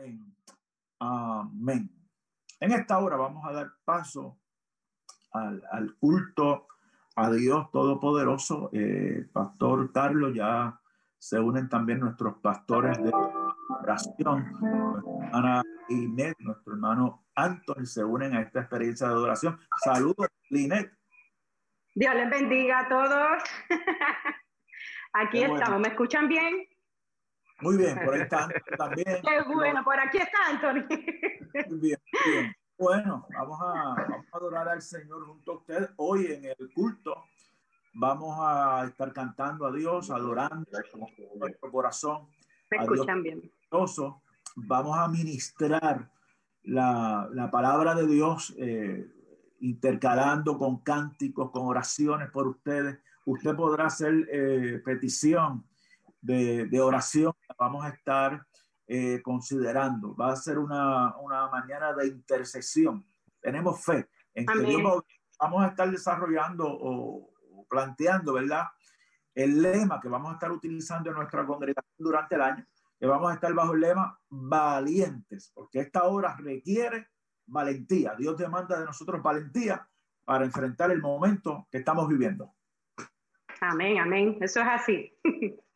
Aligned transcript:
Amén. 0.00 0.34
Amén. 0.98 1.90
En 2.58 2.72
esta 2.72 2.98
hora 2.98 3.16
vamos 3.16 3.44
a 3.44 3.52
dar 3.52 3.70
paso 3.84 4.38
al, 5.32 5.62
al 5.70 5.94
culto 5.96 6.68
a 7.16 7.30
Dios 7.30 7.70
Todopoderoso. 7.70 8.70
Eh, 8.72 9.28
Pastor 9.30 9.92
Carlos, 9.92 10.32
ya 10.34 10.80
se 11.18 11.38
unen 11.38 11.68
también 11.68 12.00
nuestros 12.00 12.38
pastores 12.38 12.96
de 13.02 13.12
oración, 13.78 14.50
nuestra 14.58 15.26
hermana 15.26 15.62
Inés, 15.90 16.34
nuestro 16.38 16.72
hermano 16.72 17.26
Anthony, 17.34 17.84
se 17.84 18.02
unen 18.02 18.34
a 18.34 18.40
esta 18.40 18.60
experiencia 18.60 19.06
de 19.06 19.12
adoración. 19.12 19.60
Saludos, 19.84 20.28
Linet. 20.48 20.90
Dios 21.94 22.14
les 22.14 22.30
bendiga 22.30 22.80
a 22.80 22.88
todos. 22.88 23.42
Aquí 25.12 25.42
estamos, 25.42 25.80
¿me 25.80 25.88
escuchan 25.88 26.26
bien? 26.26 26.69
Muy 27.60 27.76
bien, 27.76 27.98
por 28.04 28.14
ahí 28.14 28.22
está 28.22 28.48
también. 28.76 29.20
Qué 29.22 29.42
bueno, 29.52 29.84
por 29.84 29.98
aquí 29.98 30.18
está 30.18 30.38
Anthony. 30.48 30.86
Muy 31.68 31.78
bien, 31.78 31.98
muy 32.24 32.32
bien. 32.32 32.54
Bueno, 32.78 33.26
vamos 33.34 33.60
a, 33.60 33.94
vamos 34.08 34.26
a 34.32 34.36
adorar 34.36 34.68
al 34.68 34.80
Señor 34.80 35.26
junto 35.26 35.52
a 35.52 35.56
usted. 35.56 35.90
Hoy 35.96 36.26
en 36.26 36.46
el 36.46 36.72
culto 36.72 37.24
vamos 37.92 38.38
a 38.40 38.86
estar 38.86 39.12
cantando 39.12 39.66
a 39.66 39.72
Dios, 39.72 40.10
adorando 40.10 40.66
nuestro 41.36 41.70
corazón. 41.70 42.28
Me 42.70 42.78
escuchan 42.78 43.22
bien. 43.22 43.52
Vamos 44.56 44.98
a 44.98 45.08
ministrar 45.08 46.10
la, 46.62 47.28
la 47.32 47.50
palabra 47.50 47.94
de 47.94 48.06
Dios, 48.06 48.54
eh, 48.58 49.06
intercalando 49.60 50.56
con 50.56 50.78
cánticos, 50.78 51.50
con 51.50 51.66
oraciones 51.66 52.30
por 52.30 52.48
ustedes. 52.48 52.98
Usted 53.26 53.54
podrá 53.54 53.86
hacer 53.86 54.26
eh, 54.32 54.80
petición 54.84 55.64
de, 56.20 56.66
de, 56.66 56.80
oración. 56.80 57.32
Vamos 57.58 57.84
a 57.84 57.90
estar 57.90 58.44
eh, 58.86 59.20
considerando. 59.22 60.14
Va 60.16 60.32
a 60.32 60.36
ser 60.36 60.58
una, 60.58 61.16
una, 61.18 61.48
mañana 61.48 61.92
de 61.92 62.08
intercesión. 62.08 63.06
Tenemos 63.40 63.84
fe 63.84 64.08
en 64.34 64.46
que 64.46 64.58
Dios 64.60 65.02
vamos 65.38 65.64
a 65.64 65.68
estar 65.68 65.90
desarrollando 65.90 66.66
o, 66.66 67.30
o, 67.52 67.66
planteando, 67.68 68.34
¿verdad? 68.34 68.64
El 69.34 69.62
lema 69.62 70.00
que 70.00 70.08
vamos 70.08 70.30
a 70.30 70.34
estar 70.34 70.50
utilizando 70.50 71.10
en 71.10 71.16
nuestra 71.16 71.46
congregación 71.46 71.94
durante 71.98 72.34
el 72.34 72.42
año, 72.42 72.66
que 72.98 73.06
vamos 73.06 73.30
a 73.30 73.34
estar 73.34 73.54
bajo 73.54 73.74
el 73.74 73.80
lema 73.80 74.18
valientes, 74.28 75.52
porque 75.54 75.80
esta 75.80 76.04
hora 76.04 76.36
requiere 76.38 77.08
valentía. 77.50 78.14
Dios 78.16 78.36
demanda 78.36 78.78
de 78.78 78.86
nosotros 78.86 79.22
valentía 79.22 79.86
para 80.24 80.44
enfrentar 80.44 80.90
el 80.90 81.00
momento 81.00 81.66
que 81.70 81.78
estamos 81.78 82.08
viviendo. 82.08 82.54
Amén, 83.60 83.98
amén. 83.98 84.38
Eso 84.40 84.60
es 84.60 84.66
así. 84.66 85.18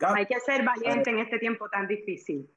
Hay 0.00 0.26
que 0.26 0.40
ser 0.40 0.64
valiente 0.64 1.10
en 1.10 1.18
este 1.18 1.38
tiempo 1.38 1.68
tan 1.68 1.86
difícil. 1.86 2.48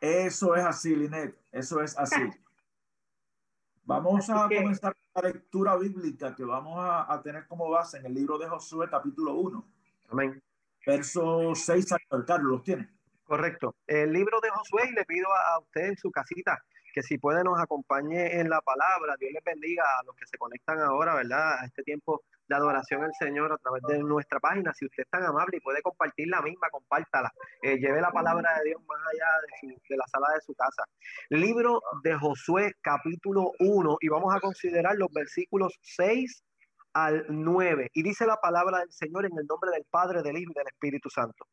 Eso 0.00 0.54
es 0.54 0.64
así, 0.64 0.94
Linet. 0.96 1.36
Eso 1.52 1.80
es 1.80 1.96
así. 1.98 2.20
Vamos 3.84 4.30
a 4.30 4.48
comenzar 4.48 4.96
la 5.14 5.22
lectura 5.22 5.76
bíblica 5.76 6.34
que 6.36 6.44
vamos 6.44 6.78
a, 6.78 7.12
a, 7.12 7.20
tener 7.20 7.48
como 7.48 7.68
base 7.68 7.98
en 7.98 8.06
el 8.06 8.14
libro 8.14 8.38
de 8.38 8.48
Josué, 8.48 8.88
capítulo 8.88 9.34
1. 9.34 9.68
Amén. 10.10 10.40
Verso 10.86 11.52
6 11.52 11.92
al 12.10 12.24
Carlos, 12.24 12.52
¿los 12.52 12.62
tiene? 12.62 12.88
Correcto. 13.24 13.74
El 13.86 14.12
libro 14.12 14.40
de 14.40 14.50
Josué, 14.50 14.88
y 14.88 14.92
le 14.92 15.04
pido 15.04 15.26
a 15.32 15.58
usted 15.58 15.86
en 15.86 15.96
su 15.96 16.12
casita 16.12 16.62
que 16.92 17.02
si 17.02 17.18
puede 17.18 17.42
nos 17.42 17.58
acompañe 17.60 18.38
en 18.40 18.48
la 18.48 18.60
palabra. 18.60 19.16
Dios 19.18 19.32
les 19.32 19.42
bendiga 19.42 19.82
a 19.82 20.04
los 20.04 20.14
que 20.16 20.26
se 20.26 20.38
conectan 20.38 20.80
ahora, 20.80 21.14
¿verdad? 21.14 21.58
A 21.60 21.64
este 21.64 21.82
tiempo 21.82 22.22
de 22.48 22.56
adoración 22.56 23.02
al 23.02 23.14
Señor 23.18 23.52
a 23.52 23.56
través 23.58 23.82
de 23.88 23.98
nuestra 23.98 24.38
página. 24.38 24.72
Si 24.74 24.84
usted 24.84 25.04
es 25.04 25.10
tan 25.10 25.24
amable 25.24 25.56
y 25.56 25.60
puede 25.60 25.82
compartir 25.82 26.28
la 26.28 26.42
misma, 26.42 26.68
compártala. 26.70 27.32
Eh, 27.62 27.78
lleve 27.78 28.00
la 28.00 28.10
palabra 28.10 28.58
de 28.58 28.70
Dios 28.70 28.82
más 28.86 29.00
allá 29.12 29.26
de, 29.42 29.76
su, 29.86 29.94
la 29.94 30.06
sala 30.06 30.26
de 30.34 30.40
su 30.42 30.54
casa. 30.54 30.84
Libro 31.30 31.80
de 32.02 32.14
Josué, 32.14 32.74
capítulo 32.82 33.52
1, 33.58 33.96
y 34.00 34.08
vamos 34.08 34.34
a 34.34 34.40
considerar 34.40 34.96
los 34.96 35.12
versículos 35.12 35.78
6 35.82 36.44
al 36.92 37.24
9. 37.28 37.90
Y 37.94 38.02
dice 38.02 38.26
la 38.26 38.36
palabra 38.36 38.80
del 38.80 38.92
Señor 38.92 39.24
en 39.24 39.38
el 39.38 39.46
nombre 39.46 39.70
del 39.70 39.84
Padre, 39.90 40.22
del 40.22 40.36
Hijo 40.36 40.52
y 40.54 40.58
del 40.58 40.68
Espíritu 40.68 41.08
Santo. 41.08 41.46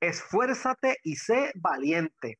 Esfuérzate 0.00 0.98
y 1.04 1.14
sé 1.14 1.52
valiente 1.54 2.38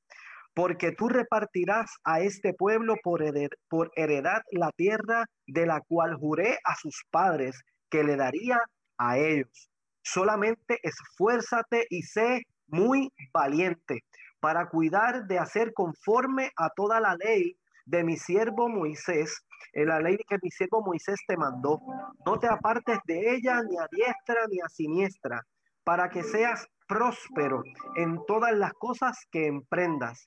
porque 0.54 0.92
tú 0.92 1.08
repartirás 1.08 1.90
a 2.04 2.20
este 2.20 2.52
pueblo 2.54 2.96
por, 3.02 3.22
hered 3.22 3.50
por 3.68 3.90
heredad 3.96 4.42
la 4.50 4.70
tierra 4.72 5.26
de 5.46 5.66
la 5.66 5.80
cual 5.80 6.14
juré 6.14 6.58
a 6.64 6.74
sus 6.76 7.04
padres 7.10 7.62
que 7.88 8.04
le 8.04 8.16
daría 8.16 8.58
a 8.98 9.18
ellos. 9.18 9.70
Solamente 10.02 10.78
esfuérzate 10.82 11.86
y 11.90 12.02
sé 12.02 12.42
muy 12.66 13.12
valiente 13.32 14.04
para 14.40 14.68
cuidar 14.68 15.26
de 15.26 15.38
hacer 15.38 15.72
conforme 15.72 16.50
a 16.56 16.68
toda 16.70 17.00
la 17.00 17.16
ley 17.16 17.56
de 17.84 18.02
mi 18.02 18.16
siervo 18.16 18.68
Moisés, 18.68 19.44
en 19.72 19.88
la 19.88 20.00
ley 20.00 20.18
que 20.28 20.38
mi 20.42 20.50
siervo 20.50 20.82
Moisés 20.82 21.20
te 21.26 21.36
mandó. 21.36 21.80
No 22.26 22.38
te 22.38 22.48
apartes 22.48 22.98
de 23.06 23.34
ella 23.34 23.62
ni 23.62 23.76
a 23.76 23.86
diestra 23.90 24.46
ni 24.50 24.60
a 24.60 24.68
siniestra, 24.68 25.42
para 25.84 26.08
que 26.10 26.22
seas 26.22 26.66
próspero 26.88 27.62
en 27.96 28.18
todas 28.26 28.52
las 28.52 28.72
cosas 28.74 29.18
que 29.30 29.46
emprendas. 29.46 30.26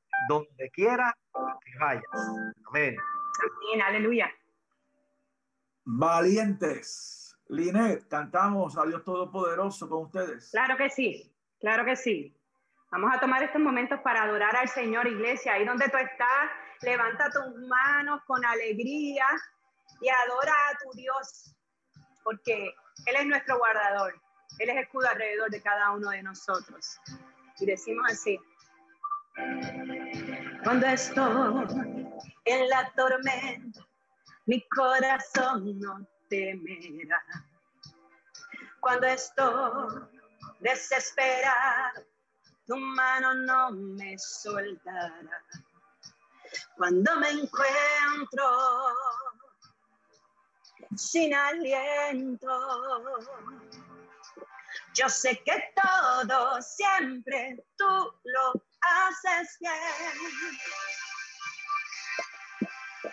donde 0.27 0.69
quiera 0.73 1.15
que 1.63 1.77
vayas. 1.79 2.03
Amén. 2.67 2.95
Amén, 2.95 3.81
aleluya. 3.81 4.31
Valientes. 5.85 7.21
Linet, 7.49 8.07
cantamos 8.07 8.77
a 8.77 8.85
Dios 8.85 9.03
Todopoderoso 9.03 9.89
con 9.89 10.05
ustedes. 10.05 10.51
Claro 10.51 10.77
que 10.77 10.89
sí, 10.89 11.35
claro 11.59 11.83
que 11.83 11.97
sí. 11.97 12.33
Vamos 12.91 13.13
a 13.13 13.19
tomar 13.19 13.43
estos 13.43 13.61
momentos 13.61 13.99
para 14.01 14.23
adorar 14.23 14.55
al 14.55 14.69
Señor, 14.69 15.05
iglesia. 15.07 15.53
Ahí 15.53 15.65
donde 15.65 15.89
tú 15.89 15.97
estás, 15.97 16.49
levanta 16.81 17.29
tus 17.29 17.67
manos 17.67 18.21
con 18.25 18.43
alegría 18.45 19.25
y 20.01 20.09
adora 20.09 20.53
a 20.69 20.77
tu 20.77 20.97
Dios, 20.97 21.55
porque 22.23 22.73
Él 23.05 23.15
es 23.17 23.25
nuestro 23.25 23.57
guardador. 23.57 24.13
Él 24.59 24.69
es 24.69 24.77
escudo 24.77 25.07
alrededor 25.09 25.49
de 25.49 25.61
cada 25.61 25.91
uno 25.91 26.09
de 26.09 26.23
nosotros. 26.23 26.99
Y 27.59 27.65
decimos 27.65 28.05
así. 28.09 28.39
Cuando 30.63 30.85
estoy 30.87 32.07
en 32.45 32.69
la 32.69 32.91
tormenta, 32.95 33.79
mi 34.45 34.61
corazón 34.69 35.79
no 35.79 36.07
temerá. 36.29 37.23
Cuando 38.79 39.07
estoy 39.07 40.03
desesperado, 40.59 42.03
tu 42.67 42.77
mano 42.77 43.33
no 43.33 43.71
me 43.71 44.17
soltará. 44.19 45.43
Cuando 46.77 47.15
me 47.17 47.29
encuentro 47.29 48.43
sin 50.95 51.33
aliento, 51.33 52.47
yo 54.93 55.09
sé 55.09 55.41
que 55.43 55.73
todo 55.75 56.61
siempre 56.61 57.63
tú 57.77 58.13
lo 58.23 58.70
haces 58.81 59.57
bien. 59.59 59.73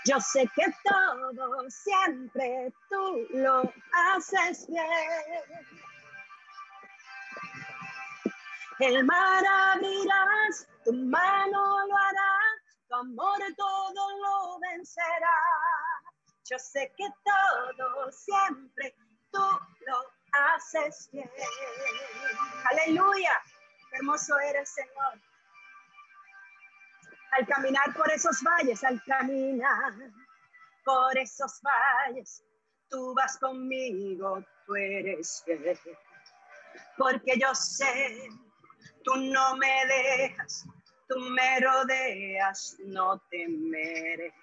Yo 0.05 0.21
sé 0.21 0.49
que 0.55 0.65
todo 0.85 1.71
siempre 1.71 2.73
tú 2.89 3.27
lo 3.31 3.73
haces 3.93 4.67
bien. 4.69 4.87
El 8.79 9.05
mar 9.05 9.45
abrirás, 9.47 10.69
tu 10.85 10.93
mano 10.93 11.87
lo 11.87 11.97
hará, 11.97 12.39
tu 12.89 12.95
amor 12.95 13.39
todo 13.57 14.19
lo 14.19 14.59
vencerá. 14.61 15.43
Yo 16.49 16.59
sé 16.59 16.93
que 16.97 17.09
todo 17.25 18.13
siempre 18.13 18.95
tú 19.33 19.41
lo 19.87 20.03
haces 20.33 21.09
bien. 21.13 21.31
Aleluya. 22.71 23.43
hermoso 23.93 24.39
eres, 24.39 24.71
Señor 24.71 25.28
al 27.33 27.47
caminar 27.47 27.95
por 27.95 28.11
esos 28.11 28.43
valles, 28.43 28.83
al 28.85 29.03
caminar 29.05 29.93
por 30.85 31.17
esos 31.19 31.61
valles, 31.63 32.43
tú 32.89 33.15
vas 33.15 33.39
conmigo, 33.39 34.43
tú 34.67 34.77
eres 34.77 35.43
fiel. 35.45 35.79
Porque 36.97 37.39
yo 37.39 37.55
sé, 37.55 38.29
tú 39.05 39.17
no 39.17 39.57
me 39.57 39.87
dejas, 39.87 40.65
tú 41.09 41.19
me 41.19 41.61
rodeas, 41.61 42.77
no 42.81 43.19
temeré. 43.31 44.35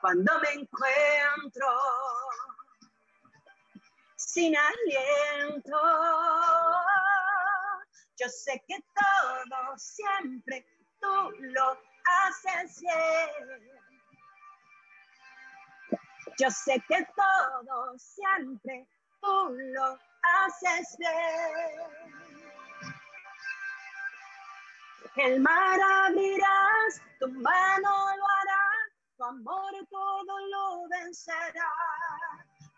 Cuando 0.00 0.32
me 0.40 0.62
encuentro 0.62 1.66
sin 4.16 4.54
aliento, 4.56 5.78
yo 8.18 8.28
sé 8.28 8.62
que 8.66 8.78
todo 8.94 9.76
siempre 9.76 10.66
tú 11.00 11.30
lo 11.40 11.78
haces 12.06 12.80
bien. 12.80 13.76
Yo 16.38 16.50
sé 16.50 16.82
que 16.88 17.06
todo 17.16 17.98
siempre 17.98 18.86
tú 19.20 19.56
lo 19.74 19.98
haces 20.22 20.96
bien. 20.98 22.16
El 25.16 25.40
mar 25.40 25.80
abrirás, 25.80 27.00
tu 27.18 27.28
mano 27.28 28.16
lo 28.16 28.28
hará, 28.28 28.70
tu 29.16 29.24
amor 29.24 29.72
todo 29.90 30.38
lo 30.48 30.88
vencerá. 30.88 31.72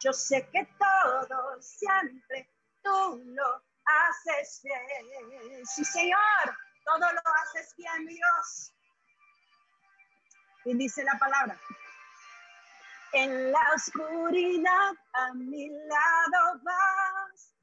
Yo 0.00 0.12
sé 0.12 0.48
que 0.52 0.64
todo 0.78 1.60
siempre 1.60 2.48
tú 2.82 3.22
lo 3.24 3.62
haces 3.84 4.60
bien. 4.62 5.66
Sí, 5.66 5.84
Señor, 5.84 6.56
todo 6.84 7.00
lo 7.00 7.20
haces 7.42 7.74
bien, 7.76 8.06
Dios. 8.06 8.72
Y 10.68 10.74
dice 10.74 11.02
la 11.02 11.18
palabra. 11.18 11.58
En 13.14 13.50
la 13.50 13.72
oscuridad 13.74 14.92
a 15.14 15.32
mi 15.32 15.66
lado 15.66 16.60
vas, 16.62 17.54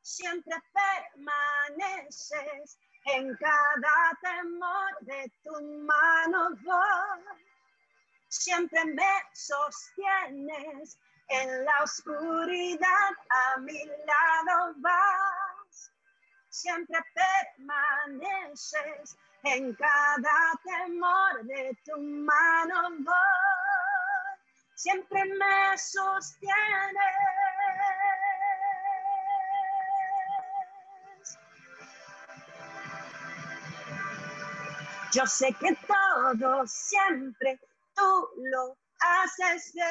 siempre 0.00 0.56
permaneces 0.74 2.76
en 3.04 3.36
cada 3.36 4.18
temor 4.22 4.98
de 5.02 5.32
tu 5.44 5.52
mano 5.86 6.48
voy. 6.64 7.22
Siempre 8.26 8.86
me 8.86 9.22
sostienes 9.34 10.98
en 11.28 11.64
la 11.64 11.84
oscuridad, 11.84 13.12
a 13.28 13.60
mi 13.60 13.84
lado 13.84 14.74
vas. 14.78 15.92
Siempre 16.48 16.98
permaneces 17.14 19.16
en 19.44 19.74
cada 19.74 20.52
temor 20.64 21.44
de 21.44 21.76
tu 21.84 22.00
mano 22.00 22.90
voy. 23.00 23.14
Siempre 24.74 25.24
me 25.24 25.78
sostienes. 25.78 26.52
Yo 35.12 35.26
sé 35.26 35.54
que 35.60 35.76
todo 35.86 36.66
siempre 36.66 37.60
tú 37.94 38.28
lo 38.36 38.76
haces 39.00 39.72
bien. 39.74 39.86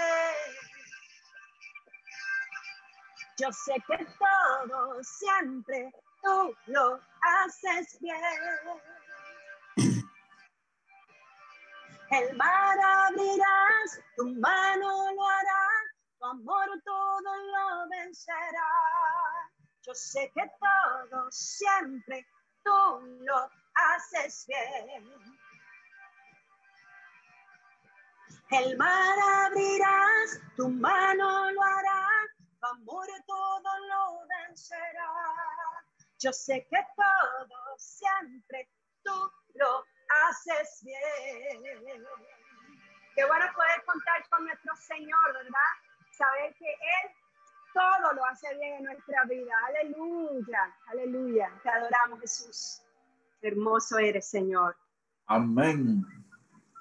Yo 3.38 3.52
sé 3.52 3.76
que 3.88 4.06
todo 4.18 5.04
siempre 5.04 5.92
tú 6.24 6.56
lo 6.68 7.00
haces 7.22 8.00
bien. 8.02 8.20
El 12.12 12.36
mar 12.36 12.78
abrirás, 13.08 14.02
tu 14.18 14.26
mano 14.36 15.14
lo 15.14 15.26
hará, 15.30 15.68
tu 16.20 16.26
amor 16.26 16.68
todo 16.84 17.36
lo 17.54 17.88
vencerá. 17.90 18.70
Yo 19.82 19.94
sé 19.96 20.30
que 20.36 20.52
todo 20.60 21.32
siempre 21.32 22.28
tú 22.66 23.00
lo 23.22 23.50
haces 23.76 24.46
bien. 24.46 25.10
El 28.50 28.78
mar 28.78 29.18
abrirás, 29.46 30.38
tu 30.58 30.68
mano 30.68 31.50
lo 31.52 31.64
hará, 31.64 32.08
tu 32.60 32.68
amor 32.68 33.08
todo 33.26 33.78
lo 33.88 34.28
vencerá. 34.28 35.14
Yo 36.20 36.34
sé 36.34 36.68
que 36.70 36.86
todo 36.98 37.78
siempre 37.78 38.70
tú 39.02 39.32
lo 39.54 39.86
haces 40.28 40.81
Señor, 44.82 45.34
¿verdad? 45.34 45.72
Saber 46.12 46.54
que 46.58 46.66
Él 46.66 47.12
todo 47.74 48.14
lo 48.14 48.26
hace 48.26 48.54
bien 48.56 48.76
en 48.76 48.84
nuestra 48.84 49.24
vida. 49.26 49.54
Aleluya, 49.68 50.76
aleluya. 50.88 51.50
Te 51.64 51.70
adoramos, 51.70 52.20
Jesús. 52.20 52.82
Hermoso 53.42 53.98
eres, 53.98 54.30
Señor. 54.30 54.76
Amén. 55.28 56.06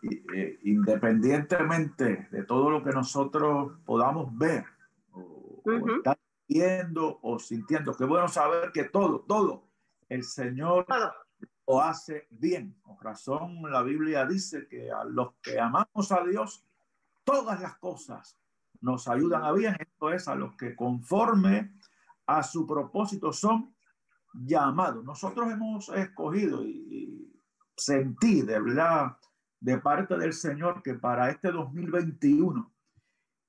Eh, 0.03 0.59
independientemente 0.63 2.29
de 2.31 2.43
todo 2.45 2.71
lo 2.71 2.83
que 2.83 2.91
nosotros 2.91 3.79
podamos 3.85 4.37
ver 4.37 4.65
o, 5.13 5.63
estar 5.97 6.19
viendo 6.49 7.19
o 7.23 7.39
sintiendo, 7.39 7.95
qué 7.95 8.05
bueno 8.07 8.27
saber 8.27 8.73
que 8.73 8.85
todo, 8.85 9.21
todo, 9.21 9.69
el 10.09 10.25
Señor 10.25 10.87
lo 11.67 11.81
hace 11.83 12.27
bien. 12.31 12.75
Con 12.81 12.99
razón, 12.99 13.61
la 13.71 13.83
Biblia 13.83 14.25
dice 14.25 14.67
que 14.69 14.91
a 14.91 15.05
los 15.05 15.35
que 15.43 15.61
amamos 15.61 16.11
a 16.11 16.25
Dios, 16.25 16.65
todas 17.31 17.61
las 17.61 17.79
cosas 17.79 18.37
nos 18.81 19.07
ayudan 19.07 19.45
a 19.45 19.53
bien. 19.53 19.77
Esto 19.79 20.13
es 20.13 20.27
a 20.27 20.35
los 20.35 20.57
que 20.57 20.75
conforme 20.75 21.73
a 22.27 22.43
su 22.43 22.67
propósito 22.67 23.33
son 23.33 23.75
llamado. 24.33 25.03
Nosotros 25.03 25.51
hemos 25.51 25.89
escogido 25.91 26.65
y, 26.65 27.27
sentí 27.77 28.43
de 28.43 28.61
verdad 28.61 29.17
de 29.59 29.79
parte 29.79 30.19
del 30.19 30.35
Señor 30.35 30.83
que 30.83 30.95
para 30.95 31.31
este 31.31 31.51
2021 31.51 32.71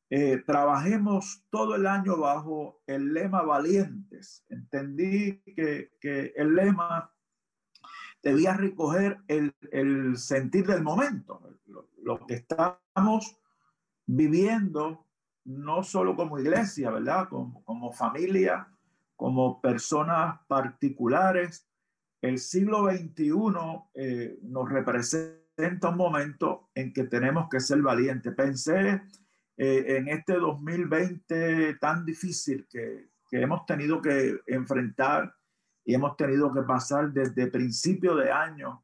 eh, 0.10 0.38
trabajemos 0.46 1.44
todo 1.50 1.76
el 1.76 1.86
año 1.86 2.18
bajo 2.18 2.82
el 2.88 3.14
lema 3.14 3.42
valientes. 3.42 4.46
Entendí 4.48 5.42
que, 5.56 5.92
que 6.00 6.34
el 6.38 6.56
lema 6.56 7.12
debía 8.24 8.54
recoger 8.54 9.20
el, 9.28 9.54
el 9.72 10.18
sentir 10.18 10.66
del 10.68 10.84
momento, 10.84 11.58
lo, 11.66 11.90
lo, 12.04 12.26
que 12.26 12.36
estamos 12.36 13.41
viviendo, 14.14 15.06
no 15.46 15.84
solo 15.84 16.16
como 16.16 16.38
iglesia, 16.38 16.92
¿verdad? 16.92 17.30
Como, 17.30 17.94
familia, 17.94 18.68
como 19.16 19.62
personas 19.62 20.40
particulares. 20.48 21.66
El 22.22 22.38
siglo 22.38 22.90
XXI 22.92 23.32
eh, 23.94 24.38
nos 24.44 24.70
representa 24.70 25.90
un 25.90 25.98
momento 25.98 26.70
en 26.76 26.92
que 26.92 27.06
tenemos 27.06 27.48
que 27.50 27.62
ser 27.62 27.82
valientes. 27.82 28.34
Pensé 28.36 29.02
eh, 29.58 29.98
en 29.98 30.10
este 30.10 30.34
2020 30.34 31.76
tan 31.76 32.06
difícil 32.06 32.68
que, 32.70 33.12
que, 33.30 33.42
hemos 33.42 33.66
tenido 33.66 34.02
que 34.02 34.42
enfrentar 34.46 35.34
y 35.86 35.94
hemos 35.94 36.18
tenido 36.18 36.54
que 36.54 36.64
pasar 36.64 37.12
desde 37.14 37.48
principio 37.48 38.16
de 38.16 38.30
año 38.30 38.84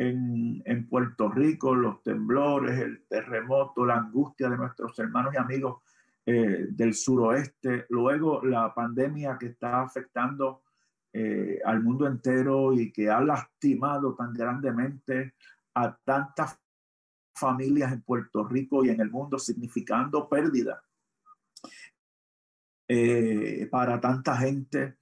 en, 0.00 0.88
Puerto 0.88 1.28
Rico, 1.28 1.74
los 1.74 2.02
temblores, 2.02 2.78
el 2.78 3.04
terremoto, 3.06 3.84
la 3.84 3.96
angustia 3.96 4.48
de 4.48 4.56
nuestros 4.56 4.98
hermanos 4.98 5.34
y 5.34 5.36
amigos 5.36 5.82
eh, 6.24 6.68
del 6.70 6.94
suroeste, 6.94 7.86
luego 7.90 8.42
la 8.42 8.72
pandemia 8.74 9.36
que 9.38 9.46
está 9.46 9.82
afectando 9.82 10.62
eh, 11.12 11.60
al 11.64 11.82
mundo 11.82 12.06
entero 12.06 12.72
y 12.72 12.90
que 12.90 13.10
ha 13.10 13.20
lastimado 13.20 14.14
tan 14.14 14.32
grandemente 14.32 15.34
a 15.74 15.94
tantas 16.02 16.58
familias 17.34 17.92
en 17.92 18.02
Puerto 18.02 18.44
Rico 18.44 18.84
y 18.84 18.90
en 18.90 19.00
el 19.00 19.10
mundo, 19.10 19.38
significando 19.38 20.28
pérdida 20.28 20.82
eh, 22.88 23.68
para 23.70 24.00
tanta 24.00 24.36
gente. 24.36 24.96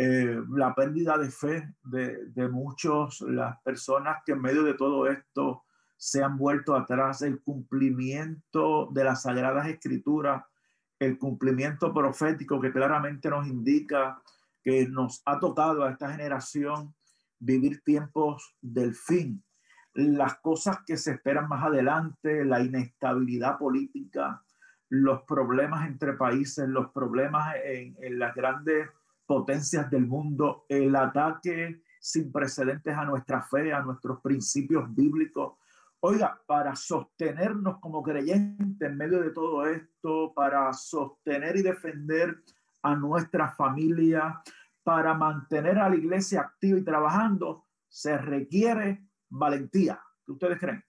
La 0.00 0.74
pérdida 0.76 1.18
de 1.18 1.30
fe 1.30 1.74
de, 1.82 2.26
de 2.26 2.48
muchos, 2.48 3.20
las 3.22 3.60
personas 3.62 4.18
que 4.24 4.32
en 4.32 4.40
medio 4.40 4.62
de 4.62 4.74
todo 4.74 5.08
esto 5.08 5.64
se 5.96 6.22
han 6.22 6.38
vuelto 6.38 6.76
atrás, 6.76 7.22
el 7.22 7.42
cumplimiento 7.42 8.88
de 8.92 9.02
las 9.02 9.22
sagradas 9.22 9.66
escrituras 9.66 10.44
el 10.98 11.18
cumplimiento 11.18 11.92
profético 11.92 12.60
que 12.60 12.72
claramente 12.72 13.30
nos 13.30 13.46
indica 13.46 14.20
que 14.62 14.88
nos 14.88 15.22
ha 15.24 15.38
tocado 15.38 15.84
a 15.84 15.90
esta 15.90 16.10
generación 16.10 16.94
vivir 17.38 17.82
tiempos 17.84 18.56
del 18.60 18.94
fin, 18.94 19.44
las 19.94 20.38
cosas 20.40 20.78
que 20.86 20.96
se 20.96 21.12
esperan 21.12 21.48
más 21.48 21.64
adelante, 21.64 22.44
la 22.44 22.60
inestabilidad 22.60 23.58
política, 23.58 24.42
los 24.88 25.22
problemas 25.22 25.86
entre 25.86 26.14
países, 26.14 26.68
los 26.68 26.90
problemas 26.90 27.54
en, 27.64 27.96
en 28.00 28.18
las 28.18 28.34
grandes 28.34 28.88
potencias 29.28 29.88
del 29.90 30.06
mundo, 30.06 30.64
el 30.68 30.96
ataque 30.96 31.82
sin 32.00 32.32
precedentes 32.32 32.96
a 32.96 33.04
nuestra 33.04 33.42
fe, 33.42 33.72
a 33.72 33.82
nuestros 33.82 34.20
principios 34.20 34.92
bíblicos, 34.94 35.58
Oiga, 36.00 36.40
para 36.46 36.76
sostenernos 36.76 37.80
como 37.80 38.04
creyentes 38.04 38.88
en 38.88 38.96
medio 38.96 39.20
de 39.20 39.30
todo 39.30 39.66
esto, 39.66 40.32
para 40.32 40.72
sostener 40.72 41.56
y 41.56 41.62
defender 41.62 42.40
a 42.82 42.94
nuestra 42.94 43.50
familia, 43.50 44.40
para 44.84 45.14
mantener 45.14 45.76
a 45.78 45.88
la 45.88 45.96
iglesia 45.96 46.42
activa 46.42 46.78
y 46.78 46.84
trabajando, 46.84 47.66
se 47.88 48.16
requiere 48.16 49.08
valentía. 49.28 50.00
¿Qué 50.24 50.32
ustedes 50.32 50.60
creen? 50.60 50.84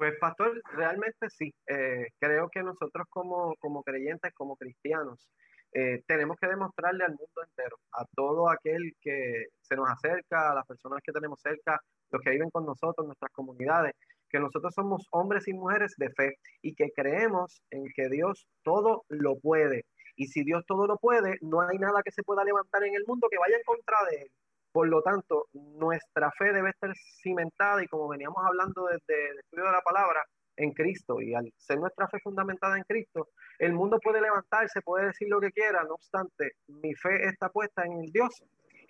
Pues 0.00 0.18
pastor, 0.18 0.62
realmente 0.72 1.28
sí. 1.28 1.52
Eh, 1.66 2.06
creo 2.18 2.48
que 2.48 2.62
nosotros 2.62 3.06
como, 3.10 3.54
como 3.56 3.82
creyentes, 3.82 4.32
como 4.32 4.56
cristianos, 4.56 5.28
eh, 5.74 6.02
tenemos 6.06 6.38
que 6.40 6.46
demostrarle 6.46 7.04
al 7.04 7.10
mundo 7.10 7.42
entero, 7.46 7.76
a 7.92 8.06
todo 8.16 8.48
aquel 8.48 8.94
que 9.02 9.48
se 9.60 9.76
nos 9.76 9.90
acerca, 9.90 10.52
a 10.52 10.54
las 10.54 10.66
personas 10.66 11.02
que 11.04 11.12
tenemos 11.12 11.38
cerca, 11.42 11.78
los 12.10 12.22
que 12.22 12.30
viven 12.30 12.48
con 12.48 12.64
nosotros, 12.64 13.06
nuestras 13.06 13.30
comunidades, 13.32 13.92
que 14.30 14.40
nosotros 14.40 14.72
somos 14.74 15.06
hombres 15.10 15.46
y 15.48 15.52
mujeres 15.52 15.92
de 15.98 16.08
fe 16.08 16.38
y 16.62 16.74
que 16.74 16.92
creemos 16.96 17.60
en 17.70 17.84
que 17.94 18.08
Dios 18.08 18.46
todo 18.62 19.04
lo 19.08 19.38
puede. 19.38 19.84
Y 20.16 20.28
si 20.28 20.44
Dios 20.44 20.64
todo 20.66 20.86
lo 20.86 20.96
puede, 20.96 21.36
no 21.42 21.60
hay 21.60 21.76
nada 21.76 22.00
que 22.02 22.10
se 22.10 22.22
pueda 22.22 22.42
levantar 22.42 22.84
en 22.84 22.94
el 22.94 23.04
mundo 23.06 23.28
que 23.30 23.36
vaya 23.36 23.56
en 23.58 23.64
contra 23.64 23.98
de 24.10 24.22
Él. 24.22 24.30
Por 24.72 24.88
lo 24.88 25.02
tanto, 25.02 25.46
nuestra 25.52 26.30
fe 26.32 26.52
debe 26.52 26.70
estar 26.70 26.92
cimentada 27.22 27.82
y 27.82 27.88
como 27.88 28.08
veníamos 28.08 28.44
hablando 28.46 28.86
desde 28.86 29.30
el 29.30 29.38
estudio 29.38 29.64
de 29.66 29.72
la 29.72 29.80
palabra, 29.82 30.22
en 30.56 30.72
Cristo. 30.72 31.20
Y 31.20 31.34
al 31.34 31.52
ser 31.56 31.78
nuestra 31.78 32.06
fe 32.08 32.18
fundamentada 32.22 32.76
en 32.76 32.84
Cristo, 32.84 33.28
el 33.58 33.72
mundo 33.72 33.98
puede 34.02 34.20
levantarse, 34.20 34.80
puede 34.82 35.06
decir 35.06 35.28
lo 35.28 35.40
que 35.40 35.50
quiera, 35.50 35.82
no 35.84 35.94
obstante, 35.94 36.52
mi 36.68 36.94
fe 36.94 37.26
está 37.26 37.48
puesta 37.48 37.84
en 37.84 37.92
el 38.00 38.12
Dios, 38.12 38.42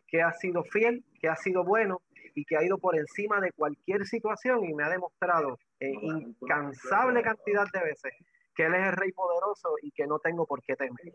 que 0.06 0.22
ha 0.22 0.32
sido 0.32 0.64
fiel, 0.64 1.04
que 1.20 1.28
ha 1.28 1.36
sido 1.36 1.64
bueno 1.64 2.02
y 2.34 2.44
que 2.44 2.56
ha 2.56 2.64
ido 2.64 2.78
por 2.78 2.96
encima 2.96 3.40
de 3.40 3.52
cualquier 3.52 4.06
situación 4.06 4.64
y 4.64 4.74
me 4.74 4.84
ha 4.84 4.88
demostrado 4.88 5.58
en 5.78 5.94
incansable 6.02 7.22
cantidad 7.22 7.66
de 7.72 7.80
veces 7.80 8.12
que 8.54 8.66
Él 8.66 8.74
es 8.74 8.86
el 8.88 8.92
Rey 8.92 9.12
poderoso 9.12 9.70
y 9.82 9.92
que 9.92 10.06
no 10.06 10.18
tengo 10.18 10.44
por 10.46 10.60
qué 10.62 10.74
temer. 10.74 11.12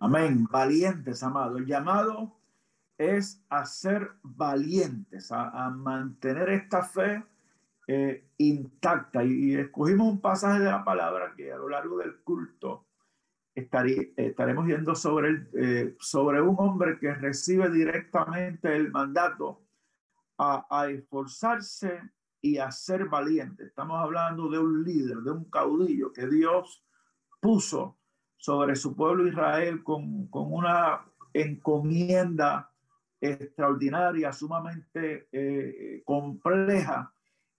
Amén. 0.00 0.44
Valientes, 0.50 1.22
amado. 1.22 1.56
El 1.56 1.66
llamado 1.66 2.36
es 2.98 3.44
a 3.48 3.64
ser 3.64 4.10
valientes, 4.22 5.30
a, 5.30 5.70
mantener 5.70 6.48
esta 6.50 6.82
fe 6.82 7.24
eh, 7.86 8.28
intacta. 8.36 9.24
Y, 9.24 9.54
escogimos 9.54 10.12
un 10.12 10.20
pasaje 10.20 10.58
de 10.60 10.70
la 10.70 10.84
palabra 10.84 11.32
que 11.36 11.52
a 11.52 11.56
lo 11.56 11.68
largo 11.68 11.98
del 11.98 12.20
culto 12.20 12.86
estaremos 13.54 14.66
viendo 14.66 14.94
sobre, 14.94 15.28
el, 15.28 15.50
eh, 15.54 15.96
sobre 15.98 16.40
un 16.40 16.56
hombre 16.58 16.98
que 16.98 17.12
recibe 17.14 17.70
directamente 17.70 18.76
el 18.76 18.92
mandato 18.92 19.64
a, 20.36 20.66
a 20.70 20.88
esforzarse 20.88 22.00
y 22.40 22.58
a 22.58 22.70
ser 22.70 23.06
valiente. 23.06 23.64
Estamos 23.64 23.98
hablando 24.00 24.48
de 24.48 24.58
un 24.58 24.84
líder, 24.84 25.18
de 25.18 25.32
un 25.32 25.44
caudillo 25.50 26.12
que 26.12 26.28
Dios 26.28 26.84
puso 27.40 27.98
sobre 28.36 28.76
su 28.76 28.94
pueblo 28.94 29.26
Israel 29.26 29.82
con, 29.82 30.28
con 30.28 30.52
una 30.52 31.04
encomienda 31.32 32.72
extraordinaria, 33.20 34.32
sumamente 34.32 35.28
eh, 35.32 36.02
compleja, 36.04 37.12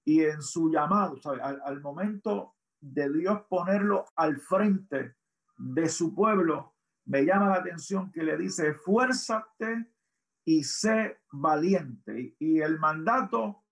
y 0.05 0.23
en 0.23 0.41
su 0.41 0.71
llamado, 0.71 1.19
Al, 1.41 1.81
momento 1.81 2.55
de 2.79 3.11
Dios 3.11 3.41
ponerlo 3.49 4.05
al 4.15 4.37
frente 4.39 5.15
de 5.57 5.89
su 5.89 6.15
pueblo, 6.15 6.75
me 7.05 7.25
llama 7.25 7.49
la 7.49 7.55
atención 7.55 8.11
que 8.11 8.23
le 8.23 8.37
dice, 8.37 8.69
esfuérzate 8.69 9.87
y 10.45 10.63
sé 10.63 11.19
valiente. 11.31 12.35
Y, 12.39 12.59
el 12.61 12.79
mandato 12.79 13.63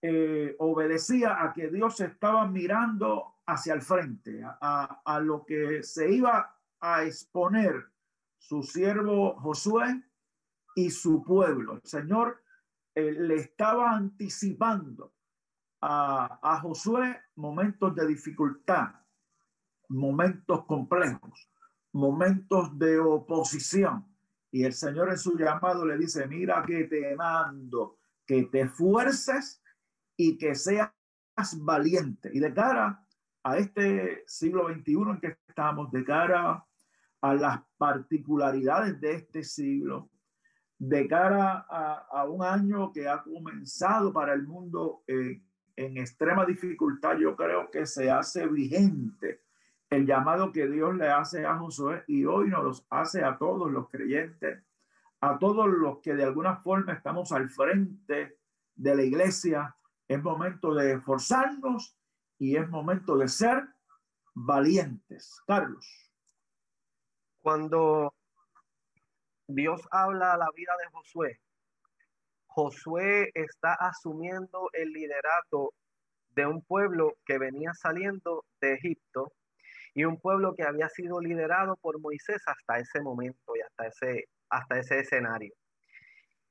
eh, 0.00 0.54
obedecía 0.58 1.42
a 1.42 1.52
que 1.52 1.68
Dios 1.68 2.00
estaba 2.00 2.46
mirando 2.46 3.36
hacia 3.46 3.74
el 3.74 3.82
frente, 3.82 4.42
a 4.60 5.20
lo 5.20 5.44
que 5.44 5.82
se 5.82 6.10
iba 6.10 6.56
a 6.80 7.04
exponer 7.04 7.92
su 8.38 8.62
siervo 8.62 9.34
Josué 9.40 10.02
y 10.74 10.90
su 10.90 11.22
pueblo. 11.22 11.74
El 11.74 11.82
Señor 11.84 12.42
eh, 12.94 13.12
le 13.12 13.36
estaba 13.36 13.92
anticipando 13.92 15.12
a, 15.80 16.38
a 16.42 16.60
Josué 16.60 17.20
momentos 17.36 17.94
de 17.94 18.06
dificultad, 18.06 18.90
momentos 19.88 20.64
complejos, 20.64 21.50
momentos 21.92 22.78
de 22.78 22.98
oposición. 22.98 24.06
Y 24.50 24.64
el 24.64 24.72
Señor 24.72 25.10
en 25.10 25.18
su 25.18 25.36
llamado 25.36 25.86
le 25.86 25.96
dice, 25.96 26.26
mira 26.26 26.62
que 26.66 26.84
te 26.84 27.16
mando, 27.16 27.98
que 28.26 28.44
te 28.44 28.62
esfuerces 28.62 29.62
y 30.16 30.36
que 30.36 30.54
seas 30.54 30.92
valiente. 31.56 32.30
Y 32.32 32.38
de 32.38 32.52
cara 32.52 33.04
a 33.42 33.56
este 33.56 34.22
siglo 34.26 34.68
XXI 34.68 34.92
en 34.92 35.20
que 35.20 35.38
estamos, 35.48 35.90
de 35.90 36.04
cara 36.04 36.64
a 37.20 37.34
las 37.34 37.60
particularidades 37.76 39.00
de 39.00 39.14
este 39.14 39.42
siglo, 39.42 40.10
de 40.82 41.06
cara 41.06 41.64
a, 41.68 42.24
un 42.24 42.42
año 42.42 42.92
que 42.92 43.08
ha 43.08 43.22
comenzado 43.22 44.12
para 44.12 44.32
el 44.32 44.42
mundo 44.42 45.04
eh, 45.06 45.40
en 45.76 45.96
extrema 45.96 46.44
dificultad, 46.44 47.16
yo 47.18 47.36
creo 47.36 47.70
que 47.70 47.86
se 47.86 48.10
hace 48.10 48.48
vigente 48.48 49.42
el 49.90 50.06
llamado 50.06 50.50
que 50.50 50.66
Dios 50.66 50.96
le 50.96 51.08
hace 51.08 51.46
a 51.46 51.56
Josué 51.56 52.02
y 52.08 52.24
hoy 52.24 52.48
nos 52.48 52.64
los 52.64 52.86
hace 52.90 53.22
a 53.22 53.38
todos 53.38 53.70
los 53.70 53.90
creyentes, 53.90 54.60
a 55.20 55.38
todos 55.38 55.68
los 55.68 55.98
que 56.00 56.14
de 56.14 56.24
alguna 56.24 56.56
forma 56.56 56.94
estamos 56.94 57.30
al 57.30 57.48
frente 57.48 58.38
de 58.74 58.96
la 58.96 59.04
iglesia. 59.04 59.76
Es 60.08 60.20
momento 60.20 60.74
de 60.74 60.94
esforzarnos 60.94 61.96
y 62.40 62.56
es 62.56 62.68
momento 62.68 63.16
de 63.16 63.28
ser 63.28 63.68
valientes. 64.34 65.40
Carlos. 65.46 65.86
Cuando 67.40 68.12
Dios 69.46 69.80
habla 69.90 70.32
a 70.32 70.36
la 70.36 70.48
vida 70.54 70.72
de 70.78 70.90
Josué. 70.90 71.40
Josué 72.46 73.30
está 73.34 73.74
asumiendo 73.74 74.68
el 74.72 74.90
liderato 74.92 75.74
de 76.30 76.46
un 76.46 76.62
pueblo 76.62 77.14
que 77.24 77.38
venía 77.38 77.72
saliendo 77.74 78.44
de 78.60 78.74
Egipto 78.74 79.32
y 79.94 80.04
un 80.04 80.18
pueblo 80.18 80.54
que 80.54 80.62
había 80.62 80.88
sido 80.88 81.20
liderado 81.20 81.76
por 81.76 82.00
Moisés 82.00 82.42
hasta 82.46 82.78
ese 82.78 83.00
momento 83.00 83.56
y 83.56 83.60
hasta 83.60 83.86
ese, 83.86 84.28
hasta 84.48 84.78
ese 84.78 85.00
escenario. 85.00 85.54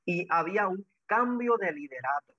Y 0.06 0.28
había 0.30 0.68
un 0.68 0.86
cambio 1.06 1.58
de 1.58 1.72
liderato. 1.72 2.34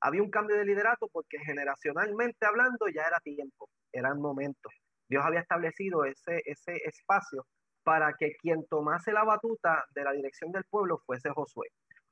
Había 0.00 0.22
un 0.22 0.30
cambio 0.30 0.56
de 0.56 0.64
liderato 0.64 1.08
porque 1.12 1.38
generacionalmente 1.40 2.46
hablando 2.46 2.88
ya 2.88 3.02
era 3.02 3.20
tiempo, 3.20 3.68
eran 3.92 4.20
momentos. 4.20 4.72
Dios 5.08 5.24
había 5.24 5.40
establecido 5.40 6.04
ese, 6.04 6.42
ese 6.46 6.76
espacio 6.84 7.46
para 7.90 8.12
que 8.12 8.36
quien 8.36 8.64
tomase 8.68 9.10
la 9.10 9.24
batuta 9.24 9.84
de 9.96 10.04
la 10.04 10.12
dirección 10.12 10.52
del 10.52 10.62
pueblo 10.62 11.02
fuese 11.04 11.28
Josué. 11.30 11.66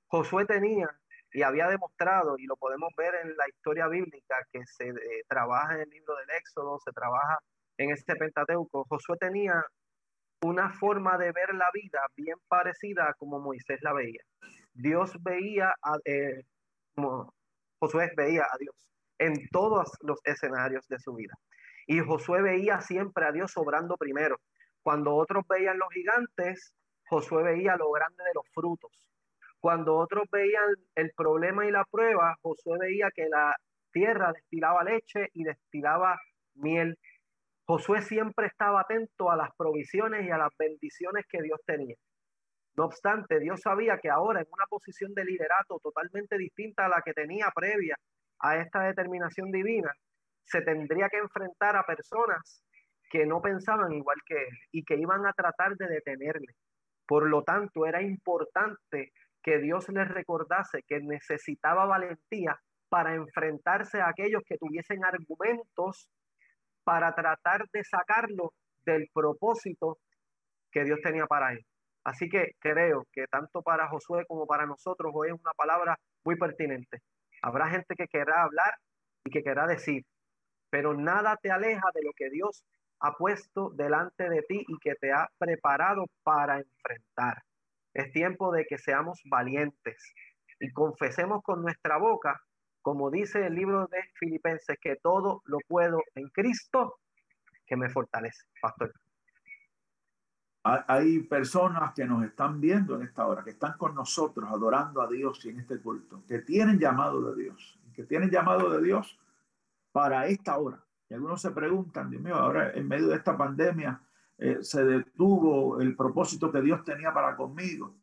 Josué 0.09 0.45
tenía 0.45 0.91
y 1.33 1.43
había 1.43 1.69
demostrado, 1.69 2.37
y 2.37 2.47
lo 2.47 2.57
podemos 2.57 2.93
ver 2.97 3.15
en 3.23 3.37
la 3.37 3.49
historia 3.49 3.87
bíblica 3.87 4.45
que 4.53 4.67
se 4.67 4.89
eh, 4.89 5.23
trabaja 5.29 5.77
en 5.77 5.83
el 5.83 5.91
libro 5.91 6.17
del 6.17 6.31
Éxodo, 6.31 6.81
se 6.85 6.91
trabaja 6.91 7.39
en 7.77 7.91
este 7.91 8.17
Pentateuco, 8.17 8.87
Josué 8.89 9.19
tenía 9.21 9.65
una 10.43 10.69
forma 10.69 11.17
de 11.17 11.31
ver 11.31 11.55
la 11.55 11.71
vida 11.73 12.01
bien 12.17 12.39
parecida 12.49 13.11
a 13.11 13.15
como 13.15 13.39
Moisés 13.39 13.79
la 13.83 13.93
veía. 13.93 14.23
Dios 14.75 15.13
veía 15.23 15.77
a, 15.81 15.95
eh, 16.05 16.43
Josué 17.79 18.11
veía 18.17 18.43
a 18.43 18.59
Dios 18.59 18.91
en 19.21 19.49
todos 19.51 19.93
los 20.01 20.19
escenarios 20.25 20.89
de 20.89 20.99
su 20.99 21.15
vida. 21.15 21.35
Y 21.87 22.01
Josué 22.01 22.43
veía 22.43 22.81
siempre 22.81 23.27
a 23.27 23.31
Dios 23.31 23.57
obrando 23.57 23.97
primero. 23.97 24.41
Cuando 24.83 25.15
otros 25.15 25.47
veían 25.49 25.79
los 25.79 25.89
gigantes, 25.93 26.75
Josué 27.09 27.43
veía 27.43 27.77
lo 27.77 27.91
grande 27.91 28.23
de 28.25 28.35
los 28.35 28.49
frutos. 28.53 28.91
Cuando 29.61 29.97
otros 29.97 30.25
veían 30.31 30.75
el 30.95 31.13
problema 31.17 31.67
y 31.67 31.71
la 31.71 31.85
prueba, 31.85 32.37
Josué 32.43 32.79
veía 32.79 33.11
que 33.15 33.29
la 33.29 33.57
tierra 33.93 34.33
destilaba 34.33 34.85
leche 34.85 35.29
y 35.33 35.45
destilaba 35.45 36.19
miel. 36.55 36.97
Josué 37.67 38.03
siempre 38.03 38.47
estaba 38.47 38.81
atento 38.81 39.31
a 39.31 39.37
las 39.37 39.51
provisiones 39.57 40.27
y 40.27 40.31
a 40.31 40.39
las 40.39 40.57
bendiciones 40.59 41.27
que 41.29 41.43
Dios 41.43 41.61
tenía. 41.67 41.97
No 42.77 42.85
obstante, 42.85 43.41
Dios 43.41 43.61
sabía 43.61 43.99
que 43.99 44.09
ahora 44.09 44.41
en 44.41 44.47
una 44.53 44.67
posición 44.67 45.13
de 45.13 45.25
liderato 45.25 45.81
totalmente 45.83 46.39
distinta 46.39 46.87
a 46.87 46.89
la 46.89 47.03
que 47.05 47.13
tenía 47.13 47.51
previa 47.53 47.97
a 48.39 48.57
esta 48.59 48.83
determinación 48.83 49.51
divina, 49.51 49.93
se 50.45 50.63
tendría 50.63 51.09
que 51.09 51.19
enfrentar 51.19 51.77
a 51.77 51.85
personas 51.85 52.63
que 53.11 53.27
no 53.27 53.41
pensaban 53.41 53.93
igual 53.93 54.19
que 54.27 54.35
él 54.35 54.59
y 54.73 54.85
que 54.85 54.97
iban 54.97 55.27
a 55.27 55.33
tratar 55.33 55.77
de 55.77 55.89
detenerle. 55.89 56.55
Por 57.07 57.29
lo 57.29 57.43
tanto, 57.43 57.87
era 57.87 58.03
importante 58.03 59.13
que 59.43 59.59
Dios 59.59 59.89
les 59.89 60.09
recordase 60.09 60.83
que 60.87 61.01
necesitaba 61.01 61.87
valentía 61.87 62.59
para 62.89 63.15
enfrentarse 63.15 64.01
a 64.01 64.09
aquellos 64.09 64.43
que 64.47 64.59
tuviesen 64.59 65.05
argumentos 65.05 66.09
para 66.85 67.15
tratar 67.15 67.65
de 67.73 67.85
sacarlo 67.85 68.53
del 68.85 69.09
propósito 69.13 69.99
que 70.71 70.85
Dios 70.85 71.01
tenía 71.03 71.27
para 71.27 71.53
él. 71.53 71.65
Así 72.05 72.29
que 72.29 72.53
creo 72.59 73.07
que 73.13 73.27
tanto 73.27 73.63
para 73.63 73.89
Josué 73.89 74.25
como 74.27 74.47
para 74.47 74.67
nosotros 74.67 75.13
hoy 75.15 75.29
es 75.29 75.35
una 75.35 75.53
palabra 75.53 75.99
muy 76.25 76.37
pertinente. 76.37 77.01
Habrá 77.43 77.69
gente 77.69 77.95
que 77.95 78.07
querrá 78.09 78.43
hablar 78.43 78.75
y 79.25 79.31
que 79.31 79.43
querrá 79.43 79.67
decir, 79.67 80.05
pero 80.71 80.95
nada 80.95 81.37
te 81.37 81.51
aleja 81.51 81.87
de 81.95 82.03
lo 82.03 82.13
que 82.17 82.31
Dios 82.31 82.65
ha 83.01 83.13
puesto 83.13 83.71
delante 83.71 84.29
de 84.29 84.43
ti 84.43 84.65
y 84.67 84.79
que 84.79 84.95
te 84.95 85.13
ha 85.13 85.29
preparado 85.39 86.07
para 86.23 86.59
enfrentar. 86.59 87.43
Es 87.95 88.13
tiempo 88.13 88.53
de 88.53 88.65
que 88.67 88.79
seamos 88.79 89.21
valientes 89.25 90.15
y 90.61 90.71
confesemos 90.73 91.43
con 91.43 91.63
nuestra 91.63 91.99
boca, 91.99 92.41
como 92.83 93.11
dice 93.11 93.47
el 93.47 93.55
libro 93.55 93.87
de 93.87 94.03
Filipenses, 94.15 94.77
que 94.81 94.97
todo 94.97 95.43
lo 95.47 95.59
puedo 95.69 96.03
en 96.15 96.29
Cristo 96.29 96.99
que 97.67 97.77
me 97.77 97.91
fortalece, 97.91 98.45
pastor. 98.61 98.93
Hay 100.65 101.21
personas 101.21 101.95
que 101.95 102.05
nos 102.05 102.25
están 102.25 102.61
viendo 102.61 102.97
en 102.97 103.03
esta 103.03 103.27
hora, 103.27 103.43
que 103.43 103.51
están 103.51 103.79
con 103.79 103.95
nosotros 103.95 104.51
adorando 104.51 105.01
a 105.01 105.09
Dios 105.09 105.45
y 105.45 105.51
en 105.51 105.61
este 105.61 105.81
culto, 105.81 106.23
que 106.27 106.41
tienen 106.41 106.79
llamado 106.79 107.23
de 107.23 107.43
Dios, 107.43 107.79
que 107.95 108.05
tienen 108.05 108.31
llamado 108.31 108.71
de 108.71 108.83
Dios 108.83 109.19
para 109.93 110.27
esta 110.27 110.59
hora. 110.59 110.85
Y 111.09 111.15
algunos 111.15 111.41
se 111.41 111.51
preguntan, 111.51 112.11
Dios 112.11 112.23
mío, 112.23 112.35
ahora 112.37 112.73
en 112.73 112.87
medio 112.87 113.09
de 113.09 113.17
esta 113.17 113.37
pandemia 113.37 114.01
eh, 114.37 114.59
se 114.61 114.85
detuvo 114.85 115.81
el 115.81 115.97
propósito 115.97 116.53
que 116.53 116.61
Dios 116.61 116.85
tenía 116.85 117.13
para 117.13 117.37
conmigo. 117.37 117.97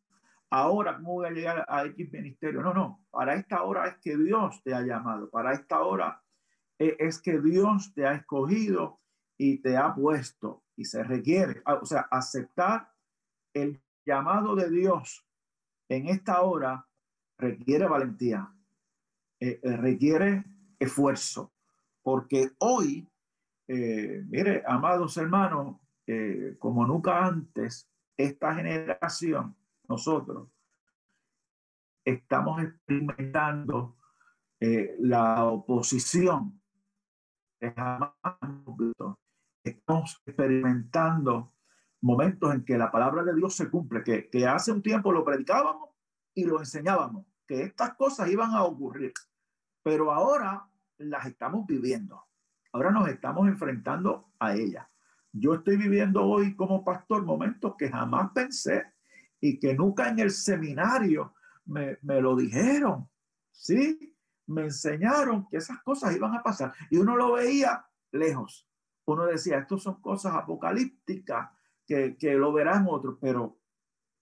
Ahora, 0.50 0.96
¿cómo 0.96 1.14
voy 1.14 1.28
a 1.28 1.32
llegar 1.32 1.66
a 1.68 1.86
X 1.86 2.12
ministerio? 2.12 2.62
No, 2.62 2.74
no, 2.74 3.06
para 3.12 3.36
esta 3.36 3.64
hora 3.64 3.88
es 3.88 3.98
que 3.98 4.18
Dios 4.18 4.62
te 4.64 4.74
ha 4.74 4.82
llamado, 4.82 5.30
para 5.30 5.54
esta 5.54 5.82
hora 5.82 6.22
eh, 6.78 6.96
es 7.00 7.22
que 7.22 7.40
Dios 7.40 7.94
te 7.94 8.06
ha 8.06 8.14
escogido 8.14 9.00
y 9.38 9.60
te 9.60 9.78
ha 9.78 9.94
puesto 9.94 10.64
y 10.76 10.86
se 10.86 11.04
requiere, 11.04 11.62
ah, 11.66 11.76
o 11.82 11.86
sea, 11.86 12.02
aceptar 12.12 12.92
el 13.54 13.82
llamado 14.06 14.56
de 14.56 14.70
Dios 14.70 15.26
en 15.90 16.08
esta 16.08 16.42
hora 16.42 16.88
requiere 17.38 17.88
valentía, 17.88 18.54
eh, 19.40 19.60
requiere 19.64 20.44
esfuerzo, 20.80 21.54
porque 22.06 22.52
hoy, 22.60 23.10
eh, 23.68 24.24
mire, 24.28 24.62
amados 24.68 25.18
hermanos, 25.18 25.78
eh, 26.06 26.56
como 26.60 26.86
nunca 26.86 27.26
antes, 27.26 27.90
esta 28.16 28.54
generación, 28.54 29.58
nosotros, 29.90 30.48
estamos 32.06 32.62
experimentando 32.62 33.98
eh, 34.60 34.96
la 35.00 35.46
oposición. 35.46 36.62
Estamos 39.64 40.22
experimentando 40.28 41.54
momentos 42.02 42.54
en 42.54 42.64
que 42.64 42.78
la 42.78 42.92
palabra 42.92 43.24
de 43.24 43.34
Dios 43.34 43.56
se 43.56 43.72
cumple, 43.72 44.04
que, 44.04 44.30
que 44.30 44.46
hace 44.46 44.72
un 44.72 44.84
tiempo 44.84 45.12
lo 45.12 45.26
predicábamos 45.26 45.90
y 46.36 46.46
lo 46.46 46.60
enseñábamos, 46.60 47.26
que 47.48 47.64
estas 47.64 47.96
cosas 47.96 48.30
iban 48.30 48.52
a 48.52 48.64
ocurrir, 48.64 49.12
pero 49.82 50.12
ahora 50.12 50.70
las 50.98 51.26
estamos 51.26 51.66
viviendo. 51.68 52.24
Ahora 52.72 52.92
nos 52.92 53.08
estamos 53.08 53.48
enfrentando 53.48 54.32
a 54.40 54.54
ellas. 54.54 54.86
Yo 55.32 55.56
estoy 55.56 55.78
viviendo 55.78 56.24
hoy 56.24 56.56
como 56.56 56.84
pastor 56.84 57.24
momentos 57.24 57.76
que 57.78 57.90
jamás 57.90 58.32
pensé 58.34 58.86
y 59.40 59.60
que 59.60 59.74
nunca 59.74 60.10
en 60.10 60.20
el 60.20 60.32
seminario 60.32 61.34
me, 61.66 61.98
lo 62.04 62.36
dijeron. 62.36 63.10
Sí, 63.52 64.16
me 64.48 64.64
enseñaron 64.64 65.48
que 65.50 65.58
esas 65.58 65.82
cosas 65.84 66.16
iban 66.16 66.36
a 66.36 66.44
pasar 66.44 66.74
y 66.90 66.98
uno 66.98 67.16
lo 67.16 67.34
veía 67.34 67.86
lejos. 68.12 68.68
Uno 69.06 69.26
decía, 69.26 69.60
esto 69.60 69.78
son 69.78 70.02
cosas 70.02 70.36
apocalípticas 70.36 71.50
que, 71.86 72.18
que 72.18 72.34
lo 72.34 72.52
verán 72.54 72.88
otros, 72.90 73.18
pero 73.22 73.58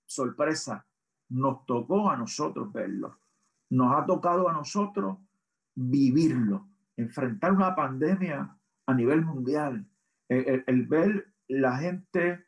sorpresa, 0.05 0.85
nos 1.29 1.65
tocó 1.65 2.09
a 2.09 2.17
nosotros 2.17 2.71
verlo. 2.73 3.17
Nos 3.69 3.95
ha 3.95 4.05
tocado 4.05 4.49
a 4.49 4.53
nosotros 4.53 5.17
vivirlo, 5.75 6.69
enfrentar 6.97 7.51
una 7.51 7.75
pandemia 7.75 8.57
a 8.85 8.93
nivel 8.93 9.23
mundial, 9.23 9.87
el, 10.29 10.87
ver 10.87 11.33
la 11.47 11.77
gente 11.77 12.45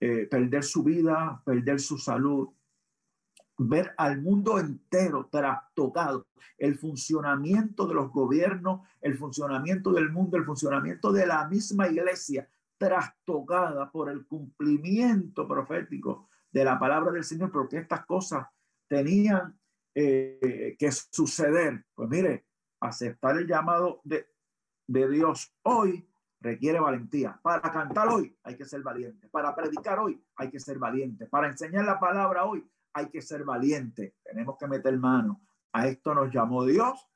eh, 0.00 0.26
perder 0.26 0.62
su 0.62 0.82
vida, 0.82 1.42
perder 1.44 1.80
su 1.80 1.98
salud, 1.98 2.48
ver 3.58 3.94
al 3.96 4.20
mundo 4.20 4.58
entero 4.58 5.28
trastocado, 5.30 6.26
el 6.58 6.76
funcionamiento 6.76 7.86
de 7.86 7.94
los 7.94 8.10
gobiernos, 8.10 8.86
el 9.00 9.16
funcionamiento 9.16 9.92
del 9.92 10.10
mundo, 10.10 10.36
el 10.36 10.44
funcionamiento 10.44 11.12
de 11.12 11.26
la 11.26 11.48
misma 11.48 11.88
iglesia 11.88 12.48
trastocada 12.78 13.90
por 13.90 14.10
el 14.10 14.26
cumplimiento 14.26 15.48
profético 15.48 16.28
de 16.50 16.64
la 16.64 16.78
palabra 16.78 17.12
del 17.12 17.24
Señor, 17.24 17.50
porque 17.50 17.78
estas 17.78 18.04
cosas 18.04 18.46
tenían 18.86 19.58
eh, 19.94 20.76
que 20.78 20.92
suceder. 20.92 21.84
Pues 21.94 22.08
mire, 22.10 22.44
aceptar 22.80 23.36
el 23.38 23.46
llamado 23.46 24.00
de, 24.04 24.26
de 24.86 25.08
Dios 25.08 25.54
hoy 25.62 26.08
requiere 26.40 26.80
valentía. 26.80 27.38
Para 27.42 27.60
cantar 27.72 28.08
hoy 28.08 28.36
hay 28.42 28.56
que 28.56 28.64
ser 28.64 28.82
valiente. 28.82 29.28
Para 29.28 29.54
predicar 29.54 29.98
hoy 29.98 30.22
hay 30.36 30.50
que 30.50 30.60
ser 30.60 30.78
valiente. 30.78 31.26
Para 31.26 31.48
enseñar 31.48 31.84
la 31.84 31.98
palabra 31.98 32.44
hoy 32.44 32.68
hay 32.92 33.08
que 33.08 33.20
ser 33.20 33.44
valiente. 33.44 34.16
Tenemos 34.22 34.56
que 34.58 34.66
meter 34.66 34.96
mano. 34.98 35.40
A 35.72 35.88
esto 35.88 36.14
nos 36.14 36.32
llamó 36.32 36.64
Dios, 36.64 37.06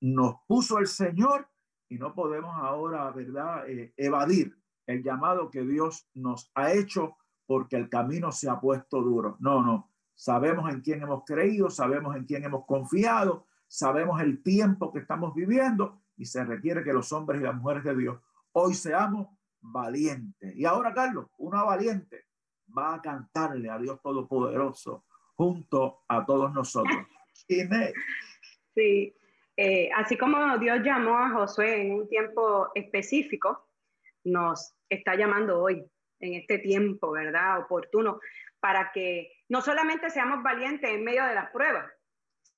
nos 0.00 0.36
puso 0.46 0.78
el 0.78 0.86
Señor 0.86 1.48
y 1.88 1.98
no 1.98 2.14
podemos 2.14 2.54
ahora, 2.56 3.10
¿verdad?, 3.10 3.68
eh, 3.68 3.92
evadir 3.96 4.56
el 4.86 5.02
llamado 5.02 5.50
que 5.50 5.62
Dios 5.62 6.08
nos 6.14 6.50
ha 6.54 6.72
hecho 6.72 7.16
porque 7.46 7.76
el 7.76 7.88
camino 7.88 8.32
se 8.32 8.48
ha 8.48 8.60
puesto 8.60 9.02
duro. 9.02 9.36
No, 9.40 9.62
no. 9.62 9.90
Sabemos 10.14 10.72
en 10.72 10.80
quién 10.80 11.02
hemos 11.02 11.24
creído, 11.24 11.70
sabemos 11.70 12.14
en 12.16 12.24
quién 12.24 12.44
hemos 12.44 12.64
confiado, 12.66 13.46
sabemos 13.74 14.20
el 14.20 14.40
tiempo 14.40 14.92
que 14.92 15.00
estamos 15.00 15.34
viviendo 15.34 16.00
y 16.16 16.26
se 16.26 16.44
requiere 16.44 16.84
que 16.84 16.92
los 16.92 17.12
hombres 17.12 17.40
y 17.40 17.44
las 17.44 17.56
mujeres 17.56 17.82
de 17.82 17.96
Dios 17.96 18.20
hoy 18.52 18.72
seamos 18.72 19.26
valientes. 19.60 20.54
Y 20.54 20.64
ahora, 20.64 20.94
Carlos, 20.94 21.26
una 21.38 21.64
valiente 21.64 22.26
va 22.76 22.94
a 22.94 23.02
cantarle 23.02 23.68
a 23.68 23.78
Dios 23.78 24.00
Todopoderoso 24.00 25.04
junto 25.34 26.04
a 26.06 26.24
todos 26.24 26.54
nosotros. 26.54 26.96
Sí, 28.76 29.12
eh, 29.56 29.90
así 29.96 30.16
como 30.16 30.56
Dios 30.58 30.78
llamó 30.84 31.18
a 31.18 31.30
Josué 31.30 31.82
en 31.82 31.94
un 31.94 32.08
tiempo 32.08 32.70
específico, 32.76 33.68
nos 34.22 34.76
está 34.88 35.16
llamando 35.16 35.60
hoy, 35.60 35.84
en 36.20 36.34
este 36.34 36.58
tiempo, 36.58 37.10
¿verdad? 37.10 37.58
Oportuno, 37.60 38.20
para 38.60 38.92
que 38.92 39.32
no 39.48 39.60
solamente 39.60 40.10
seamos 40.10 40.44
valientes 40.44 40.88
en 40.88 41.02
medio 41.02 41.24
de 41.24 41.34
las 41.34 41.50
pruebas, 41.50 41.90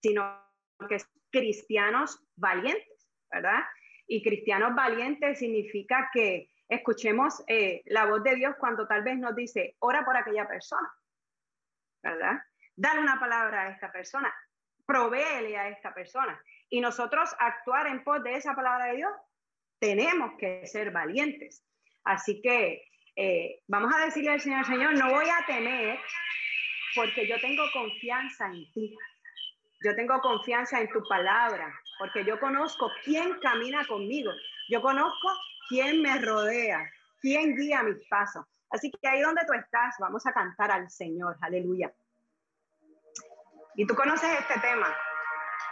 sino 0.02 0.45
que 0.88 0.98
cristianos 1.30 2.20
valientes, 2.36 3.08
¿verdad? 3.30 3.64
Y 4.06 4.22
cristianos 4.22 4.74
valientes 4.74 5.38
significa 5.38 6.10
que 6.12 6.50
escuchemos 6.68 7.42
eh, 7.46 7.82
la 7.86 8.06
voz 8.06 8.22
de 8.22 8.36
Dios 8.36 8.54
cuando 8.58 8.86
tal 8.86 9.02
vez 9.02 9.18
nos 9.18 9.34
dice, 9.34 9.76
ora 9.80 10.04
por 10.04 10.16
aquella 10.16 10.46
persona, 10.46 10.88
¿verdad? 12.02 12.42
Dale 12.74 13.00
una 13.00 13.18
palabra 13.18 13.62
a 13.62 13.70
esta 13.70 13.90
persona, 13.90 14.32
provéele 14.84 15.56
a 15.56 15.68
esta 15.68 15.94
persona. 15.94 16.40
Y 16.68 16.80
nosotros 16.80 17.34
actuar 17.38 17.86
en 17.86 18.04
pos 18.04 18.22
de 18.22 18.34
esa 18.34 18.54
palabra 18.54 18.86
de 18.86 18.96
Dios, 18.96 19.12
tenemos 19.78 20.32
que 20.38 20.66
ser 20.66 20.90
valientes. 20.90 21.64
Así 22.04 22.40
que 22.40 22.82
eh, 23.16 23.60
vamos 23.66 23.92
a 23.94 24.04
decirle 24.04 24.30
al 24.30 24.40
Señor, 24.40 24.64
Señor, 24.66 24.94
no 24.94 25.10
voy 25.10 25.26
a 25.28 25.44
temer 25.46 25.98
porque 26.94 27.26
yo 27.26 27.38
tengo 27.40 27.62
confianza 27.72 28.46
en 28.46 28.70
ti. 28.72 28.96
Yo 29.84 29.94
tengo 29.94 30.20
confianza 30.20 30.80
en 30.80 30.90
tu 30.90 31.02
palabra, 31.08 31.72
porque 31.98 32.24
yo 32.24 32.40
conozco 32.40 32.90
quién 33.04 33.38
camina 33.40 33.86
conmigo. 33.86 34.32
Yo 34.70 34.80
conozco 34.80 35.28
quién 35.68 36.02
me 36.02 36.18
rodea, 36.18 36.90
quién 37.20 37.54
guía 37.56 37.82
mis 37.82 38.06
pasos. 38.08 38.44
Así 38.70 38.90
que 38.90 39.08
ahí 39.08 39.20
donde 39.20 39.44
tú 39.46 39.52
estás, 39.52 39.94
vamos 39.98 40.26
a 40.26 40.32
cantar 40.32 40.70
al 40.70 40.90
Señor. 40.90 41.36
Aleluya. 41.40 41.92
Y 43.76 43.86
tú 43.86 43.94
conoces 43.94 44.30
este 44.40 44.58
tema. 44.60 44.88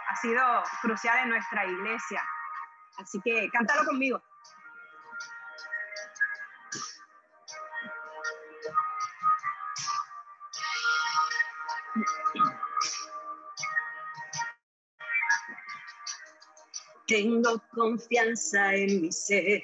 Ha 0.07 0.15
sido 0.17 0.41
crucial 0.81 1.23
en 1.23 1.29
nuestra 1.29 1.65
iglesia. 1.65 2.23
Así 2.97 3.19
que 3.23 3.49
cántalo 3.49 3.85
conmigo. 3.85 4.21
Tengo 17.07 17.61
confianza 17.71 18.73
en 18.73 19.01
mi 19.01 19.11
ser. 19.11 19.61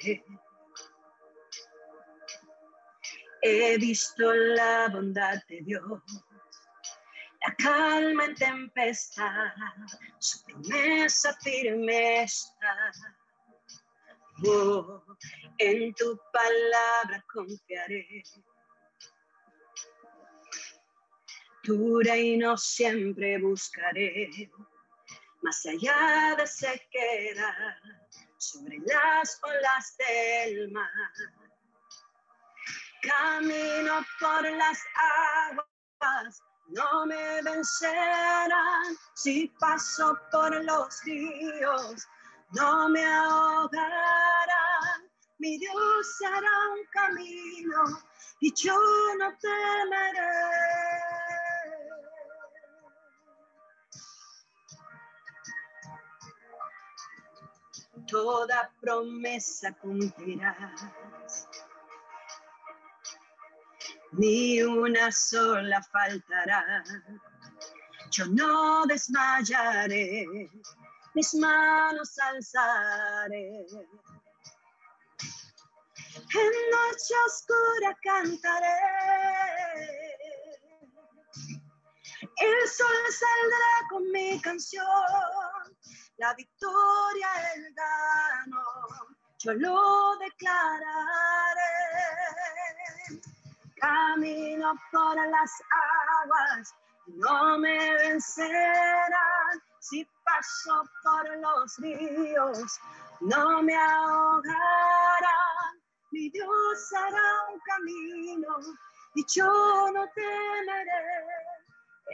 He 3.42 3.76
visto 3.78 4.32
la 4.32 4.88
bondad 4.88 5.42
de 5.48 5.62
Dios, 5.62 6.00
la 7.44 7.54
calma 7.56 8.26
en 8.26 8.34
tempestad, 8.36 9.50
su 10.20 10.44
promesa 10.44 11.36
firme 11.42 12.22
está. 12.22 12.92
Oh, 14.46 15.02
en 15.58 15.92
tu 15.94 16.16
palabra 16.32 17.24
confiaré. 17.32 18.22
Tu 21.64 22.00
reino 22.00 22.56
siempre 22.56 23.38
buscaré 23.38 24.30
más 25.42 25.66
allá 25.66 26.36
de 26.36 26.46
sequedad, 26.46 27.76
sobre 28.38 28.78
las 28.78 29.40
olas 29.42 29.96
del 29.98 30.70
mar. 30.70 30.88
Camino 33.02 34.06
por 34.20 34.50
las 34.52 34.78
aguas, 35.50 36.42
no 36.68 37.06
me 37.06 37.42
vencerán. 37.42 38.96
Si 39.14 39.48
paso 39.58 40.16
por 40.30 40.64
los 40.64 41.02
ríos, 41.04 42.06
no 42.52 42.88
me 42.88 43.04
ahogarán. 43.04 44.52
Mi 45.38 45.58
Dios 45.58 46.18
hará 46.24 46.68
un 46.70 46.84
camino 46.92 47.82
y 48.40 48.52
yo 48.54 48.78
no 49.18 49.36
temeré. 49.38 51.21
Toda 58.12 58.70
promesa 58.80 59.72
cumplirás 59.80 61.48
ni 64.12 64.62
una 64.62 65.10
sola 65.10 65.82
faltará. 65.82 66.84
Yo 68.10 68.26
no 68.26 68.84
desmayaré, 68.86 70.26
mis 71.14 71.34
manos 71.34 72.18
alzaré. 72.18 73.66
En 76.34 76.52
noche 76.70 77.14
oscura 77.26 77.96
cantaré. 78.02 78.78
El 82.36 82.68
sol 82.68 83.02
saldrá 83.10 83.88
con 83.90 84.10
mi 84.10 84.40
canción, 84.40 84.84
la 86.22 86.32
victoria 86.34 87.28
el 87.56 87.74
gano, 87.74 88.62
yo 89.40 89.54
lo 89.54 90.16
declararé 90.18 91.72
camino 93.80 94.72
por 94.92 95.16
las 95.16 95.50
aguas, 96.22 96.74
no 97.06 97.58
me 97.58 97.96
vencerán. 97.96 99.60
Si 99.80 100.06
paso 100.24 100.84
por 101.02 101.38
los 101.38 101.76
ríos, 101.78 102.78
no 103.20 103.60
me 103.62 103.74
ahogarán. 103.74 105.24
Mi 106.12 106.30
Dios 106.30 106.92
hará 106.96 107.50
un 107.52 107.58
camino 107.66 108.58
y 109.16 109.24
yo 109.34 109.90
no 109.92 110.06
temeré. 110.14 111.26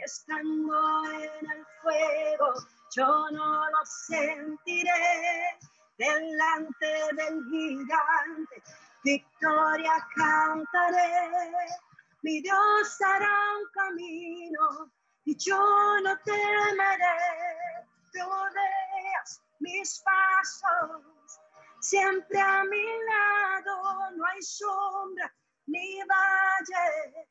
Estando 0.03 1.05
en 1.11 1.51
el 1.51 1.65
fuego, 1.83 2.53
yo 2.95 3.31
no 3.31 3.69
lo 3.69 3.85
sentiré. 3.85 5.57
Delante 5.97 6.87
del 7.17 7.43
gigante, 7.49 8.63
victoria 9.03 10.07
cantaré. 10.15 11.29
Mi 12.21 12.41
Dios 12.41 13.01
hará 13.01 13.57
un 13.57 13.69
camino 13.73 14.91
y 15.25 15.35
yo 15.35 15.99
no 16.03 16.17
temeré. 16.19 17.49
Mis 19.59 20.01
pasos, 20.01 21.39
siempre 21.81 22.39
a 22.39 22.63
mi 22.63 22.81
lado 22.81 24.11
no 24.15 24.25
hay 24.25 24.41
sombra 24.41 25.33
ni 25.67 25.99
valle. 26.03 27.27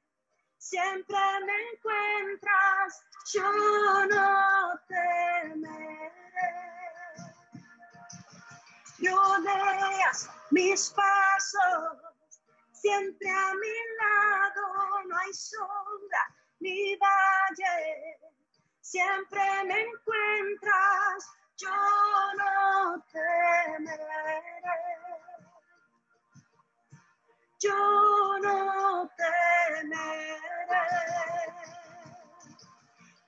Siempre 0.69 1.17
me 1.47 1.55
encuentras, 1.73 3.03
yo 3.33 3.51
no 4.07 4.79
temeré. 4.87 6.13
Rodeas 9.01 10.29
mis 10.51 10.91
pasos, 10.91 11.97
siempre 12.73 13.31
a 13.31 13.55
mi 13.55 13.77
lado 13.99 15.05
no 15.07 15.17
hay 15.17 15.33
sombra 15.33 16.37
ni 16.61 16.97
valle, 16.97 18.19
siempre 18.83 19.41
me 19.65 19.81
encuentras, 19.81 21.31
yo 21.57 21.71
no 22.37 23.03
temeré. 23.11 25.08
Yo 27.61 28.39
no 28.41 29.11
temeré. 29.17 30.37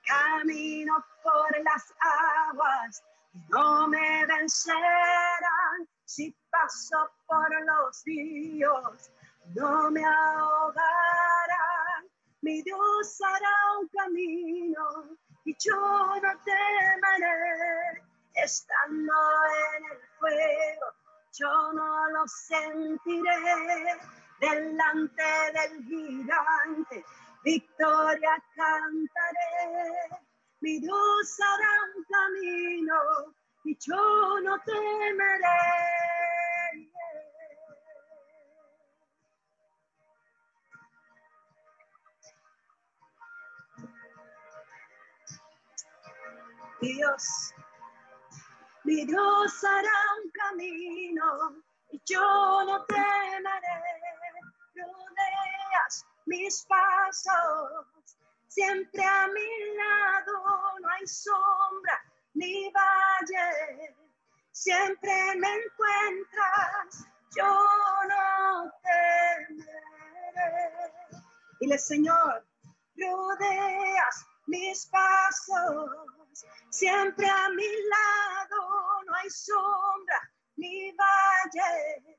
Camino 0.07 1.05
por 1.21 1.63
las 1.63 1.93
aguas, 1.99 3.03
no 3.49 3.87
me 3.89 4.25
vencerán 4.25 5.87
si 6.05 6.33
paso 6.49 7.09
por 7.27 7.49
los 7.65 8.03
ríos, 8.05 9.11
no 9.53 9.91
me 9.91 10.03
ahogarán. 10.05 10.81
Mi 12.41 12.61
Dios 12.61 13.21
hará 13.21 13.79
un 13.79 13.87
camino 13.89 15.17
y 15.45 15.55
yo 15.59 15.75
no 15.75 16.39
temeré. 16.45 18.01
Estando 18.33 19.13
en 19.75 19.83
el 19.91 19.99
fuego, 20.19 20.85
yo 21.33 21.73
no 21.73 22.09
lo 22.11 22.27
sentiré. 22.27 23.99
Delante 24.41 25.23
del 25.53 25.85
gigante, 25.85 27.05
victoria 27.43 28.43
cantaré. 28.55 30.09
Mi 30.61 30.79
Dios 30.79 31.37
hará 31.39 31.73
un 31.95 32.03
camino 32.05 33.35
y 33.65 33.77
yo 33.79 34.41
no 34.41 34.59
temeré. 34.61 35.45
Dios, 46.81 47.53
mi 48.85 49.05
Dios 49.05 49.63
hará 49.63 49.99
un 50.23 50.31
camino 50.31 51.63
y 51.91 52.01
yo 52.07 52.63
no 52.65 52.83
temeré. 52.85 54.10
Rodeas 55.71 56.05
mis 56.25 56.65
pasos, 56.65 57.85
siempre 58.47 59.03
a 59.03 59.27
mi 59.27 59.75
lado 59.77 60.79
no 60.81 60.89
hay 60.89 61.07
sombra 61.07 62.03
ni 62.33 62.71
valle, 62.71 63.95
siempre 64.51 65.35
me 65.37 65.47
encuentras, 65.47 67.07
yo 67.35 67.67
no 68.09 68.71
temeré. 68.83 69.71
Dile, 71.59 71.77
Señor, 71.77 72.45
rodeas 72.97 74.25
mis 74.47 74.87
pasos, 74.87 75.89
siempre 76.69 77.29
a 77.29 77.49
mi 77.49 77.67
lado 77.89 79.03
no 79.05 79.15
hay 79.15 79.29
sombra 79.29 80.31
ni 80.57 80.91
valle, 80.91 82.17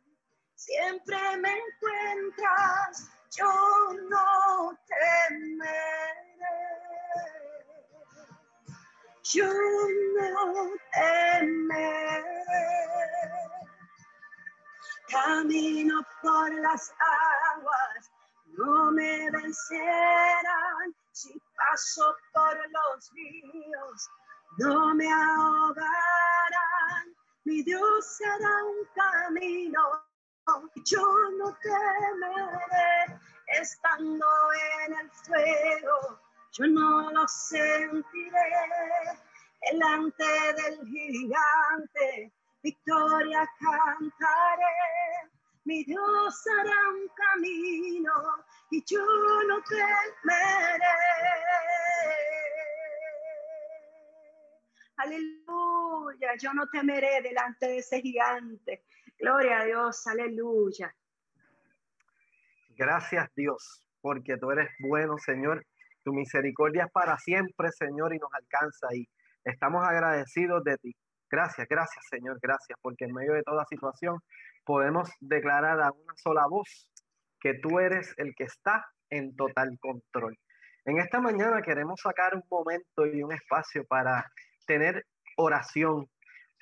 siempre 0.55 1.37
me 1.39 1.51
encuentras, 1.51 3.11
yo 3.37 3.53
no 4.11 4.79
temeré 4.87 6.03
yo 9.33 9.47
no 9.47 10.71
temeré. 10.93 12.25
Camino 15.09 16.03
por 16.23 16.55
las 16.55 16.93
aguas, 17.55 18.11
no 18.59 18.91
me 18.91 19.31
vencerán. 19.31 20.95
Si 21.13 21.41
paso 21.57 22.17
por 22.33 22.57
los 22.57 23.11
ríos, 23.13 24.11
no 24.59 24.95
me 24.95 25.11
ahogarán. 25.13 25.83
Mi 27.45 27.63
Dios 27.63 28.07
será 28.07 28.65
un 28.65 28.87
camino, 28.95 30.05
yo 30.85 31.03
no 31.39 31.57
temeré. 31.63 33.21
Estando 33.61 34.27
en 34.87 34.95
el 34.95 35.11
fuego, 35.11 36.21
yo 36.53 36.67
no 36.67 37.11
lo 37.11 37.29
sentiré 37.29 38.51
delante 39.71 40.25
del 40.57 40.87
gigante, 40.89 42.33
victoria 42.63 43.49
cantaré. 43.61 45.31
Mi 45.65 45.85
Dios 45.85 46.45
hará 46.47 46.89
un 46.95 47.09
camino 47.15 48.13
y 48.71 48.83
yo 48.85 49.05
no 49.49 49.63
temeré. 49.63 50.87
Aleluya, 54.97 56.37
yo 56.39 56.55
no 56.55 56.67
temeré 56.69 57.21
delante 57.23 57.67
de 57.67 57.79
ese 57.79 58.01
gigante. 58.01 58.85
Gloria 59.19 59.61
a 59.61 59.65
Dios, 59.65 60.07
aleluya. 60.07 60.95
Gracias 62.71 63.29
Dios, 63.37 63.87
porque 64.01 64.37
tú 64.37 64.51
eres 64.51 64.71
bueno, 64.81 65.17
Señor, 65.19 65.65
tu 66.05 66.13
misericordia 66.13 66.85
es 66.85 66.93
para 66.93 67.19
siempre, 67.19 67.71
Señor, 67.73 68.15
y 68.15 68.19
nos 68.19 68.33
alcanza. 68.33 68.89
Y 68.95 69.09
estamos 69.45 69.87
agradecidos 69.87 70.65
de 70.65 70.77
ti. 70.79 70.97
Gracias, 71.31 71.67
gracias, 71.69 72.05
Señor, 72.11 72.39
gracias, 72.43 72.79
porque 72.83 73.05
en 73.05 73.15
medio 73.15 73.35
de 73.35 73.43
toda 73.43 73.65
situación 73.67 74.19
podemos 74.65 75.11
declarar 75.21 75.81
a 75.81 75.91
una 75.91 76.15
sola 76.17 76.47
voz 76.47 76.91
que 77.41 77.55
tú 77.55 77.79
eres 77.79 78.15
el 78.19 78.35
que 78.35 78.45
está 78.45 78.85
en 79.11 79.35
total 79.35 79.79
control. 79.81 80.39
En 80.85 80.99
esta 80.99 81.21
mañana 81.21 81.63
queremos 81.63 82.01
sacar 82.01 82.35
un 82.35 82.43
momento 82.51 83.07
y 83.07 83.23
un 83.23 83.33
espacio 83.33 83.85
para 83.87 84.31
tener 84.67 85.07
oración 85.37 86.09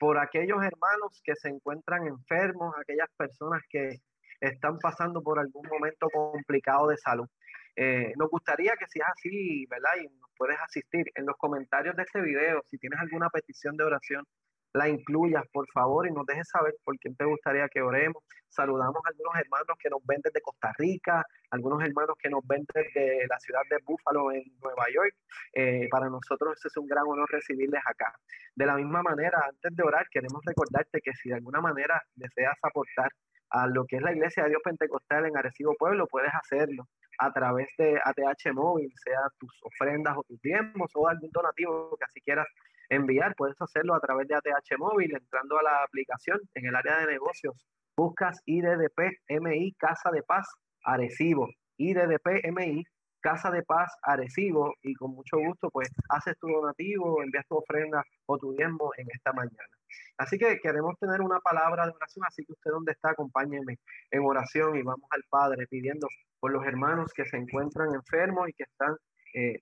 por 0.01 0.19
aquellos 0.19 0.65
hermanos 0.65 1.21
que 1.23 1.37
se 1.37 1.51
encuentran 1.51 2.07
enfermos, 2.07 2.75
aquellas 2.81 3.11
personas 3.19 3.63
que 3.69 4.01
están 4.41 4.79
pasando 4.79 5.23
por 5.23 5.39
algún 5.39 5.69
momento 5.69 6.09
complicado 6.09 6.89
de 6.89 6.97
salud. 6.97 7.29
Eh, 7.77 8.15
nos 8.17 8.31
gustaría 8.31 8.73
que 8.79 8.87
si 8.89 8.99
es 8.99 9.05
así, 9.07 9.67
¿verdad? 9.67 9.91
Y 10.01 10.05
nos 10.19 10.31
puedes 10.39 10.59
asistir 10.59 11.05
en 11.15 11.27
los 11.27 11.37
comentarios 11.37 11.95
de 11.97 12.05
este 12.05 12.23
video, 12.23 12.63
si 12.71 12.79
tienes 12.79 12.99
alguna 12.99 13.29
petición 13.29 13.77
de 13.77 13.85
oración, 13.85 14.25
la 14.73 14.89
incluyas, 14.89 15.45
por 15.53 15.67
favor, 15.73 16.07
y 16.07 16.13
nos 16.13 16.27
dejes 16.27 16.49
saber 16.49 16.75
por 16.85 16.97
quién 16.99 17.17
te 17.17 17.25
gustaría 17.25 17.69
que 17.69 17.83
oremos. 17.83 18.23
Saludamos 18.49 19.03
a 19.05 19.09
algunos 19.09 19.35
hermanos 19.37 19.77
que 19.79 19.91
nos 19.91 20.05
ven 20.07 20.21
desde 20.23 20.41
Costa 20.41 20.73
Rica, 20.79 21.25
algunos 21.51 21.83
hermanos 21.83 22.17
que 22.19 22.31
nos 22.31 22.47
ven 22.47 22.65
desde 22.73 23.27
la 23.29 23.39
ciudad 23.39 23.63
de 23.69 23.79
Buffalo 23.85 24.33
en 24.33 24.45
Nueva 24.61 24.85
York. 24.93 25.15
Eh, 25.53 25.89
para 25.91 26.09
nosotros 26.09 26.59
es 26.65 26.77
un 26.77 26.87
gran 26.87 27.05
honor 27.07 27.29
recibirles 27.31 27.83
acá. 27.85 28.13
De 28.55 28.67
la 28.67 28.77
misma 28.77 29.03
manera, 29.03 29.41
antes 29.49 29.75
de 29.75 29.83
orar, 29.83 30.07
queremos 30.11 30.41
recordarte 30.45 31.01
que 31.01 31.15
si 31.15 31.29
de 31.29 31.37
alguna 31.37 31.61
manera 31.61 32.03
deseas 32.15 32.57
aportar 32.63 33.11
a 33.51 33.67
lo 33.67 33.85
que 33.85 33.97
es 33.97 34.03
la 34.03 34.13
Iglesia 34.13 34.45
de 34.45 34.51
Dios 34.51 34.63
Pentecostal 34.65 35.27
en 35.27 35.37
Arecibo 35.37 35.75
Pueblo, 35.77 36.07
puedes 36.07 36.33
hacerlo 36.33 36.87
a 37.19 37.33
través 37.33 37.69
de 37.77 38.01
ATH 38.03 38.55
Móvil, 38.55 38.93
sea 39.05 39.21
tus 39.39 39.61
ofrendas 39.63 40.17
o 40.17 40.23
tus 40.23 40.41
diezmos 40.41 40.91
o 40.95 41.09
algún 41.09 41.31
donativo 41.33 41.97
que 41.99 42.05
así 42.05 42.21
quieras 42.21 42.47
enviar, 42.91 43.35
puedes 43.37 43.57
hacerlo 43.61 43.95
a 43.95 44.01
través 44.01 44.29
de 44.29 44.35
ATH 44.35 44.79
Móvil, 44.79 45.15
entrando 45.15 45.59
a 45.59 45.63
la 45.63 45.83
aplicación 45.83 46.41
en 46.55 46.67
el 46.67 46.77
área 46.77 46.99
de 46.99 47.13
negocios, 47.13 47.55
buscas 47.97 48.43
IDDP 48.45 49.19
MI 49.29 49.73
Casa 49.79 50.11
de 50.11 50.23
Paz 50.23 50.49
Arecibo, 50.85 51.49
IDDP 51.79 52.45
MI 52.53 52.85
Casa 53.21 53.51
de 53.51 53.63
Paz 53.63 53.93
Arecibo. 54.03 54.75
Y 54.83 54.95
con 54.95 55.13
mucho 55.13 55.39
gusto 55.39 55.71
pues 55.71 55.89
haces 56.09 56.37
tu 56.39 56.49
donativo, 56.49 57.23
envías 57.23 57.47
tu 57.47 57.57
ofrenda 57.57 58.03
o 58.27 58.39
tu 58.39 58.53
diezmo 58.53 58.91
en 58.97 59.07
esta 59.13 59.33
mañana. 59.33 59.75
Así 60.19 60.39
que 60.39 60.59
queremos 60.61 60.99
tener 60.99 61.21
una 61.21 61.41
palabra 61.41 61.87
de 61.87 61.93
oración, 61.93 62.25
así 62.27 62.45
que 62.45 62.53
usted 62.53 62.71
donde 62.71 62.93
está, 62.93 63.11
acompáñeme 63.11 63.79
en 64.11 64.25
oración 64.25 64.77
y 64.77 64.83
vamos 64.83 65.09
al 65.11 65.23
Padre 65.29 65.67
pidiendo 65.69 66.09
por 66.39 66.53
los 66.53 66.65
hermanos 66.65 67.13
que 67.15 67.25
se 67.27 67.37
encuentran 67.37 67.95
enfermos 67.95 68.49
y 68.49 68.53
que 68.53 68.65
están 68.65 68.97
eh, 69.35 69.61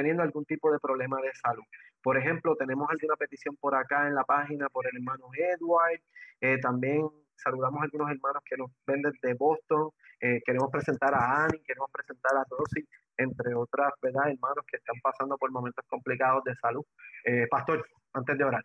teniendo 0.00 0.22
algún 0.22 0.46
tipo 0.46 0.72
de 0.72 0.78
problema 0.78 1.18
de 1.20 1.30
salud. 1.34 1.62
Por 2.02 2.16
ejemplo, 2.16 2.56
tenemos 2.56 2.88
alguna 2.88 3.16
petición 3.16 3.54
por 3.56 3.74
acá 3.74 4.08
en 4.08 4.14
la 4.14 4.24
página 4.24 4.66
por 4.70 4.86
el 4.86 4.96
hermano 4.96 5.26
Edward. 5.36 6.00
Eh, 6.40 6.58
también 6.58 7.06
saludamos 7.36 7.82
a 7.82 7.84
algunos 7.84 8.10
hermanos 8.10 8.42
que 8.48 8.56
nos 8.56 8.70
ven 8.86 9.02
desde 9.02 9.34
Boston. 9.34 9.90
Eh, 10.18 10.40
queremos 10.46 10.70
presentar 10.70 11.12
a 11.14 11.44
Annie, 11.44 11.62
queremos 11.66 11.90
presentar 11.92 12.32
a 12.34 12.46
Rosy, 12.48 12.88
entre 13.18 13.54
otras, 13.54 13.92
¿verdad? 14.00 14.30
Hermanos 14.30 14.64
que 14.66 14.78
están 14.78 14.96
pasando 15.02 15.36
por 15.36 15.50
momentos 15.50 15.84
complicados 15.86 16.44
de 16.44 16.54
salud. 16.56 16.84
Eh, 17.24 17.46
pastor, 17.50 17.86
antes 18.14 18.38
de 18.38 18.44
orar. 18.44 18.64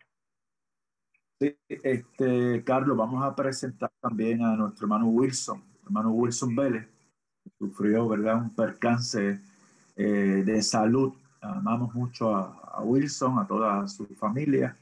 Sí, 1.38 1.54
este, 1.68 2.64
Carlos, 2.64 2.96
vamos 2.96 3.22
a 3.22 3.34
presentar 3.34 3.92
también 4.00 4.42
a 4.42 4.56
nuestro 4.56 4.86
hermano 4.86 5.08
Wilson, 5.08 5.62
hermano 5.84 6.12
Wilson 6.12 6.56
Vélez, 6.56 6.88
sufrió, 7.58 8.08
¿verdad? 8.08 8.36
Un 8.36 8.56
percance 8.56 9.38
de 9.96 10.62
salud 10.62 11.14
amamos 11.40 11.94
mucho 11.94 12.34
a, 12.34 12.80
Wilson, 12.82 13.38
a 13.38 13.46
toda 13.46 13.86
su 13.88 14.06
familia, 14.06 14.76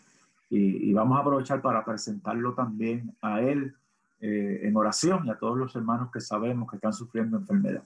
y, 0.50 0.92
vamos 0.92 1.18
a 1.18 1.22
aprovechar 1.22 1.60
para 1.60 1.84
presentarlo 1.84 2.54
también 2.54 3.16
a 3.20 3.40
él 3.40 3.74
eh, 4.20 4.60
en 4.62 4.76
oración 4.76 5.26
y 5.26 5.30
a 5.30 5.38
todos 5.38 5.58
los 5.58 5.74
hermanos 5.74 6.10
que 6.12 6.20
sabemos 6.20 6.70
que 6.70 6.76
están 6.76 6.92
sufriendo 6.92 7.38
enfermedad. 7.38 7.82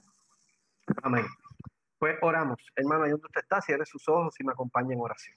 Amén. 1.02 1.24
Pues 1.98 2.16
oramos, 2.20 2.58
hermano, 2.76 3.04
ahí 3.04 3.10
donde 3.10 3.26
usted 3.26 3.40
está, 3.40 3.62
cierre 3.62 3.86
sus 3.86 4.06
ojos 4.08 4.34
y 4.38 4.44
me 4.44 4.52
acompañe 4.52 4.92
en 4.92 5.00
oración. 5.00 5.36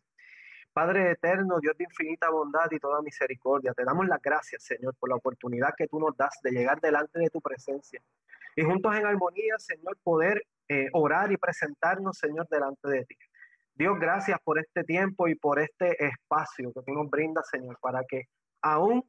Padre 0.73 1.11
eterno, 1.11 1.59
Dios 1.59 1.77
de 1.77 1.85
infinita 1.85 2.29
bondad 2.29 2.69
y 2.71 2.79
toda 2.79 3.01
misericordia, 3.01 3.73
te 3.73 3.83
damos 3.83 4.07
las 4.07 4.21
gracias, 4.21 4.63
Señor, 4.63 4.95
por 4.95 5.09
la 5.09 5.15
oportunidad 5.15 5.73
que 5.77 5.87
tú 5.87 5.99
nos 5.99 6.15
das 6.17 6.39
de 6.43 6.51
llegar 6.51 6.79
delante 6.81 7.19
de 7.19 7.29
tu 7.29 7.41
presencia 7.41 8.01
y 8.55 8.63
juntos 8.63 8.95
en 8.95 9.05
armonía, 9.05 9.55
Señor, 9.57 9.97
poder 10.03 10.45
eh, 10.73 10.87
orar 10.93 11.29
y 11.33 11.35
presentarnos, 11.35 12.17
Señor, 12.17 12.47
delante 12.49 12.87
de 12.87 13.03
ti. 13.03 13.17
Dios, 13.75 13.99
gracias 13.99 14.39
por 14.41 14.57
este 14.57 14.85
tiempo 14.85 15.27
y 15.27 15.35
por 15.35 15.59
este 15.59 16.01
espacio 16.01 16.71
que 16.71 16.81
tú 16.83 16.93
nos 16.93 17.09
brindas, 17.09 17.49
Señor, 17.49 17.77
para 17.81 18.05
que 18.07 18.23
aún 18.61 19.03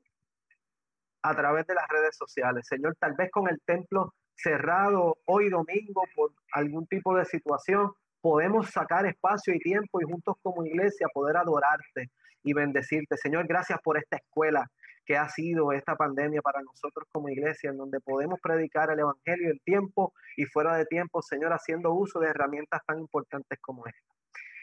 a 1.23 1.37
través 1.37 1.65
de 1.69 1.75
las 1.75 1.87
redes 1.89 2.17
sociales, 2.17 2.67
Señor, 2.67 2.97
tal 2.99 3.15
vez 3.15 3.31
con 3.31 3.49
el 3.49 3.61
templo 3.65 4.13
cerrado 4.35 5.19
hoy 5.27 5.51
domingo 5.51 6.03
por 6.17 6.33
algún 6.53 6.85
tipo 6.89 7.15
de 7.15 7.27
situación, 7.27 7.93
podemos 8.21 8.71
sacar 8.71 9.07
espacio 9.07 9.55
y 9.55 9.61
tiempo 9.61 10.01
y 10.01 10.05
juntos 10.05 10.35
como 10.43 10.67
iglesia 10.67 11.07
poder 11.15 11.37
adorarte 11.37 12.11
y 12.43 12.55
bendecirte. 12.55 13.17
Señor, 13.17 13.47
gracias 13.47 13.79
por 13.85 13.97
esta 13.99 14.17
escuela 14.17 14.69
que 15.05 15.17
ha 15.17 15.29
sido 15.29 15.73
esta 15.73 15.97
pandemia 15.97 16.43
para 16.43 16.63
nosotros 16.63 17.09
como 17.11 17.29
iglesia, 17.29 17.71
en 17.71 17.77
donde 17.77 18.01
podemos 18.01 18.41
predicar 18.41 18.91
el 18.91 19.01
Evangelio 19.01 19.51
en 19.51 19.59
tiempo 19.61 20.13
y 20.37 20.45
fuera 20.47 20.77
de 20.77 20.87
tiempo, 20.87 21.23
Señor, 21.23 21.53
haciendo 21.53 21.93
uso 21.93 22.21
de 22.21 22.29
herramientas 22.29 22.81
tan 22.87 22.99
importantes 22.99 23.59
como 23.61 23.87
esta. 23.87 24.15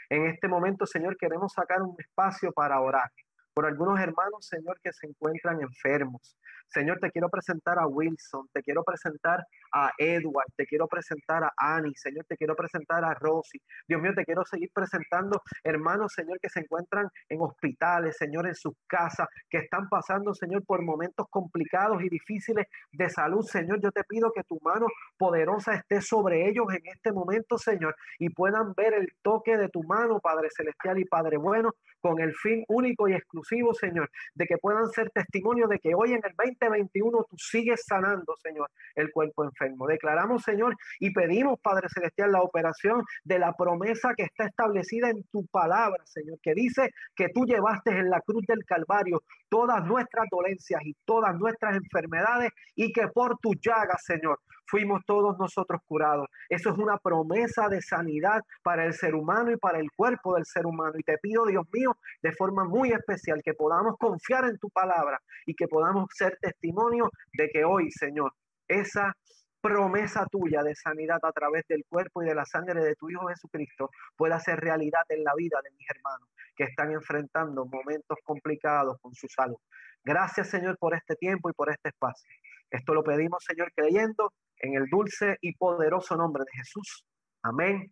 En 0.10 0.26
este 0.26 0.48
momento, 0.48 0.86
Señor, 0.86 1.18
queremos 1.18 1.54
sacar 1.54 1.82
un 1.82 1.96
espacio 2.00 2.52
para 2.52 2.80
orar 2.82 3.12
por 3.60 3.66
algunos 3.66 4.00
hermanos, 4.00 4.48
Señor, 4.48 4.80
que 4.82 4.94
se 4.94 5.06
encuentran 5.06 5.62
enfermos. 5.62 6.38
Señor, 6.70 7.00
te 7.00 7.10
quiero 7.10 7.30
presentar 7.30 7.80
a 7.80 7.88
Wilson, 7.88 8.48
te 8.54 8.62
quiero 8.62 8.84
presentar 8.84 9.44
a 9.74 9.92
Edward, 9.98 10.48
te 10.56 10.66
quiero 10.68 10.88
presentar 10.88 11.44
a 11.44 11.52
Annie, 11.58 11.96
Señor, 11.96 12.26
te 12.26 12.38
quiero 12.38 12.56
presentar 12.56 13.04
a 13.04 13.16
Rosy. 13.16 13.60
Dios 13.88 14.00
mío, 14.00 14.12
te 14.16 14.24
quiero 14.24 14.46
seguir 14.46 14.70
presentando 14.74 15.42
hermanos, 15.64 16.14
Señor, 16.14 16.40
que 16.40 16.50
se 16.50 16.60
encuentran 16.60 17.08
en 17.28 17.42
hospitales, 17.42 18.18
Señor, 18.18 18.48
en 18.48 18.54
sus 18.54 18.74
casas, 18.88 19.28
que 19.50 19.58
están 19.58 19.90
pasando, 19.90 20.34
Señor, 20.36 20.64
por 20.64 20.84
momentos 20.84 21.26
complicados 21.32 22.04
y 22.04 22.10
difíciles 22.10 22.68
de 22.92 23.10
salud. 23.10 23.44
Señor, 23.44 23.82
yo 23.82 23.92
te 23.92 24.04
pido 24.04 24.32
que 24.32 24.44
tu 24.44 24.60
mano 24.62 24.86
poderosa 25.18 25.74
esté 25.74 26.02
sobre 26.02 26.48
ellos 26.48 26.68
en 26.70 26.86
este 26.86 27.12
momento, 27.12 27.58
Señor, 27.58 27.96
y 28.20 28.30
puedan 28.30 28.74
ver 28.76 28.94
el 28.94 29.08
toque 29.24 29.58
de 29.58 29.70
tu 29.70 29.82
mano, 29.84 30.20
Padre 30.20 30.50
Celestial 30.56 31.00
y 31.00 31.06
Padre 31.06 31.38
Bueno, 31.38 31.72
con 32.00 32.20
el 32.22 32.34
fin 32.36 32.64
único 32.68 33.08
y 33.08 33.14
exclusivo, 33.14 33.74
Señor, 33.74 34.10
de 34.36 34.46
que 34.46 34.58
puedan 34.58 34.88
ser 34.92 35.10
testimonio 35.10 35.68
de 35.68 35.80
que 35.80 35.94
hoy 35.96 36.14
en 36.14 36.22
el 36.24 36.34
2021 36.60 37.26
tú 37.30 37.38
sigues 37.38 37.84
sanando, 37.86 38.36
Señor, 38.42 38.70
el 38.96 39.12
cuerpo 39.12 39.44
enfermo. 39.44 39.88
Declaramos, 39.88 40.44
Señor, 40.44 40.76
y 41.00 41.12
pedimos, 41.12 41.60
Padre 41.62 41.88
Celestial, 41.90 42.32
la 42.32 42.42
operación 42.42 43.04
de 43.24 43.40
la 43.40 43.54
promesa 43.54 44.14
que 44.16 44.24
está 44.24 44.46
establecida 44.46 45.10
en 45.10 45.24
tu 45.32 45.46
palabra, 45.48 46.04
Señor, 46.06 46.38
que 46.42 46.54
dice 46.54 46.90
que 47.16 47.30
tú 47.30 47.46
llevaste 47.46 47.92
en 47.92 48.10
la 48.10 48.22
cruz 48.22 48.46
del 48.48 48.66
Calvario 48.66 49.24
todas 49.50 49.84
nuestras 49.86 50.26
dolencias 50.30 50.82
y 50.84 50.94
todas 51.06 51.36
nuestras 51.36 51.76
enfermedades 51.76 52.52
y 52.76 52.92
que 52.92 53.08
por 53.08 53.38
tu 53.40 53.54
llagas, 53.54 54.04
Señor, 54.04 54.40
fuimos 54.70 55.04
todos 55.06 55.38
nosotros 55.38 55.82
curados. 55.88 56.28
Eso 56.50 56.70
es 56.70 56.78
una 56.78 56.98
promesa 56.98 57.68
de 57.70 57.82
sanidad 57.82 58.42
para 58.64 58.86
el 58.86 58.94
ser 58.94 59.16
humano 59.16 59.52
y 59.52 59.58
para 59.58 59.80
el 59.80 59.92
cuerpo 59.92 60.36
del 60.36 60.46
ser 60.46 60.66
humano. 60.66 60.94
Y 60.98 61.04
te 61.04 61.18
pido, 61.18 61.46
Dios 61.46 61.66
mío, 61.74 61.98
de 62.22 62.32
forma 62.32 62.64
muy 62.66 62.92
especial, 62.92 63.42
que 63.44 63.54
podamos 63.54 63.96
confiar 63.98 64.46
en 64.46 64.58
tu 64.58 64.70
palabra 64.70 65.20
y 65.46 65.56
que 65.56 65.68
podamos 65.68 66.06
ser 66.14 66.38
testimonio 66.42 67.10
de 67.34 67.50
que 67.50 67.66
hoy, 67.66 67.92
Señor, 67.92 68.34
esa 68.68 69.14
promesa 69.62 70.26
tuya 70.32 70.64
de 70.64 70.76
sanidad 70.76 71.20
a 71.22 71.32
través 71.32 71.66
del 71.68 71.84
cuerpo 71.90 72.24
y 72.24 72.28
de 72.28 72.36
la 72.36 72.46
sangre 72.46 72.82
de 72.82 72.96
tu 72.96 73.10
Hijo 73.10 73.28
Jesucristo 73.28 73.90
pueda 74.16 74.40
ser 74.40 74.60
realidad 74.60 75.04
en 75.10 75.24
la 75.24 75.34
vida 75.36 75.60
de 75.62 75.72
mis 75.72 75.90
hermanos 75.90 76.30
que 76.56 76.64
están 76.64 76.92
enfrentando 76.92 77.66
momentos 77.66 78.18
complicados 78.24 78.98
con 79.02 79.14
su 79.14 79.28
salud. 79.28 79.58
Gracias, 80.04 80.50
Señor, 80.50 80.78
por 80.78 80.96
este 80.96 81.16
tiempo 81.16 81.50
y 81.50 81.54
por 81.54 81.70
este 81.70 81.90
espacio. 81.90 82.30
Esto 82.70 82.94
lo 82.94 83.04
pedimos, 83.04 83.44
Señor, 83.44 83.72
creyendo 83.76 84.32
en 84.58 84.76
el 84.76 84.88
dulce 84.90 85.38
y 85.42 85.56
poderoso 85.56 86.16
nombre 86.16 86.44
de 86.44 86.52
Jesús. 86.58 87.06
Amén, 87.44 87.92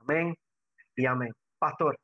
amén 0.00 0.36
y 0.96 1.06
amén. 1.06 1.32
Pastor. 1.58 1.98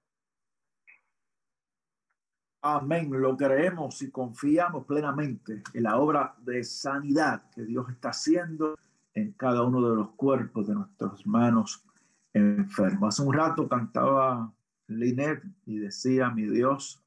Amén. 2.63 3.09
Lo 3.13 3.37
creemos 3.37 4.03
y 4.03 4.11
confiamos 4.11 4.85
plenamente 4.87 5.63
en 5.73 5.83
la 5.83 5.99
obra 5.99 6.35
de 6.39 6.65
sanidad 6.65 7.49
que 7.55 7.65
Dios 7.65 7.89
está 7.91 8.11
haciendo 8.11 8.77
en 9.15 9.33
cada 9.33 9.63
uno 9.63 9.89
de 9.89 9.97
los 9.97 10.11
cuerpos 10.11 10.67
de 10.67 10.75
nuestros 10.75 11.21
hermanos 11.21 11.85
enfermos. 12.33 13.15
Hace 13.15 13.27
un 13.27 13.35
rato 13.35 13.69
cantaba 13.69 14.53
Linet 14.89 15.43
y 15.65 15.79
decía, 15.79 16.31
mi 16.31 16.43
Dios 16.43 17.03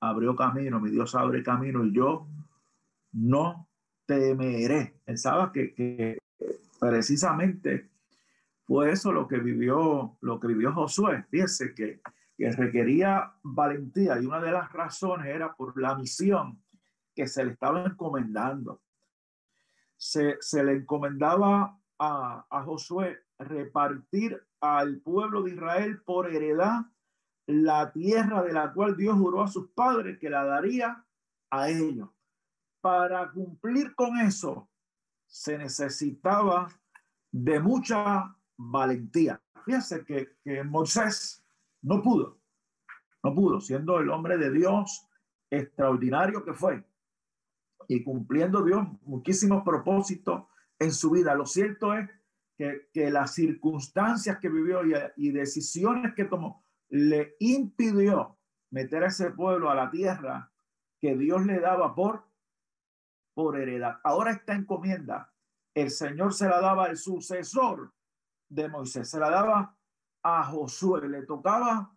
abrió 0.00 0.34
camino, 0.34 0.80
mi 0.80 0.90
Dios 0.90 1.14
abre 1.14 1.42
camino 1.42 1.84
y 1.84 1.92
yo 1.92 2.26
no 3.12 3.68
temeré. 4.06 4.94
Pensaba 5.04 5.52
que, 5.52 5.74
que 5.74 6.18
precisamente 6.80 7.90
fue 8.64 8.92
eso 8.92 9.12
lo 9.12 9.28
que 9.28 9.38
vivió, 9.38 10.16
lo 10.20 10.40
que 10.40 10.48
vivió 10.48 10.72
Josué. 10.72 11.24
Fíjese 11.30 11.74
que, 11.74 12.00
que 12.36 12.50
requería 12.52 13.34
valentía 13.42 14.20
y 14.20 14.26
una 14.26 14.40
de 14.40 14.52
las 14.52 14.72
razones 14.72 15.26
era 15.26 15.54
por 15.54 15.80
la 15.80 15.94
misión 15.94 16.62
que 17.14 17.26
se 17.26 17.44
le 17.44 17.52
estaba 17.52 17.84
encomendando. 17.84 18.80
Se, 19.96 20.36
se 20.40 20.64
le 20.64 20.72
encomendaba 20.72 21.78
a, 21.98 22.46
a 22.50 22.62
Josué 22.64 23.22
repartir 23.38 24.42
al 24.60 24.98
pueblo 25.00 25.42
de 25.42 25.52
Israel 25.52 26.00
por 26.02 26.30
heredad 26.32 26.86
la 27.46 27.92
tierra 27.92 28.42
de 28.42 28.52
la 28.52 28.72
cual 28.72 28.96
Dios 28.96 29.16
juró 29.18 29.42
a 29.42 29.48
sus 29.48 29.68
padres 29.70 30.18
que 30.18 30.30
la 30.30 30.44
daría 30.44 31.04
a 31.50 31.68
ellos. 31.68 32.08
Para 32.82 33.30
cumplir 33.30 33.94
con 33.94 34.18
eso 34.18 34.68
se 35.26 35.56
necesitaba 35.56 36.68
de 37.30 37.58
mucha 37.60 38.36
valentía. 38.58 39.40
Fíjense 39.64 40.04
que, 40.04 40.36
que 40.44 40.62
Moisés 40.64 41.42
no 41.82 42.02
pudo, 42.02 42.40
no 43.22 43.34
pudo, 43.34 43.60
siendo 43.60 43.98
el 44.00 44.10
hombre 44.10 44.36
de 44.36 44.50
Dios 44.50 45.08
extraordinario 45.48 46.44
que 46.44 46.54
fue 46.54 46.84
y 47.88 48.02
cumpliendo 48.02 48.64
Dios 48.64 48.86
muchísimos 49.02 49.62
propósitos 49.64 50.44
en 50.78 50.92
su 50.92 51.10
vida. 51.10 51.34
Lo 51.34 51.46
cierto 51.46 51.94
es 51.94 52.10
que, 52.56 52.88
que 52.92 53.10
las 53.10 53.34
circunstancias 53.34 54.38
que 54.38 54.48
vivió 54.48 54.84
y, 54.84 54.94
y, 55.16 55.30
decisiones 55.30 56.14
que 56.14 56.24
tomó 56.24 56.64
le 56.88 57.36
impidió 57.38 58.38
meter 58.70 59.04
a 59.04 59.08
ese 59.08 59.30
pueblo 59.30 59.70
a 59.70 59.74
la 59.74 59.90
tierra 59.90 60.52
que 61.00 61.16
Dios 61.16 61.46
le 61.46 61.60
daba 61.60 61.94
por, 61.94 62.31
por 63.34 63.58
heredad. 63.58 63.98
Ahora 64.04 64.32
esta 64.32 64.54
encomienda, 64.54 65.32
el 65.74 65.90
Señor 65.90 66.34
se 66.34 66.48
la 66.48 66.60
daba 66.60 66.84
al 66.84 66.96
sucesor 66.96 67.92
de 68.48 68.68
Moisés, 68.68 69.10
se 69.10 69.18
la 69.18 69.30
daba 69.30 69.76
a 70.22 70.44
Josué, 70.44 71.08
le 71.08 71.22
tocaba 71.22 71.90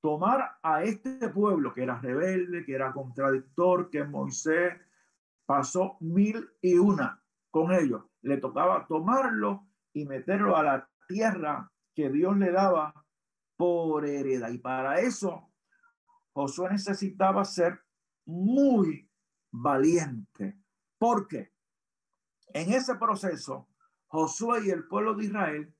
tomar 0.00 0.58
a 0.62 0.84
este 0.84 1.28
pueblo 1.30 1.74
que 1.74 1.82
era 1.82 1.98
rebelde, 1.98 2.64
que 2.64 2.74
era 2.74 2.92
contradictor, 2.92 3.90
que 3.90 4.04
Moisés 4.04 4.74
pasó 5.44 5.96
mil 6.00 6.48
y 6.60 6.78
una 6.78 7.22
con 7.50 7.72
ellos. 7.72 8.04
Le 8.22 8.36
tocaba 8.38 8.86
tomarlo 8.86 9.66
y 9.92 10.04
meterlo 10.04 10.56
a 10.56 10.62
la 10.62 10.88
tierra 11.08 11.70
que 11.94 12.10
Dios 12.10 12.36
le 12.36 12.52
daba 12.52 12.92
por 13.56 14.06
heredad. 14.06 14.50
Y 14.50 14.58
para 14.58 15.00
eso 15.00 15.50
Josué 16.34 16.70
necesitaba 16.70 17.44
ser 17.44 17.80
muy 18.26 19.10
valiente. 19.50 20.58
Porque 20.98 21.52
En 22.48 22.72
ese 22.72 22.94
proceso, 22.94 23.68
Josué 24.06 24.66
y 24.66 24.70
el 24.70 24.86
pueblo 24.86 25.14
de 25.14 25.24
Israel 25.26 25.74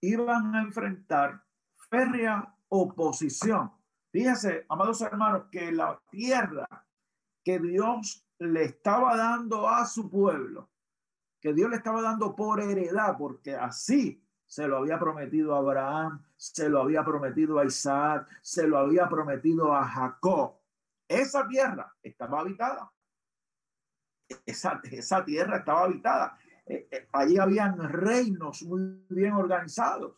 iban 0.00 0.54
a 0.54 0.62
enfrentar 0.62 1.44
férrea 1.88 2.54
oposición. 2.68 3.70
Fíjense, 4.10 4.64
amados 4.68 5.00
hermanos, 5.02 5.44
que 5.52 5.70
la 5.70 6.00
tierra 6.10 6.66
que 7.44 7.58
Dios 7.60 8.26
le 8.38 8.64
estaba 8.64 9.16
dando 9.16 9.68
a 9.68 9.86
su 9.86 10.10
pueblo, 10.10 10.70
que 11.40 11.52
Dios 11.52 11.70
le 11.70 11.76
estaba 11.76 12.02
dando 12.02 12.34
por 12.34 12.60
heredad, 12.60 13.16
porque 13.16 13.54
así 13.54 14.20
se 14.46 14.66
lo 14.66 14.78
había 14.78 14.98
prometido 14.98 15.54
a 15.54 15.58
Abraham, 15.58 16.24
se 16.36 16.68
lo 16.68 16.82
había 16.82 17.04
prometido 17.04 17.58
a 17.58 17.64
Isaac, 17.64 18.28
se 18.42 18.66
lo 18.66 18.78
había 18.78 19.08
prometido 19.08 19.74
a 19.74 19.86
Jacob. 19.86 20.56
Esa 21.08 21.46
tierra 21.46 21.94
estaba 22.02 22.40
habitada. 22.40 22.90
Esa, 24.44 24.80
esa 24.84 25.24
tierra 25.24 25.58
estaba 25.58 25.84
habitada. 25.84 26.38
Eh, 26.66 26.88
eh, 26.90 27.08
allí 27.12 27.38
habían 27.38 27.78
reinos 27.78 28.62
muy 28.62 29.04
bien 29.08 29.34
organizados. 29.34 30.16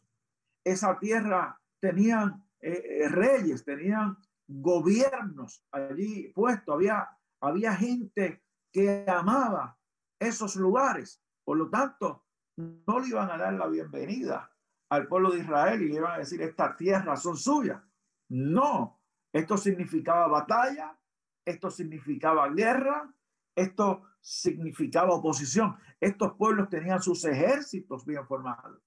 Esa 0.64 0.98
tierra 0.98 1.60
tenían 1.80 2.44
eh, 2.60 3.08
reyes, 3.08 3.64
tenían 3.64 4.16
gobiernos 4.46 5.64
allí 5.70 6.32
puestos. 6.34 6.74
Había, 6.74 7.08
había 7.40 7.74
gente 7.74 8.42
que 8.72 9.04
amaba 9.06 9.78
esos 10.18 10.56
lugares. 10.56 11.22
Por 11.44 11.58
lo 11.58 11.68
tanto, 11.70 12.24
no 12.56 13.00
le 13.00 13.08
iban 13.08 13.30
a 13.30 13.38
dar 13.38 13.52
la 13.54 13.68
bienvenida 13.68 14.50
al 14.90 15.06
pueblo 15.06 15.30
de 15.30 15.40
Israel 15.40 15.82
y 15.82 15.88
le 15.88 15.96
iban 15.96 16.12
a 16.12 16.18
decir, 16.18 16.40
estas 16.42 16.76
tierras 16.76 17.22
son 17.22 17.36
suyas. 17.36 17.82
No, 18.30 19.00
esto 19.32 19.56
significaba 19.56 20.26
batalla, 20.28 20.98
esto 21.44 21.70
significaba 21.70 22.48
guerra, 22.48 23.14
esto 23.58 24.02
significaba 24.20 25.14
oposición. 25.14 25.76
Estos 26.00 26.34
pueblos 26.34 26.68
tenían 26.68 27.02
sus 27.02 27.24
ejércitos 27.24 28.04
bien 28.04 28.26
formados, 28.26 28.80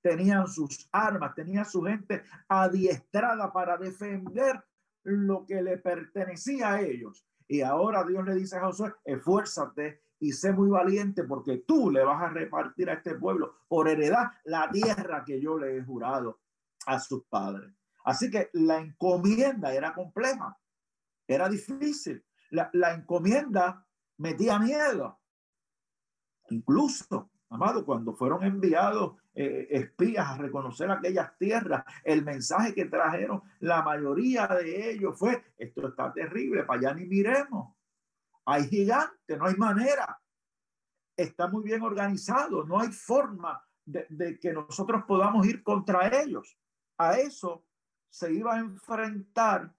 tenían 0.00 0.46
sus 0.46 0.88
armas, 0.92 1.34
tenían 1.34 1.64
su 1.64 1.82
gente 1.82 2.22
adiestrada 2.48 3.52
para 3.52 3.76
defender 3.76 4.64
lo 5.02 5.44
que 5.46 5.62
le 5.62 5.78
pertenecía 5.78 6.74
a 6.74 6.80
ellos. 6.80 7.26
Y 7.48 7.60
ahora 7.60 8.04
Dios 8.04 8.24
le 8.24 8.34
dice 8.34 8.56
a 8.56 8.62
Josué, 8.62 8.92
esfuérzate 9.04 10.00
y 10.18 10.32
sé 10.32 10.52
muy 10.52 10.70
valiente 10.70 11.24
porque 11.24 11.58
tú 11.58 11.90
le 11.90 12.02
vas 12.02 12.22
a 12.22 12.28
repartir 12.30 12.90
a 12.90 12.94
este 12.94 13.14
pueblo 13.14 13.54
por 13.68 13.88
heredad 13.88 14.24
la 14.44 14.70
tierra 14.70 15.24
que 15.24 15.40
yo 15.40 15.58
le 15.58 15.76
he 15.76 15.84
jurado 15.84 16.40
a 16.86 16.98
sus 16.98 17.24
padres. 17.24 17.72
Así 18.04 18.30
que 18.30 18.50
la 18.52 18.78
encomienda 18.78 19.74
era 19.74 19.92
compleja, 19.92 20.56
era 21.26 21.48
difícil. 21.48 22.24
La, 22.50 22.70
la 22.72 22.94
encomienda 22.94 23.85
metía 24.18 24.58
miedo. 24.58 25.20
Incluso, 26.50 27.30
amado, 27.50 27.84
cuando 27.84 28.14
fueron 28.14 28.44
enviados 28.44 29.16
eh, 29.34 29.66
espías 29.70 30.26
a 30.28 30.38
reconocer 30.38 30.90
aquellas 30.90 31.36
tierras, 31.38 31.84
el 32.04 32.24
mensaje 32.24 32.74
que 32.74 32.86
trajeron, 32.86 33.42
la 33.60 33.82
mayoría 33.82 34.46
de 34.46 34.92
ellos 34.92 35.18
fue, 35.18 35.44
esto 35.58 35.88
está 35.88 36.12
terrible, 36.12 36.64
para 36.64 36.80
allá 36.80 36.94
ni 36.94 37.06
miremos. 37.06 37.74
Hay 38.46 38.68
gigantes, 38.68 39.38
no 39.38 39.46
hay 39.46 39.56
manera. 39.56 40.20
Está 41.16 41.48
muy 41.48 41.64
bien 41.64 41.82
organizado, 41.82 42.64
no 42.64 42.80
hay 42.80 42.92
forma 42.92 43.62
de, 43.84 44.38
que 44.38 44.52
nosotros 44.52 45.04
podamos 45.06 45.46
ir 45.46 45.62
contra 45.62 46.08
ellos. 46.22 46.58
A 46.98 47.18
eso 47.18 47.66
se 48.08 48.32
iba 48.32 48.54
a 48.54 48.58
enfrentar 48.58 49.74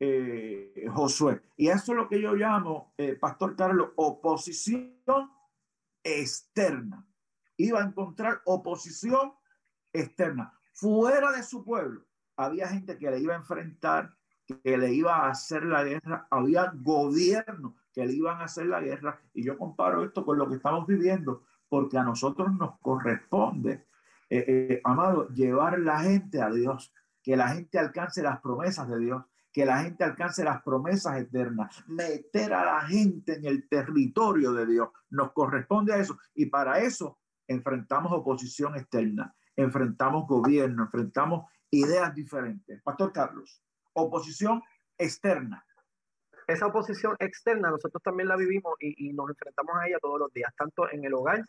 eh, 0.00 0.86
Josué. 0.92 1.42
Y 1.56 1.68
eso 1.68 1.92
es 1.92 1.98
lo 1.98 2.08
que 2.08 2.20
yo 2.20 2.34
llamo, 2.34 2.94
eh, 2.96 3.14
Pastor 3.14 3.56
Carlos, 3.56 3.90
oposición 3.96 5.30
externa. 6.02 7.06
Iba 7.56 7.80
a 7.80 7.86
encontrar 7.86 8.40
oposición 8.44 9.32
externa. 9.92 10.52
Fuera 10.72 11.32
de 11.32 11.42
su 11.42 11.64
pueblo, 11.64 12.06
había 12.36 12.68
gente 12.68 12.96
que 12.98 13.10
le 13.10 13.18
iba 13.18 13.34
a 13.34 13.38
enfrentar, 13.38 14.14
que 14.46 14.78
le 14.78 14.92
iba 14.92 15.16
a 15.16 15.30
hacer 15.30 15.64
la 15.64 15.82
guerra. 15.82 16.28
Había 16.30 16.72
gobierno 16.74 17.76
que 17.92 18.06
le 18.06 18.12
iban 18.12 18.40
a 18.40 18.44
hacer 18.44 18.66
la 18.66 18.80
guerra. 18.80 19.20
Y 19.34 19.42
yo 19.42 19.58
comparo 19.58 20.04
esto 20.04 20.24
con 20.24 20.38
lo 20.38 20.48
que 20.48 20.54
estamos 20.54 20.86
viviendo, 20.86 21.42
porque 21.68 21.98
a 21.98 22.04
nosotros 22.04 22.52
nos 22.54 22.78
corresponde, 22.78 23.86
eh, 24.30 24.80
amado, 24.84 25.28
llevar 25.30 25.80
la 25.80 26.00
gente 26.00 26.40
a 26.40 26.50
Dios, 26.50 26.94
que 27.22 27.36
la 27.36 27.48
gente 27.48 27.78
alcance 27.78 28.22
las 28.22 28.40
promesas 28.40 28.88
de 28.88 28.98
Dios, 29.00 29.24
que 29.58 29.66
la 29.66 29.82
gente 29.82 30.04
alcance 30.04 30.44
las 30.44 30.62
promesas 30.62 31.18
eternas, 31.18 31.82
meter 31.88 32.52
a 32.54 32.64
la 32.64 32.80
gente 32.82 33.34
en 33.34 33.44
el 33.44 33.68
territorio 33.68 34.52
de 34.52 34.64
Dios. 34.64 34.90
Nos 35.10 35.32
corresponde 35.32 35.92
a 35.92 35.96
eso. 35.96 36.16
Y 36.32 36.46
para 36.46 36.78
eso 36.78 37.18
enfrentamos 37.48 38.12
oposición 38.12 38.76
externa, 38.76 39.34
enfrentamos 39.56 40.28
gobierno, 40.28 40.84
enfrentamos 40.84 41.50
ideas 41.72 42.14
diferentes. 42.14 42.80
Pastor 42.84 43.12
Carlos, 43.12 43.60
oposición 43.94 44.62
externa 44.96 45.64
esa 46.46 46.66
oposición 46.66 47.14
externa 47.18 47.70
nosotros 47.70 48.02
también 48.02 48.26
la 48.26 48.36
vivimos 48.36 48.72
y, 48.80 49.12
nos 49.12 49.28
enfrentamos 49.28 49.76
a 49.76 49.86
ella 49.86 49.98
todos 50.00 50.18
los 50.18 50.32
días, 50.32 50.50
tanto 50.56 50.90
en 50.90 51.04
el 51.04 51.12
hogar 51.12 51.44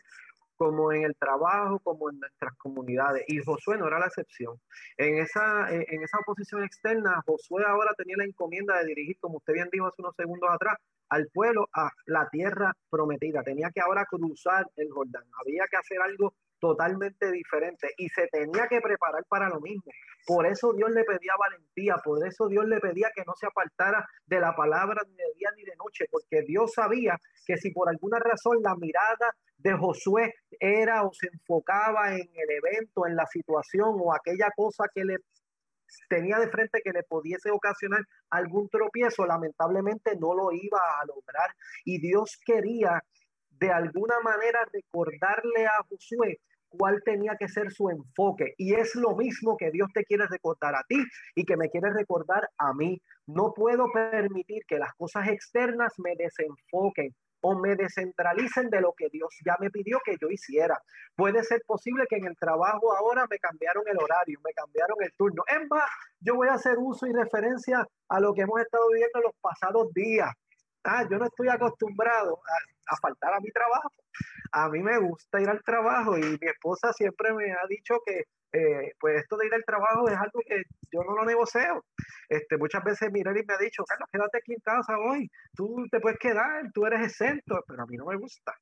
como 0.60 0.92
en 0.92 1.04
el 1.04 1.16
trabajo, 1.16 1.78
como 1.78 2.10
en 2.10 2.20
nuestras 2.20 2.54
comunidades. 2.58 3.24
Y 3.28 3.38
Josué 3.38 3.78
no 3.78 3.86
era 3.86 3.98
la 3.98 4.08
excepción. 4.08 4.60
En 4.98 5.16
esa, 5.16 5.72
en 5.72 6.02
esa 6.02 6.18
oposición 6.18 6.62
externa, 6.62 7.22
Josué 7.24 7.64
ahora 7.66 7.94
tenía 7.96 8.18
la 8.18 8.26
encomienda 8.26 8.78
de 8.78 8.84
dirigir, 8.84 9.16
como 9.20 9.38
usted 9.38 9.54
bien 9.54 9.70
dijo 9.72 9.86
hace 9.86 10.02
unos 10.02 10.14
segundos 10.16 10.50
atrás, 10.52 10.76
al 11.08 11.28
pueblo 11.32 11.66
a 11.72 11.88
la 12.04 12.28
tierra 12.28 12.74
prometida. 12.90 13.42
Tenía 13.42 13.70
que 13.70 13.80
ahora 13.80 14.04
cruzar 14.04 14.66
el 14.76 14.90
Jordán. 14.90 15.24
Había 15.40 15.64
que 15.70 15.78
hacer 15.78 15.98
algo 16.02 16.34
totalmente 16.60 17.32
diferente 17.32 17.88
y 17.96 18.08
se 18.10 18.28
tenía 18.28 18.68
que 18.68 18.80
preparar 18.80 19.24
para 19.28 19.48
lo 19.48 19.60
mismo. 19.60 19.90
Por 20.26 20.46
eso 20.46 20.72
Dios 20.72 20.90
le 20.90 21.04
pedía 21.04 21.32
valentía, 21.38 21.96
por 22.04 22.24
eso 22.26 22.46
Dios 22.48 22.66
le 22.66 22.78
pedía 22.78 23.10
que 23.14 23.24
no 23.26 23.32
se 23.34 23.46
apartara 23.46 24.06
de 24.26 24.40
la 24.40 24.54
palabra 24.54 25.02
ni 25.08 25.14
de 25.14 25.32
día 25.36 25.48
ni 25.56 25.64
de 25.64 25.76
noche, 25.76 26.04
porque 26.10 26.42
Dios 26.42 26.72
sabía 26.74 27.18
que 27.46 27.56
si 27.56 27.70
por 27.72 27.88
alguna 27.88 28.18
razón 28.18 28.58
la 28.62 28.76
mirada 28.76 29.34
de 29.56 29.72
Josué 29.72 30.34
era 30.58 31.04
o 31.04 31.12
se 31.12 31.28
enfocaba 31.32 32.14
en 32.14 32.28
el 32.34 32.50
evento, 32.50 33.06
en 33.06 33.16
la 33.16 33.26
situación 33.26 33.96
o 33.98 34.14
aquella 34.14 34.50
cosa 34.54 34.84
que 34.94 35.04
le 35.04 35.16
tenía 36.08 36.38
de 36.38 36.48
frente 36.48 36.82
que 36.84 36.92
le 36.92 37.02
pudiese 37.02 37.50
ocasionar 37.50 38.02
algún 38.30 38.68
tropiezo, 38.68 39.26
lamentablemente 39.26 40.16
no 40.16 40.34
lo 40.34 40.52
iba 40.52 40.78
a 40.78 41.04
lograr. 41.06 41.50
Y 41.84 42.00
Dios 42.00 42.38
quería 42.44 43.02
de 43.50 43.70
alguna 43.70 44.20
manera 44.20 44.66
recordarle 44.72 45.66
a 45.66 45.82
Josué 45.88 46.40
cuál 46.70 47.02
tenía 47.04 47.36
que 47.38 47.48
ser 47.48 47.70
su 47.70 47.90
enfoque. 47.90 48.54
Y 48.56 48.74
es 48.74 48.94
lo 48.94 49.14
mismo 49.16 49.56
que 49.56 49.70
Dios 49.70 49.90
te 49.92 50.04
quiere 50.04 50.26
recordar 50.26 50.74
a 50.74 50.84
ti 50.88 51.04
y 51.34 51.44
que 51.44 51.56
me 51.56 51.68
quiere 51.68 51.92
recordar 51.92 52.48
a 52.58 52.72
mí. 52.72 53.00
No 53.26 53.52
puedo 53.54 53.86
permitir 53.92 54.62
que 54.66 54.78
las 54.78 54.94
cosas 54.94 55.28
externas 55.28 55.92
me 55.98 56.14
desenfoquen. 56.16 57.14
o 57.42 57.58
me 57.58 57.74
descentralicen 57.74 58.68
de 58.68 58.82
lo 58.82 58.92
que 58.92 59.08
Dios 59.10 59.34
ya 59.46 59.56
me 59.60 59.70
pidió 59.70 59.98
que 60.04 60.14
yo 60.20 60.28
hiciera. 60.28 60.78
Puede 61.16 61.42
ser 61.42 61.62
posible 61.66 62.04
que 62.06 62.16
en 62.16 62.26
el 62.26 62.36
trabajo 62.36 62.94
ahora 62.94 63.26
me 63.30 63.38
cambiaron 63.38 63.82
el 63.86 63.96
horario, 63.96 64.38
me 64.44 64.52
cambiaron 64.52 64.98
el 65.00 65.10
turno. 65.14 65.42
En 65.48 65.66
más, 65.68 65.88
yo 66.20 66.34
voy 66.34 66.48
a 66.48 66.54
hacer 66.60 66.74
uso 66.76 67.06
y 67.06 67.12
referencia 67.14 67.86
a 68.10 68.20
lo 68.20 68.34
que 68.34 68.42
hemos 68.42 68.60
estado 68.60 68.86
viviendo 68.90 69.20
en 69.20 69.22
los 69.22 69.34
pasados 69.40 69.90
días. 69.94 70.30
Ah, 70.84 71.06
yo 71.10 71.18
no 71.18 71.26
estoy 71.26 71.48
acostumbrado 71.48 72.40
a, 72.46 72.79
a 72.90 72.96
faltar 72.96 73.34
a 73.34 73.40
mi 73.40 73.50
trabajo. 73.50 73.92
A 74.52 74.68
mí 74.68 74.82
me 74.82 74.98
gusta 74.98 75.40
ir 75.40 75.48
al 75.48 75.62
trabajo 75.62 76.18
y 76.18 76.22
mi 76.22 76.48
esposa 76.48 76.92
siempre 76.92 77.32
me 77.32 77.52
ha 77.52 77.66
dicho 77.68 77.98
que 78.04 78.24
eh, 78.52 78.92
pues 78.98 79.22
esto 79.22 79.36
de 79.36 79.46
ir 79.46 79.54
al 79.54 79.64
trabajo 79.64 80.08
es 80.08 80.16
algo 80.16 80.40
que 80.44 80.62
yo 80.90 81.04
no 81.04 81.14
lo 81.14 81.24
negocio. 81.24 81.84
Este, 82.28 82.56
muchas 82.56 82.82
veces 82.82 83.08
y 83.08 83.12
me 83.12 83.22
ha 83.54 83.58
dicho, 83.58 83.84
Carlos, 83.84 84.08
quédate 84.10 84.38
aquí 84.38 84.52
en 84.52 84.60
casa 84.60 84.98
hoy, 84.98 85.30
tú 85.54 85.86
te 85.90 86.00
puedes 86.00 86.18
quedar, 86.18 86.70
tú 86.72 86.84
eres 86.86 87.06
exento, 87.06 87.62
pero 87.66 87.82
a 87.82 87.86
mí 87.86 87.96
no 87.96 88.06
me 88.06 88.16
gusta. 88.16 88.52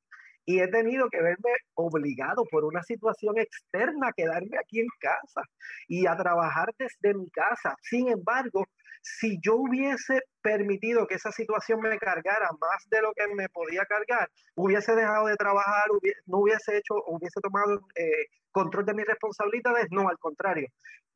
Y 0.49 0.61
he 0.61 0.69
tenido 0.69 1.11
que 1.11 1.21
verme 1.21 1.51
obligado 1.75 2.43
por 2.51 2.65
una 2.65 2.83
situación 2.83 3.37
externa 3.37 4.09
a 4.09 4.13
quedarme 4.15 4.57
aquí 4.57 4.81
en 4.81 4.87
casa 4.99 5.43
y 5.87 6.07
a 6.07 6.17
trabajar 6.17 6.71
desde 6.79 7.13
mi 7.13 7.29
casa. 7.29 7.77
Sin 7.83 8.09
embargo, 8.09 8.65
si 9.03 9.39
yo 9.43 9.57
hubiese 9.57 10.23
permitido 10.41 11.07
que 11.07 11.17
esa 11.17 11.33
situación 11.33 11.81
me 11.81 11.99
cargara 11.99 12.49
más 12.59 12.89
de 12.89 13.03
lo 13.03 13.13
que 13.13 13.29
me 13.35 13.51
podía 13.51 13.85
cargar, 13.85 14.31
hubiese 14.55 14.95
dejado 14.95 15.27
de 15.27 15.37
trabajar, 15.37 15.85
no 16.25 16.39
hubiese 16.39 16.79
hecho, 16.79 16.95
hubiese 17.09 17.43
tomado 17.43 17.83
eh, 17.95 18.29
control 18.51 18.87
de 18.87 18.95
mis 18.95 19.05
responsabilidades, 19.05 19.89
no, 19.91 20.09
al 20.09 20.19
contrario, 20.19 20.69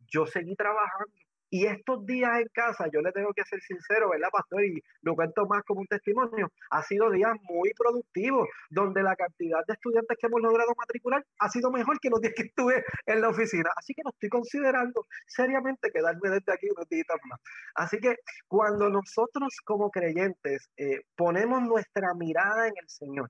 yo 0.08 0.26
seguí 0.26 0.54
trabajando 0.56 1.10
y 1.52 1.66
estos 1.66 2.06
días 2.06 2.30
en 2.40 2.48
casa, 2.54 2.86
yo 2.90 3.02
le 3.02 3.12
tengo 3.12 3.30
que 3.34 3.44
ser 3.44 3.60
sincero, 3.60 4.08
¿verdad, 4.08 4.30
pastor? 4.32 4.64
Y 4.64 4.82
lo 5.02 5.14
cuento 5.14 5.44
más 5.44 5.62
como 5.64 5.80
un 5.82 5.86
testimonio, 5.86 6.48
ha 6.70 6.82
sido 6.82 7.10
días 7.10 7.34
muy 7.42 7.70
productivos, 7.76 8.48
donde 8.70 9.02
la 9.02 9.14
cantidad 9.14 9.58
de 9.66 9.74
estudiantes 9.74 10.16
que 10.18 10.28
hemos 10.28 10.40
logrado 10.40 10.72
matricular 10.78 11.22
ha 11.40 11.48
sido 11.50 11.70
mejor 11.70 12.00
que 12.00 12.08
los 12.08 12.22
días 12.22 12.32
que 12.34 12.44
estuve 12.44 12.82
en 13.04 13.20
la 13.20 13.28
oficina. 13.28 13.68
Así 13.76 13.92
que 13.92 14.00
no 14.02 14.10
estoy 14.12 14.30
considerando 14.30 15.04
seriamente 15.26 15.90
quedarme 15.90 16.30
desde 16.30 16.54
aquí 16.54 16.68
unos 16.74 16.88
días 16.88 17.04
más. 17.28 17.38
Así 17.74 17.98
que 17.98 18.16
cuando 18.48 18.88
nosotros 18.88 19.54
como 19.66 19.90
creyentes 19.90 20.70
eh, 20.78 21.02
ponemos 21.16 21.60
nuestra 21.64 22.14
mirada 22.14 22.68
en 22.68 22.74
el 22.80 22.88
Señor, 22.88 23.28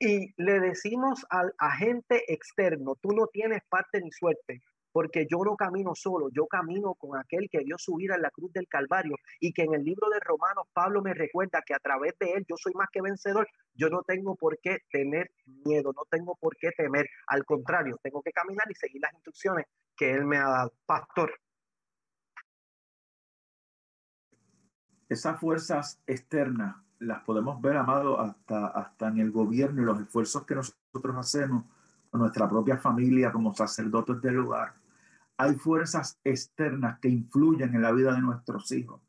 y 0.00 0.32
le 0.42 0.60
decimos 0.60 1.24
al 1.28 1.52
agente 1.58 2.24
externo, 2.32 2.96
tú 3.02 3.10
no 3.12 3.26
tienes 3.26 3.60
parte 3.68 4.00
ni 4.00 4.10
suerte, 4.10 4.62
porque 4.92 5.26
yo 5.30 5.38
no 5.44 5.56
camino 5.56 5.94
solo, 5.94 6.28
yo 6.32 6.46
camino 6.46 6.94
con 6.94 7.18
aquel 7.18 7.48
que 7.50 7.60
dio 7.60 7.76
su 7.78 7.94
vida 7.96 8.14
en 8.16 8.22
la 8.22 8.30
cruz 8.30 8.52
del 8.52 8.68
Calvario 8.68 9.16
y 9.38 9.52
que 9.52 9.62
en 9.62 9.74
el 9.74 9.84
libro 9.84 10.08
de 10.08 10.20
Romanos 10.20 10.66
Pablo 10.72 11.02
me 11.02 11.14
recuerda 11.14 11.62
que 11.64 11.74
a 11.74 11.78
través 11.78 12.14
de 12.18 12.32
él 12.32 12.44
yo 12.48 12.56
soy 12.56 12.72
más 12.74 12.88
que 12.92 13.02
vencedor, 13.02 13.46
yo 13.74 13.88
no 13.88 14.02
tengo 14.02 14.36
por 14.36 14.58
qué 14.60 14.78
tener 14.90 15.30
miedo, 15.64 15.92
no 15.94 16.02
tengo 16.10 16.36
por 16.40 16.56
qué 16.56 16.70
temer, 16.76 17.06
al 17.28 17.44
contrario, 17.44 17.98
tengo 18.02 18.22
que 18.22 18.32
caminar 18.32 18.66
y 18.70 18.74
seguir 18.74 19.00
las 19.00 19.12
instrucciones 19.14 19.66
que 19.96 20.12
él 20.12 20.24
me 20.24 20.38
ha 20.38 20.48
dado. 20.48 20.72
Pastor. 20.86 21.32
Esas 25.08 25.40
fuerzas 25.40 26.00
externas 26.06 26.76
las 27.00 27.22
podemos 27.24 27.60
ver, 27.60 27.76
amado, 27.76 28.20
hasta, 28.20 28.68
hasta 28.68 29.08
en 29.08 29.18
el 29.18 29.30
gobierno 29.32 29.82
y 29.82 29.84
los 29.84 30.00
esfuerzos 30.00 30.44
que 30.46 30.54
nosotros 30.54 31.16
hacemos 31.16 31.64
nuestra 32.18 32.48
propia 32.48 32.76
familia 32.76 33.30
como 33.30 33.54
sacerdotes 33.54 34.20
del 34.20 34.34
lugar 34.34 34.80
hay 35.40 35.54
fuerzas 35.54 36.20
externas 36.22 36.98
que 37.00 37.08
influyen 37.08 37.74
en 37.74 37.80
la 37.80 37.92
vida 37.92 38.12
de 38.12 38.20
nuestros 38.20 38.70
hijos, 38.72 39.00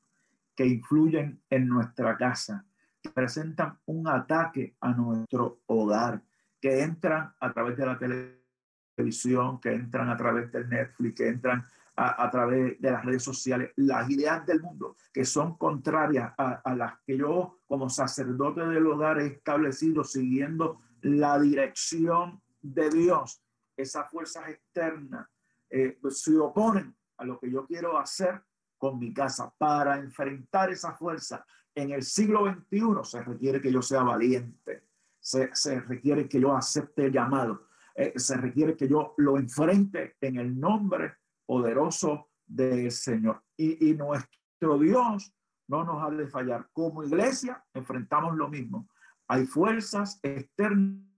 que 0.55 0.65
influyen 0.65 1.41
en 1.49 1.67
nuestra 1.67 2.15
casa, 2.15 2.65
presentan 3.13 3.77
un 3.87 4.07
ataque 4.07 4.77
a 4.79 4.93
nuestro 4.93 5.59
hogar, 5.65 6.21
que 6.61 6.83
entran 6.83 7.33
a 7.37 7.51
través 7.51 7.75
de 7.75 7.85
la 7.85 7.99
televisión, 7.99 9.59
que 9.59 9.73
entran 9.73 10.07
a 10.07 10.15
través 10.15 10.49
del 10.53 10.69
Netflix, 10.69 11.15
que 11.15 11.27
entran 11.27 11.65
a, 11.97 12.31
través 12.31 12.79
de 12.79 12.91
las 12.91 13.03
redes 13.03 13.23
sociales, 13.23 13.71
las 13.75 14.09
ideas 14.09 14.45
del 14.45 14.61
mundo 14.61 14.95
que 15.13 15.25
son 15.25 15.57
contrarias 15.57 16.33
a 16.37 16.73
las 16.73 16.93
que 17.05 17.17
yo 17.17 17.59
como 17.67 17.89
sacerdote 17.89 18.61
del 18.61 18.87
hogar 18.87 19.19
he 19.19 19.27
establecido 19.27 20.05
siguiendo 20.05 20.79
la 21.01 21.37
dirección 21.37 22.41
de 22.61 22.89
Dios, 22.89 23.41
esas 23.75 24.09
fuerzas 24.09 24.49
externas 24.49 25.27
eh, 25.69 25.97
pues, 26.01 26.21
se 26.21 26.37
oponen 26.37 26.95
a 27.17 27.25
lo 27.25 27.39
que 27.39 27.51
yo 27.51 27.65
quiero 27.65 27.97
hacer 27.97 28.41
con 28.77 28.99
mi 28.99 29.13
casa. 29.13 29.53
Para 29.57 29.97
enfrentar 29.97 30.71
esa 30.71 30.93
fuerza 30.93 31.45
en 31.73 31.91
el 31.91 32.03
siglo 32.03 32.45
XXI 32.45 32.81
se 33.03 33.23
requiere 33.23 33.61
que 33.61 33.71
yo 33.71 33.81
sea 33.81 34.03
valiente, 34.03 34.83
se, 35.19 35.49
se 35.53 35.79
requiere 35.79 36.27
que 36.27 36.39
yo 36.39 36.55
acepte 36.55 37.05
el 37.05 37.13
llamado, 37.13 37.67
eh, 37.95 38.13
se 38.17 38.35
requiere 38.37 38.75
que 38.75 38.87
yo 38.87 39.13
lo 39.17 39.37
enfrente 39.37 40.17
en 40.19 40.37
el 40.37 40.59
nombre 40.59 41.15
poderoso 41.45 42.29
del 42.45 42.91
Señor. 42.91 43.43
Y, 43.55 43.89
y 43.89 43.93
nuestro 43.93 44.77
Dios 44.79 45.33
no 45.67 45.83
nos 45.83 46.03
ha 46.03 46.09
de 46.09 46.27
fallar. 46.27 46.69
Como 46.73 47.03
iglesia 47.03 47.63
enfrentamos 47.73 48.35
lo 48.35 48.49
mismo. 48.49 48.89
Hay 49.27 49.45
fuerzas 49.45 50.19
externas 50.23 51.10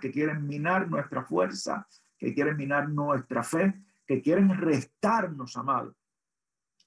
que 0.00 0.12
quieren 0.12 0.46
minar 0.46 0.88
nuestra 0.88 1.24
fuerza, 1.24 1.86
que 2.18 2.32
quieren 2.32 2.56
minar 2.56 2.88
nuestra 2.88 3.42
fe, 3.42 3.74
que 4.06 4.22
quieren 4.22 4.56
restarnos, 4.56 5.56
amado, 5.56 5.96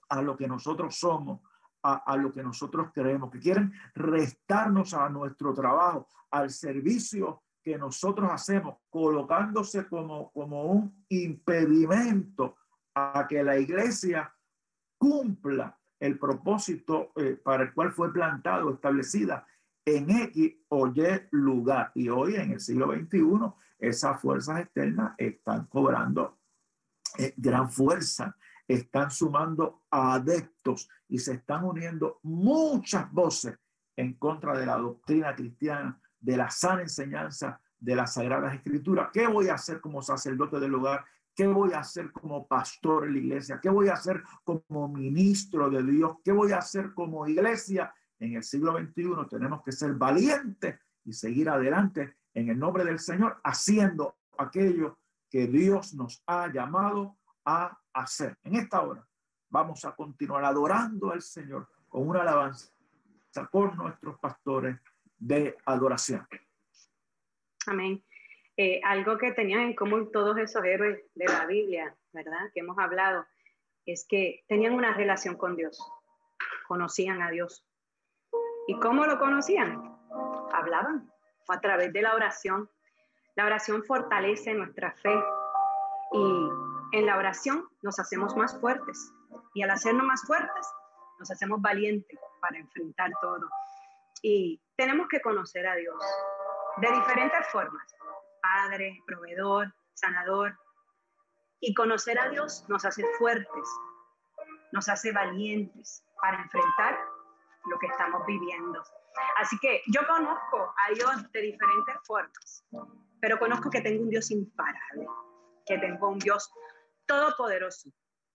a 0.09 0.21
lo 0.21 0.37
que 0.37 0.47
nosotros 0.47 0.95
somos, 0.95 1.41
a, 1.83 2.17
lo 2.17 2.33
que 2.33 2.41
nosotros 2.41 2.89
creemos, 2.93 3.29
que 3.29 3.39
quieren 3.39 3.71
restarnos 3.93 4.93
a 4.95 5.07
nuestro 5.09 5.53
trabajo, 5.53 6.07
al 6.31 6.49
servicio 6.49 7.43
que 7.61 7.77
nosotros 7.77 8.29
hacemos, 8.31 8.77
colocándose 8.89 9.87
como, 9.87 10.31
como 10.31 10.63
un 10.63 11.05
impedimento 11.09 12.55
a 12.95 13.27
que 13.29 13.43
la 13.43 13.57
iglesia 13.57 14.33
cumpla 14.97 15.77
el 15.99 16.17
propósito 16.17 17.11
eh, 17.17 17.39
para 17.43 17.63
el 17.63 17.73
cual 17.73 17.91
fue 17.91 18.11
plantado, 18.11 18.73
establecida 18.73 19.45
en 19.85 20.09
X 20.09 20.55
o 20.69 20.87
Y 20.87 21.03
lugar. 21.31 21.91
Y 21.93 22.09
hoy 22.09 22.35
en 22.35 22.53
el 22.53 22.59
siglo 22.59 22.91
XXI, 22.91 23.21
esas 23.79 24.19
fuerzas 24.19 24.61
externas 24.61 25.13
están 25.17 25.67
cobrando 25.67 26.39
eh, 27.17 27.33
gran 27.37 27.69
fuerza, 27.69 28.35
están 28.67 29.11
sumando 29.11 29.83
adeptos 29.91 30.89
y 31.07 31.19
se 31.19 31.33
están 31.33 31.63
uniendo 31.63 32.19
muchas 32.23 33.11
voces 33.11 33.57
en 33.95 34.15
contra 34.15 34.57
de 34.57 34.65
la 34.65 34.77
doctrina 34.77 35.35
cristiana, 35.35 36.01
de 36.19 36.37
la 36.37 36.49
sana 36.49 36.81
enseñanza 36.81 37.61
de 37.79 37.95
las 37.95 38.15
Sagradas 38.15 38.55
Escrituras. 38.55 39.09
¿Qué 39.13 39.27
voy 39.27 39.49
a 39.49 39.53
hacer 39.53 39.79
como 39.79 40.01
sacerdote 40.01 40.59
del 40.59 40.71
lugar? 40.71 41.05
¿Qué 41.35 41.47
voy 41.47 41.73
a 41.73 41.79
hacer 41.79 42.11
como 42.11 42.47
pastor 42.47 43.05
en 43.05 43.13
la 43.13 43.19
iglesia? 43.19 43.59
¿Qué 43.61 43.69
voy 43.69 43.89
a 43.89 43.93
hacer 43.93 44.23
como 44.43 44.87
ministro 44.87 45.69
de 45.69 45.83
Dios? 45.83 46.17
¿Qué 46.23 46.31
voy 46.31 46.51
a 46.51 46.57
hacer 46.57 46.93
como 46.93 47.27
iglesia? 47.27 47.93
En 48.19 48.35
el 48.35 48.43
siglo 48.43 48.77
XXI 48.77 49.27
tenemos 49.29 49.63
que 49.63 49.71
ser 49.71 49.93
valientes 49.93 50.79
y 51.03 51.13
seguir 51.13 51.49
adelante 51.49 52.15
en 52.33 52.49
el 52.49 52.59
nombre 52.59 52.83
del 52.83 52.99
Señor, 52.99 53.39
haciendo 53.43 54.17
aquello 54.37 54.97
que 55.29 55.47
Dios 55.47 55.93
nos 55.93 56.23
ha 56.27 56.51
llamado 56.51 57.17
a 57.45 57.77
hacer. 57.93 58.37
En 58.43 58.55
esta 58.55 58.81
hora 58.81 59.05
vamos 59.49 59.85
a 59.85 59.95
continuar 59.95 60.43
adorando 60.43 61.11
al 61.11 61.21
Señor 61.21 61.69
con 61.87 62.07
una 62.07 62.21
alabanza 62.21 62.69
por 63.51 63.75
nuestros 63.75 64.17
pastores 64.19 64.77
de 65.17 65.57
adoración. 65.65 66.27
Amén. 67.67 68.03
Eh, 68.57 68.79
algo 68.83 69.17
que 69.17 69.33
tenían 69.33 69.61
en 69.61 69.75
común 69.75 70.11
todos 70.11 70.37
esos 70.37 70.63
héroes 70.63 71.01
de 71.13 71.25
la 71.25 71.45
Biblia, 71.45 71.95
¿verdad? 72.13 72.51
Que 72.53 72.61
hemos 72.61 72.77
hablado, 72.77 73.25
es 73.85 74.05
que 74.07 74.45
tenían 74.47 74.73
una 74.73 74.93
relación 74.93 75.35
con 75.35 75.55
Dios, 75.55 75.77
conocían 76.67 77.21
a 77.21 77.31
Dios. 77.31 77.65
¿Y 78.67 78.79
cómo 78.79 79.05
lo 79.05 79.19
conocían? 79.19 79.95
Hablaban 80.53 81.11
a 81.47 81.59
través 81.59 81.93
de 81.93 82.01
la 82.01 82.15
oración. 82.15 82.69
La 83.35 83.45
oración 83.45 83.83
fortalece 83.83 84.53
nuestra 84.53 84.91
fe 84.91 85.13
y 86.13 86.49
en 86.93 87.05
la 87.05 87.17
oración 87.17 87.67
nos 87.81 87.99
hacemos 87.99 88.35
más 88.35 88.59
fuertes 88.59 89.11
y 89.53 89.63
al 89.63 89.71
hacernos 89.71 90.05
más 90.05 90.25
fuertes 90.25 90.67
nos 91.19 91.29
hacemos 91.29 91.61
valientes 91.61 92.19
para 92.41 92.57
enfrentar 92.57 93.11
todo. 93.21 93.47
Y 94.21 94.61
tenemos 94.75 95.07
que 95.09 95.21
conocer 95.21 95.67
a 95.67 95.75
Dios 95.75 96.01
de 96.77 96.91
diferentes 96.91 97.47
formas. 97.51 97.95
Padre, 98.41 99.01
proveedor, 99.05 99.73
sanador. 99.93 100.57
Y 101.59 101.73
conocer 101.73 102.19
a 102.19 102.29
Dios 102.29 102.65
nos 102.67 102.85
hace 102.85 103.05
fuertes, 103.17 103.69
nos 104.71 104.89
hace 104.89 105.11
valientes 105.11 106.03
para 106.21 106.41
enfrentar 106.41 106.97
lo 107.67 107.79
que 107.79 107.87
estamos 107.87 108.25
viviendo. 108.25 108.83
Así 109.37 109.57
que 109.59 109.81
yo 109.87 110.05
conozco 110.07 110.73
a 110.77 110.93
Dios 110.93 111.31
de 111.31 111.41
diferentes 111.41 111.95
formas, 112.05 112.65
pero 113.21 113.39
conozco 113.39 113.69
que 113.69 113.81
tengo 113.81 114.03
un 114.03 114.09
Dios 114.09 114.29
imparable, 114.31 115.07
que 115.65 115.77
tengo 115.77 116.09
un 116.09 116.19
Dios 116.19 116.51
todopoderoso, 117.05 117.89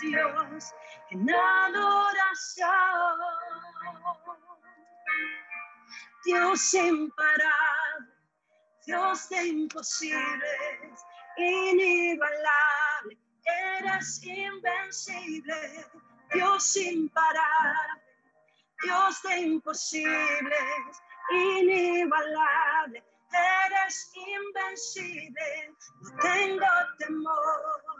Dios, 0.00 0.74
en 1.10 1.30
adoración. 1.30 3.35
Dios 6.26 6.74
imparable, 6.74 8.08
Dios 8.84 9.28
de 9.28 9.46
imposibles, 9.46 11.04
inigualable, 11.36 13.16
eres 13.44 14.20
invencible, 14.24 15.86
Dios 16.32 16.76
imparable, 16.78 18.02
Dios 18.82 19.22
de 19.22 19.38
imposibles, 19.38 21.00
inigualable, 21.30 23.04
eres 23.30 24.12
invencible, 24.16 25.74
no 26.00 26.16
tengo 26.22 26.66
temor. 26.98 27.94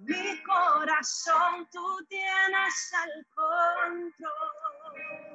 Mi 0.00 0.42
corazón 0.42 1.68
tú 1.70 2.04
tienes 2.08 2.92
el 3.04 3.26
control. 3.32 5.29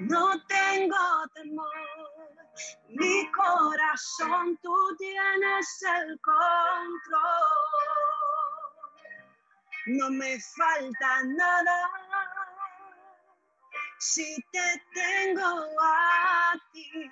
No 0.00 0.40
tengo 0.48 1.28
temor, 1.34 1.70
mi 2.88 3.30
corazón 3.30 4.58
tú 4.60 4.74
tienes 4.98 5.82
el 5.82 6.20
control. 6.20 7.22
No 9.86 10.10
me 10.10 10.40
falta 10.40 11.22
nada 11.24 11.90
si 13.98 14.36
te 14.50 14.82
tengo 14.94 15.64
a 15.80 16.54
ti. 16.72 17.10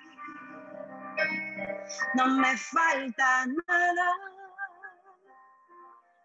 No 2.15 2.27
me 2.27 2.57
falta 2.57 3.45
nada 3.45 4.13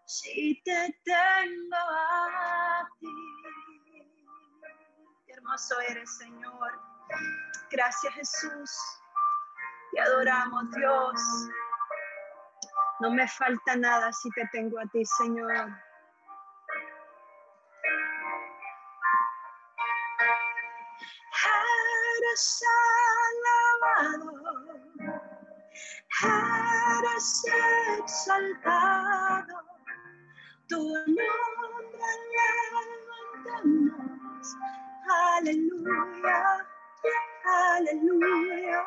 si 0.05 0.61
te 0.65 0.99
tengo 1.05 1.77
a 1.77 2.89
ti. 2.99 3.28
Hermoso 5.49 5.79
eres, 5.89 6.17
Señor. 6.17 6.79
Gracias, 7.71 8.13
Jesús. 8.13 8.71
Te 9.91 9.99
adoramos, 9.99 10.69
Dios. 10.75 11.19
No 12.99 13.09
me 13.09 13.27
falta 13.27 13.75
nada 13.75 14.13
si 14.13 14.29
te 14.29 14.47
tengo 14.51 14.79
a 14.79 14.85
ti, 14.91 15.03
Señor. 15.03 15.69
eres 22.21 22.63
alabado, 23.97 24.33
eres 26.99 27.43
exaltado, 27.97 29.57
tu 30.67 30.77
nombre 30.77 31.27
levantamos, 33.41 34.47
aleluya, 35.09 36.67
aleluya, 37.45 38.83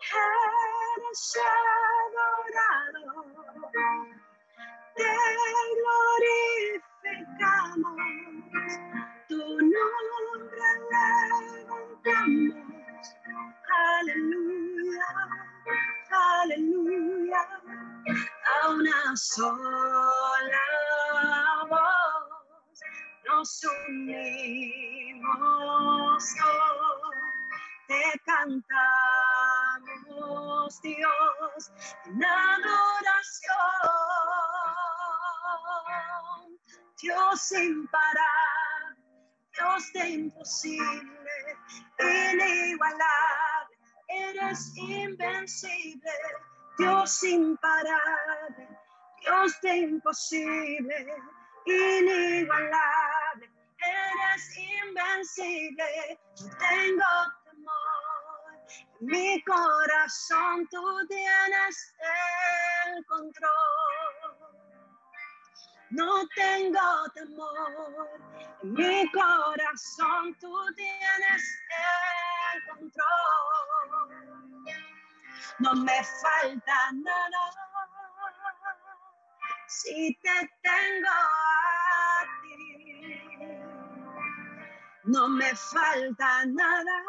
eres 0.00 1.22
te 4.96 5.12
glorificamos 6.70 7.98
tu 9.28 9.42
nombre 9.72 10.68
levantamos. 11.52 12.68
Aleluya, 14.00 15.08
aleluya. 16.10 17.42
A 18.54 18.68
una 18.70 19.16
sola 19.16 20.64
nos 23.28 23.62
unimos. 23.88 25.24
te 27.86 28.20
cantamos, 28.26 28.70
Dios, 30.82 31.72
en 32.06 32.24
adoración. 32.24 33.58
Dios 37.00 37.40
sin 37.40 37.86
parar 37.88 38.58
Dios 39.58 39.92
de 39.92 40.08
imposible, 40.08 41.56
inigualable, 41.98 43.76
eres 44.08 44.76
invencible, 44.76 46.12
Dios 46.78 47.24
imparable, 47.24 48.68
Dios 49.20 49.60
de 49.62 49.76
imposible, 49.78 51.06
inigualable, 51.66 53.17
eres 54.38 54.56
invencible, 54.56 56.18
no 56.40 56.48
tengo 56.58 57.04
temor, 57.44 57.72
mi 59.00 59.42
corazón 59.42 60.68
tú 60.70 61.06
tienes 61.08 61.94
el 62.86 63.04
control. 63.06 63.50
No 65.90 66.28
tengo 66.36 67.10
temor, 67.14 68.10
en 68.62 68.74
mi 68.74 69.10
corazón 69.10 70.36
tú 70.38 70.54
tienes 70.76 71.60
el 72.54 72.66
control. 72.68 73.06
No 75.60 75.74
me 75.74 76.04
falta 76.04 76.92
nada 76.92 77.50
si 79.66 80.14
te 80.22 80.50
tengo 80.62 81.10
No 85.08 85.26
me 85.26 85.54
falta 85.56 86.44
nada 86.44 87.02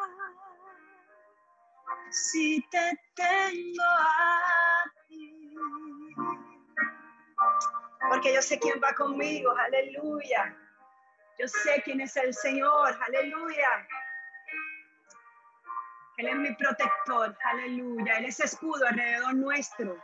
si 2.09 2.61
te 2.71 2.97
tengo 3.13 3.83
a 3.83 4.83
ti 5.07 5.59
porque 8.09 8.33
yo 8.33 8.41
sé 8.41 8.57
quién 8.57 8.79
va 8.81 8.93
conmigo, 8.93 9.51
aleluya. 9.51 10.55
Yo 11.37 11.47
sé 11.47 11.81
quién 11.83 11.99
es 11.99 12.15
el 12.15 12.33
Señor, 12.33 12.97
aleluya. 13.07 13.87
Él 16.17 16.27
es 16.27 16.35
mi 16.35 16.55
protector, 16.55 17.37
aleluya. 17.43 18.17
Él 18.19 18.25
es 18.25 18.39
escudo 18.39 18.87
alrededor 18.87 19.35
nuestro 19.35 19.97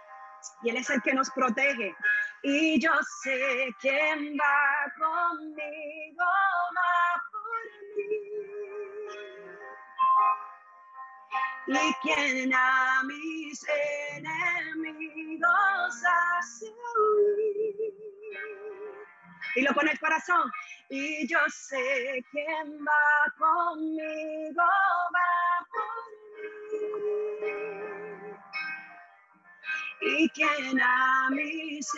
y 0.63 0.69
Él 0.69 0.77
es 0.77 0.89
el 0.89 1.01
que 1.01 1.13
nos 1.13 1.29
protege. 1.31 1.95
Y 2.43 2.79
yo 2.79 2.91
sé 3.23 3.73
quién 3.81 4.37
va 4.37 4.93
conmigo, 4.97 6.25
Y 11.68 11.93
quien 12.03 12.53
a 12.53 13.01
mis 13.03 13.66
enemigos 14.18 16.03
hace 16.05 16.72
y 19.55 19.61
lo 19.61 19.74
pone 19.74 19.91
el 19.91 19.99
corazón. 19.99 20.51
Y 20.89 21.28
yo 21.28 21.39
sé 21.49 22.24
quién 22.32 22.86
va 22.86 23.34
conmigo, 23.38 24.61
va 24.61 25.68
por 25.72 26.05
mí. 27.41 27.76
y 30.01 30.30
quien 30.30 30.80
a 30.80 31.30
mis 31.32 31.89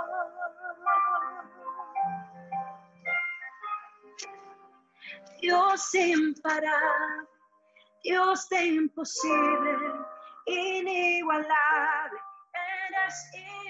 Dios 5.41 5.95
imparable, 5.95 7.29
Dios 8.03 8.49
de 8.49 8.65
imposible, 8.65 9.93
inigualable, 10.47 12.21
eres 12.55 13.15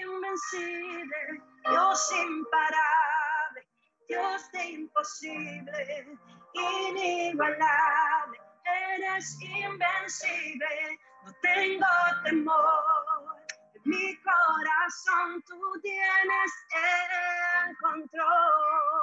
invencible, 0.01 1.41
Dios 1.69 2.11
imparable, 2.13 3.67
Dios 4.07 4.51
de 4.53 4.65
imposible, 4.65 6.07
inigualable, 6.53 8.39
eres 8.63 9.37
invencible, 9.41 10.99
no 11.25 11.33
tengo 11.41 11.87
temor, 12.23 13.37
mi 13.83 14.17
corazón 14.21 15.43
tú 15.47 15.79
tienes 15.81 16.51
el 16.75 17.77
control. 17.77 18.96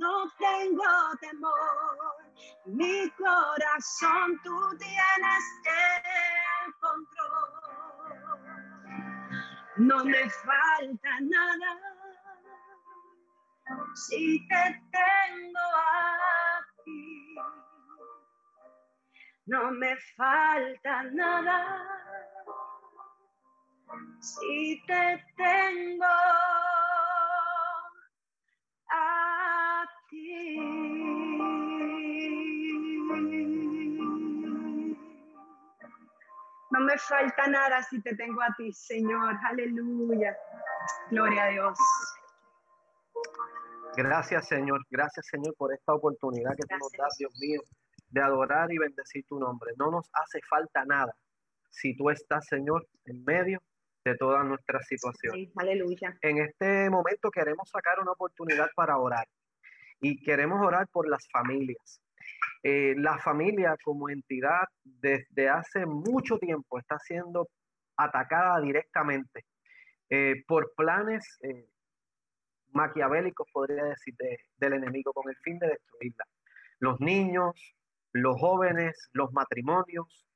No 0.00 0.30
tengo 0.38 0.82
temor, 1.20 2.16
mi 2.64 3.10
corazón 3.10 4.40
tú 4.42 4.78
tienes 4.78 5.44
el 5.66 6.74
control. 6.80 7.50
No 9.76 10.02
me 10.06 10.30
falta 10.30 11.20
nada 11.20 11.80
si 13.94 14.48
te 14.48 14.82
tengo 14.90 15.66
aquí. 16.56 17.36
No 19.44 19.70
me 19.72 19.96
falta 20.16 21.02
nada 21.12 21.86
si 24.18 24.82
te 24.86 25.22
tengo 25.36 26.06
No 36.70 36.80
me 36.80 36.96
falta 36.98 37.46
nada 37.48 37.82
si 37.82 38.00
te 38.00 38.14
tengo 38.14 38.40
a 38.42 38.54
ti, 38.56 38.72
Señor. 38.72 39.34
Aleluya. 39.44 40.36
Gloria 41.10 41.44
a 41.44 41.48
Dios. 41.48 41.78
Gracias, 43.96 44.48
Señor. 44.48 44.80
Gracias, 44.88 45.26
Señor, 45.26 45.54
por 45.56 45.74
esta 45.74 45.94
oportunidad 45.94 46.52
que 46.56 46.66
tú 46.68 46.76
nos 46.78 46.92
das, 46.92 47.16
Dios 47.18 47.32
mío, 47.40 47.60
de 48.08 48.22
adorar 48.22 48.72
y 48.72 48.78
bendecir 48.78 49.24
tu 49.26 49.38
nombre. 49.38 49.72
No 49.76 49.90
nos 49.90 50.08
hace 50.12 50.40
falta 50.48 50.84
nada 50.84 51.12
si 51.70 51.96
tú 51.96 52.10
estás, 52.10 52.46
Señor, 52.46 52.86
en 53.04 53.24
medio 53.24 53.60
de 54.04 54.16
toda 54.16 54.42
nuestra 54.44 54.80
situación. 54.82 55.34
Sí, 55.34 55.52
aleluya. 55.56 56.16
En 56.22 56.38
este 56.38 56.88
momento 56.88 57.30
queremos 57.30 57.68
sacar 57.68 58.00
una 58.00 58.12
oportunidad 58.12 58.68
para 58.74 58.96
orar 58.98 59.26
y 60.00 60.22
queremos 60.22 60.64
orar 60.64 60.86
por 60.88 61.08
las 61.08 61.28
familias. 61.30 62.00
Eh, 62.62 62.94
la 62.98 63.18
familia 63.18 63.76
como 63.82 64.10
entidad 64.10 64.68
desde 64.84 65.48
hace 65.48 65.86
mucho 65.86 66.38
tiempo 66.38 66.78
está 66.78 66.98
siendo 66.98 67.48
atacada 67.96 68.60
directamente 68.60 69.46
eh, 70.10 70.44
por 70.46 70.74
planes 70.76 71.38
eh, 71.42 71.66
maquiavélicos, 72.72 73.48
podría 73.50 73.84
decir, 73.84 74.14
del 74.58 74.74
enemigo 74.74 75.12
con 75.12 75.30
el 75.30 75.36
fin 75.36 75.58
de 75.58 75.68
destruirla. 75.68 76.24
Los 76.80 77.00
niños, 77.00 77.54
los 78.12 78.38
jóvenes, 78.38 79.08
los 79.12 79.32
matrimonios, 79.32 80.26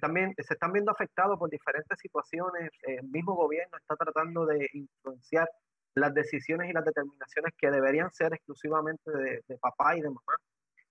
también, 0.00 0.32
se 0.38 0.54
están 0.54 0.72
viendo 0.72 0.92
afectados 0.92 1.38
por 1.38 1.50
diferentes 1.50 1.98
situaciones. 2.00 2.70
El 2.82 3.06
mismo 3.08 3.34
gobierno 3.34 3.76
está 3.76 3.96
tratando 3.96 4.46
de 4.46 4.66
influenciar 4.72 5.46
las 5.94 6.14
decisiones 6.14 6.70
y 6.70 6.72
las 6.72 6.86
determinaciones 6.86 7.52
que 7.58 7.70
deberían 7.70 8.10
ser 8.10 8.32
exclusivamente 8.32 9.10
de 9.46 9.58
papá 9.58 9.94
y 9.94 10.00
de 10.00 10.08
mamá 10.08 10.38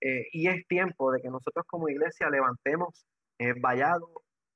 eh, 0.06 0.28
y 0.34 0.50
es 0.50 0.68
tiempo 0.68 1.14
de 1.14 1.22
que 1.22 1.30
nosotros 1.30 1.66
como 1.66 1.88
iglesia 1.88 2.30
levantemos 2.30 3.06
eh, 3.40 3.54
vallado 3.58 4.10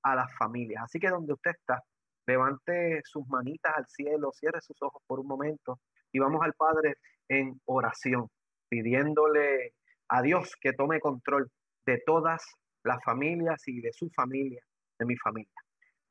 a 0.03 0.13
las 0.13 0.35
familias. 0.37 0.83
Así 0.83 0.99
que 0.99 1.07
donde 1.07 1.31
usted 1.31 1.51
está, 1.51 1.81
levante 2.27 2.99
sus 3.05 3.25
manitas 3.29 3.71
al 3.77 3.87
cielo, 3.87 4.33
cierre 4.33 4.59
sus 4.59 4.75
ojos 4.81 5.01
por 5.07 5.21
un 5.21 5.27
momento 5.27 5.79
y 6.11 6.19
vamos 6.19 6.41
al 6.43 6.53
Padre 6.53 6.95
en 7.29 7.61
oración, 7.63 8.27
pidiéndole 8.67 9.73
a 10.09 10.21
Dios 10.21 10.53
que 10.59 10.73
tome 10.73 10.99
control 10.99 11.49
de 11.85 12.03
todas 12.05 12.43
las 12.83 13.01
familias 13.05 13.65
y 13.67 13.79
de 13.79 13.93
su 13.93 14.09
familia, 14.09 14.61
de 14.99 15.05
mi 15.05 15.15
familia. 15.15 15.61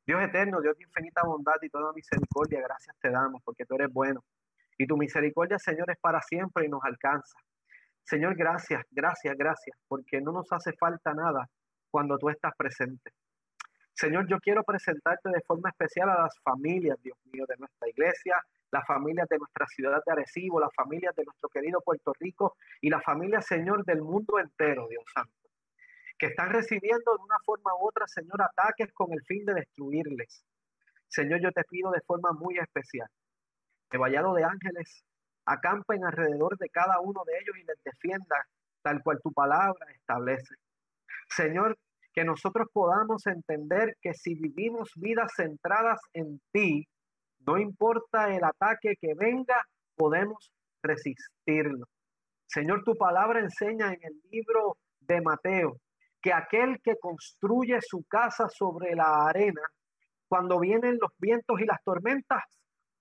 Dios 0.07 0.19
eterno, 0.23 0.61
Dios 0.61 0.75
de 0.77 0.85
infinita 0.85 1.21
bondad 1.23 1.61
y 1.61 1.69
toda 1.69 1.93
misericordia, 1.93 2.59
gracias 2.61 2.95
te 2.99 3.11
damos 3.11 3.43
porque 3.43 3.65
tú 3.65 3.75
eres 3.75 3.93
bueno. 3.93 4.23
Y 4.79 4.87
tu 4.87 4.97
misericordia, 4.97 5.59
Señor, 5.59 5.91
es 5.91 5.97
para 5.99 6.21
siempre 6.23 6.65
y 6.65 6.69
nos 6.69 6.83
alcanza. 6.83 7.37
Señor, 8.07 8.35
gracias, 8.37 8.85
gracias, 8.89 9.35
gracias, 9.37 9.77
porque 9.85 10.21
no 10.21 10.31
nos 10.31 10.49
hace 10.53 10.71
falta 10.79 11.13
nada 11.13 11.49
cuando 11.91 12.17
tú 12.17 12.29
estás 12.29 12.53
presente. 12.57 13.11
Señor, 13.93 14.27
yo 14.29 14.39
quiero 14.39 14.63
presentarte 14.63 15.29
de 15.29 15.41
forma 15.41 15.69
especial 15.69 16.09
a 16.11 16.21
las 16.21 16.39
familias, 16.41 16.97
Dios 17.01 17.17
mío, 17.33 17.43
de 17.49 17.57
nuestra 17.57 17.89
iglesia, 17.89 18.35
las 18.71 18.87
familias 18.87 19.27
de 19.27 19.37
nuestra 19.37 19.65
ciudad 19.67 20.01
de 20.05 20.11
Arecibo, 20.13 20.61
las 20.61 20.73
familias 20.73 21.13
de 21.17 21.25
nuestro 21.25 21.49
querido 21.49 21.81
Puerto 21.81 22.13
Rico 22.17 22.55
y 22.79 22.89
las 22.89 23.03
familias, 23.03 23.45
Señor, 23.45 23.83
del 23.83 24.01
mundo 24.01 24.39
entero, 24.39 24.87
Dios 24.87 25.03
Santo, 25.13 25.49
que 26.17 26.27
están 26.27 26.51
recibiendo 26.51 27.11
de 27.13 27.23
una 27.23 27.39
forma 27.43 27.73
u 27.75 27.89
otra, 27.89 28.07
Señor, 28.07 28.41
ataques 28.41 28.93
con 28.93 29.11
el 29.11 29.21
fin 29.23 29.43
de 29.43 29.53
destruirles. 29.53 30.45
Señor, 31.09 31.41
yo 31.41 31.51
te 31.51 31.65
pido 31.65 31.91
de 31.91 31.99
forma 32.07 32.31
muy 32.31 32.57
especial 32.57 33.09
que 33.89 33.97
vallado 33.97 34.33
de 34.33 34.45
ángeles 34.45 35.03
acampen 35.47 36.03
alrededor 36.03 36.57
de 36.57 36.69
cada 36.69 36.99
uno 36.99 37.23
de 37.25 37.33
ellos 37.39 37.57
y 37.57 37.63
les 37.63 37.81
defienda 37.83 38.35
tal 38.81 39.01
cual 39.01 39.19
tu 39.23 39.31
palabra 39.31 39.85
establece. 39.93 40.55
Señor, 41.29 41.77
que 42.13 42.23
nosotros 42.23 42.67
podamos 42.71 43.25
entender 43.27 43.95
que 44.01 44.13
si 44.13 44.35
vivimos 44.35 44.91
vidas 44.95 45.31
centradas 45.35 45.99
en 46.13 46.41
ti, 46.51 46.87
no 47.45 47.57
importa 47.57 48.35
el 48.35 48.43
ataque 48.43 48.95
que 48.99 49.13
venga, 49.15 49.61
podemos 49.95 50.51
resistirlo. 50.83 51.85
Señor, 52.45 52.83
tu 52.83 52.95
palabra 52.95 53.39
enseña 53.39 53.93
en 53.93 53.99
el 54.01 54.21
libro 54.31 54.77
de 54.99 55.21
Mateo 55.21 55.77
que 56.21 56.33
aquel 56.33 56.79
que 56.83 56.97
construye 56.99 57.79
su 57.81 58.03
casa 58.05 58.49
sobre 58.49 58.95
la 58.95 59.27
arena, 59.27 59.61
cuando 60.27 60.59
vienen 60.59 60.97
los 60.99 61.11
vientos 61.19 61.59
y 61.61 61.65
las 61.65 61.81
tormentas, 61.83 62.43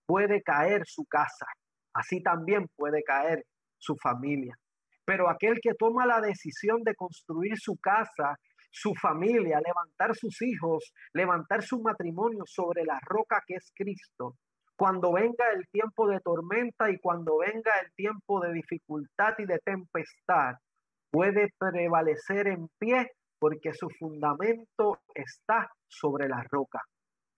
puede 0.06 0.42
caer 0.42 0.82
su 0.86 1.04
casa 1.06 1.46
así 1.96 2.22
también 2.22 2.66
puede 2.76 3.02
caer 3.02 3.44
su 3.78 3.96
familia. 3.96 4.56
Pero 5.04 5.30
aquel 5.30 5.60
que 5.60 5.74
toma 5.74 6.06
la 6.06 6.20
decisión 6.20 6.82
de 6.82 6.94
construir 6.94 7.56
su 7.58 7.76
casa, 7.76 8.36
su 8.70 8.94
familia, 8.94 9.60
levantar 9.64 10.14
sus 10.14 10.42
hijos, 10.42 10.92
levantar 11.12 11.62
su 11.62 11.80
matrimonio 11.80 12.44
sobre 12.46 12.84
la 12.84 12.98
roca 13.02 13.42
que 13.46 13.54
es 13.54 13.72
Cristo, 13.74 14.34
cuando 14.76 15.12
venga 15.12 15.44
el 15.54 15.66
tiempo 15.68 16.06
de 16.08 16.20
tormenta 16.20 16.90
y 16.90 16.98
cuando 16.98 17.38
venga 17.38 17.72
el 17.82 17.92
tiempo 17.94 18.40
de 18.40 18.52
dificultad 18.52 19.34
y 19.38 19.46
de 19.46 19.58
tempestad, 19.60 20.56
puede 21.10 21.50
prevalecer 21.58 22.48
en 22.48 22.68
pie 22.78 23.12
porque 23.38 23.72
su 23.72 23.88
fundamento 23.88 25.00
está 25.14 25.70
sobre 25.88 26.28
la 26.28 26.44
roca. 26.50 26.82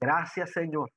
Gracias 0.00 0.52
Señor 0.52 0.90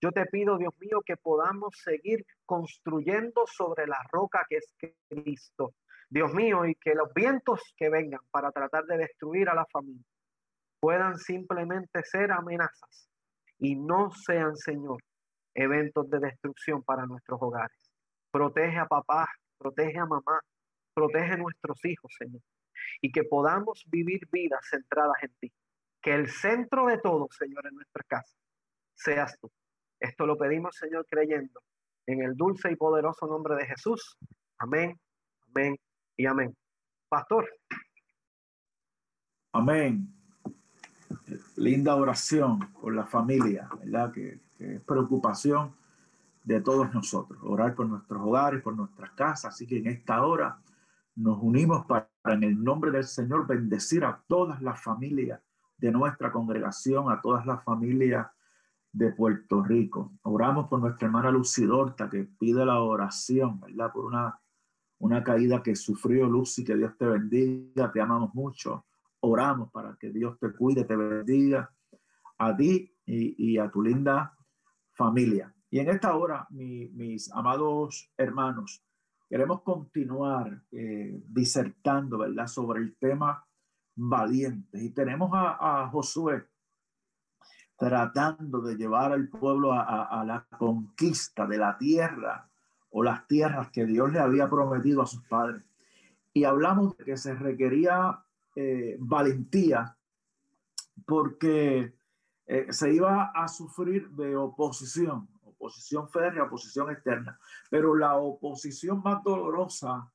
yo 0.00 0.12
te 0.12 0.26
pido, 0.26 0.58
Dios 0.58 0.74
mío, 0.78 1.00
que 1.04 1.16
podamos 1.16 1.74
seguir 1.82 2.24
construyendo 2.44 3.44
sobre 3.46 3.86
la 3.86 3.98
roca 4.10 4.44
que 4.48 4.56
es 4.56 4.74
Cristo. 5.08 5.74
Dios 6.08 6.32
mío, 6.34 6.64
y 6.66 6.74
que 6.76 6.94
los 6.94 7.12
vientos 7.14 7.60
que 7.76 7.88
vengan 7.88 8.20
para 8.30 8.52
tratar 8.52 8.84
de 8.84 8.98
destruir 8.98 9.48
a 9.48 9.54
la 9.54 9.66
familia 9.66 10.04
puedan 10.78 11.18
simplemente 11.18 12.02
ser 12.04 12.30
amenazas 12.30 13.08
y 13.58 13.74
no 13.74 14.10
sean, 14.10 14.54
Señor, 14.56 15.02
eventos 15.54 16.08
de 16.10 16.20
destrucción 16.20 16.82
para 16.82 17.06
nuestros 17.06 17.40
hogares. 17.42 17.76
Protege 18.30 18.78
a 18.78 18.86
papá, 18.86 19.26
protege 19.58 19.98
a 19.98 20.06
mamá, 20.06 20.40
protege 20.94 21.32
a 21.32 21.36
nuestros 21.38 21.82
hijos, 21.84 22.14
Señor, 22.18 22.42
y 23.00 23.10
que 23.10 23.24
podamos 23.24 23.84
vivir 23.88 24.28
vidas 24.30 24.60
centradas 24.70 25.16
en 25.22 25.34
ti. 25.40 25.52
Que 26.00 26.14
el 26.14 26.28
centro 26.28 26.86
de 26.86 26.98
todo, 26.98 27.26
Señor, 27.30 27.66
en 27.66 27.74
nuestra 27.74 28.04
casa 28.06 28.36
seas 28.94 29.36
tú. 29.40 29.50
Esto 30.00 30.26
lo 30.26 30.36
pedimos, 30.36 30.76
Señor, 30.76 31.06
creyendo 31.08 31.60
en 32.06 32.22
el 32.22 32.36
dulce 32.36 32.70
y 32.70 32.76
poderoso 32.76 33.26
nombre 33.26 33.56
de 33.56 33.66
Jesús. 33.66 34.16
Amén, 34.58 34.98
amén 35.48 35.76
y 36.16 36.26
amén. 36.26 36.56
Pastor. 37.08 37.48
Amén. 39.52 40.12
Linda 41.56 41.96
oración 41.96 42.72
por 42.80 42.94
la 42.94 43.06
familia, 43.06 43.68
¿verdad? 43.78 44.12
Que, 44.12 44.40
es 44.58 44.80
preocupación 44.82 45.74
de 46.44 46.60
todos 46.60 46.92
nosotros. 46.94 47.38
Orar 47.42 47.74
por 47.74 47.86
nuestros 47.86 48.22
hogares, 48.22 48.62
por 48.62 48.74
nuestras 48.74 49.10
casas. 49.10 49.54
Así 49.54 49.66
que 49.66 49.78
en 49.78 49.86
esta 49.88 50.24
hora 50.24 50.58
nos 51.14 51.38
unimos 51.42 51.84
para 51.86 52.08
en 52.24 52.42
el 52.42 52.62
nombre 52.62 52.90
del 52.90 53.04
Señor 53.04 53.46
bendecir 53.46 54.04
a 54.04 54.22
todas 54.26 54.60
las 54.62 54.82
familias 54.82 55.40
de 55.76 55.92
nuestra 55.92 56.32
congregación, 56.32 57.10
a 57.10 57.20
todas 57.20 57.46
las 57.46 57.62
familias 57.64 58.26
de 58.96 59.12
Puerto 59.12 59.62
Rico. 59.62 60.14
Oramos 60.22 60.68
por 60.68 60.80
nuestra 60.80 61.06
hermana 61.06 61.30
Lucidorta 61.30 62.08
que 62.08 62.24
pide 62.24 62.64
la 62.64 62.80
oración, 62.80 63.60
¿verdad? 63.60 63.92
Por 63.92 64.06
una, 64.06 64.40
una 64.98 65.22
caída 65.22 65.62
que 65.62 65.76
sufrió 65.76 66.26
Lucy, 66.26 66.64
que 66.64 66.74
Dios 66.74 66.96
te 66.96 67.04
bendiga, 67.04 67.92
te 67.92 68.00
amamos 68.00 68.34
mucho. 68.34 68.86
Oramos 69.20 69.70
para 69.70 69.96
que 70.00 70.10
Dios 70.10 70.38
te 70.38 70.50
cuide, 70.50 70.84
te 70.84 70.96
bendiga 70.96 71.70
a 72.38 72.56
ti 72.56 72.90
y, 73.04 73.58
a 73.58 73.70
tu 73.70 73.82
linda 73.82 74.34
familia. 74.92 75.54
Y 75.68 75.78
en 75.78 75.90
esta 75.90 76.16
hora, 76.16 76.46
mis 76.48 77.30
amados 77.32 78.10
hermanos, 78.16 78.82
queremos 79.28 79.60
continuar 79.60 80.62
eh, 80.72 81.22
disertando, 81.28 82.16
¿verdad?, 82.16 82.46
sobre 82.46 82.80
el 82.80 82.96
tema 82.96 83.46
valiente. 83.94 84.82
Y 84.82 84.90
tenemos 84.90 85.30
a, 85.34 85.86
Josué 85.92 86.46
tratando 87.76 88.60
de 88.60 88.76
llevar 88.76 89.12
al 89.12 89.28
pueblo 89.28 89.72
a, 89.72 90.24
la 90.26 90.46
conquista 90.58 91.46
de 91.46 91.58
la 91.58 91.76
tierra 91.76 92.48
o 92.90 93.02
las 93.02 93.26
tierras 93.26 93.70
que 93.70 93.84
Dios 93.84 94.10
le 94.12 94.18
había 94.18 94.48
prometido 94.48 95.02
a 95.02 95.06
sus 95.06 95.22
padres. 95.24 95.62
Y 96.32 96.44
hablamos 96.44 96.96
de 96.96 97.04
que 97.04 97.16
se 97.16 97.34
requería 97.34 98.18
eh, 98.54 98.96
valentía 98.98 99.96
porque 101.04 101.94
eh, 102.46 102.66
se 102.70 102.94
iba 102.94 103.32
a 103.34 103.48
sufrir 103.48 104.08
de 104.10 104.36
oposición, 104.36 105.28
oposición 105.44 106.08
férrea, 106.08 106.44
oposición 106.44 106.90
externa. 106.90 107.38
Pero 107.70 107.94
la 107.94 108.16
oposición 108.16 109.02
más 109.02 109.22
dolorosa 109.22 110.10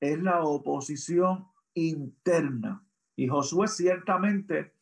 es 0.00 0.22
la 0.22 0.42
oposición 0.42 1.46
interna. 1.74 2.82
Y 3.16 3.28
Josué 3.28 3.68
ciertamente 3.68 4.73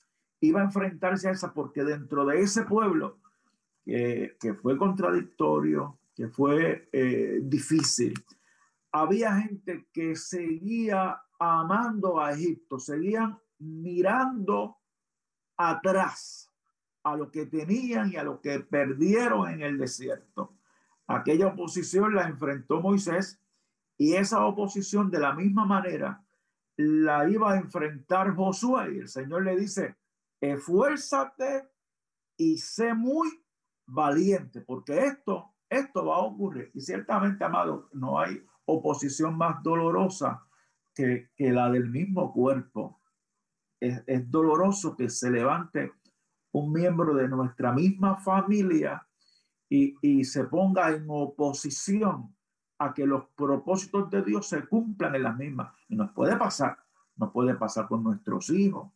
iba 0.42 0.60
a 0.60 0.64
enfrentarse 0.64 1.28
a 1.28 1.32
esa 1.32 1.54
porque 1.54 1.84
dentro 1.84 2.26
de 2.26 2.40
ese 2.40 2.64
pueblo, 2.64 3.18
que, 3.84 4.54
fue 4.60 4.76
contradictorio, 4.76 5.98
que 6.14 6.28
fue 6.28 6.88
eh, 6.92 7.40
difícil, 7.42 8.14
había 8.90 9.36
gente 9.36 9.86
que 9.92 10.16
seguía 10.16 11.22
amando 11.38 12.20
a 12.20 12.32
Egipto, 12.32 12.78
seguían 12.78 13.38
mirando 13.58 14.76
atrás 15.56 16.50
a 17.04 17.16
lo 17.16 17.30
que 17.30 17.46
tenían 17.46 18.12
y 18.12 18.16
a 18.16 18.24
lo 18.24 18.40
que 18.40 18.60
perdieron 18.60 19.48
en 19.48 19.62
el 19.62 19.78
desierto. 19.78 20.54
Aquella 21.06 21.48
oposición 21.48 22.14
la 22.14 22.28
enfrentó 22.28 22.80
Moisés 22.80 23.40
y 23.96 24.14
esa 24.14 24.44
oposición 24.44 25.10
de 25.10 25.20
la 25.20 25.34
misma 25.34 25.64
manera 25.64 26.22
la 26.76 27.28
iba 27.28 27.52
a 27.52 27.58
enfrentar 27.58 28.34
Josué. 28.34 28.94
Y 28.94 28.98
el 28.98 29.08
Señor 29.08 29.44
le 29.44 29.56
dice, 29.56 29.96
esfuérzate 30.42 31.68
y 32.36 32.58
sé 32.58 32.92
muy 32.94 33.28
valiente, 33.86 34.60
porque 34.60 34.98
esto, 34.98 35.54
esto 35.70 36.04
va 36.04 36.16
a 36.16 36.22
ocurrir. 36.22 36.70
Y 36.74 36.80
ciertamente, 36.80 37.44
amado, 37.44 37.88
no 37.92 38.18
hay 38.18 38.44
oposición 38.64 39.36
más 39.36 39.62
dolorosa 39.62 40.44
que, 40.94 41.30
que 41.36 41.52
la 41.52 41.70
del 41.70 41.88
mismo 41.88 42.32
cuerpo. 42.32 43.00
Es, 43.80 44.30
doloroso 44.30 44.96
que 44.96 45.08
se 45.08 45.30
levante 45.30 45.92
un 46.52 46.72
miembro 46.72 47.14
de 47.14 47.28
nuestra 47.28 47.72
misma 47.72 48.16
familia 48.16 49.06
y, 49.68 49.96
y 50.02 50.24
se 50.24 50.44
ponga 50.44 50.90
en 50.90 51.06
oposición 51.08 52.36
a 52.78 52.94
que 52.94 53.06
los 53.06 53.26
propósitos 53.36 54.10
de 54.10 54.22
Dios 54.22 54.48
se 54.48 54.66
cumplan 54.66 55.14
en 55.14 55.22
las 55.24 55.36
mismas. 55.36 55.72
Y 55.88 55.96
nos 55.96 56.12
puede 56.12 56.36
pasar, 56.36 56.78
nos 57.16 57.32
puede 57.32 57.54
pasar 57.54 57.88
con 57.88 58.04
nuestros 58.04 58.50
hijos, 58.50 58.92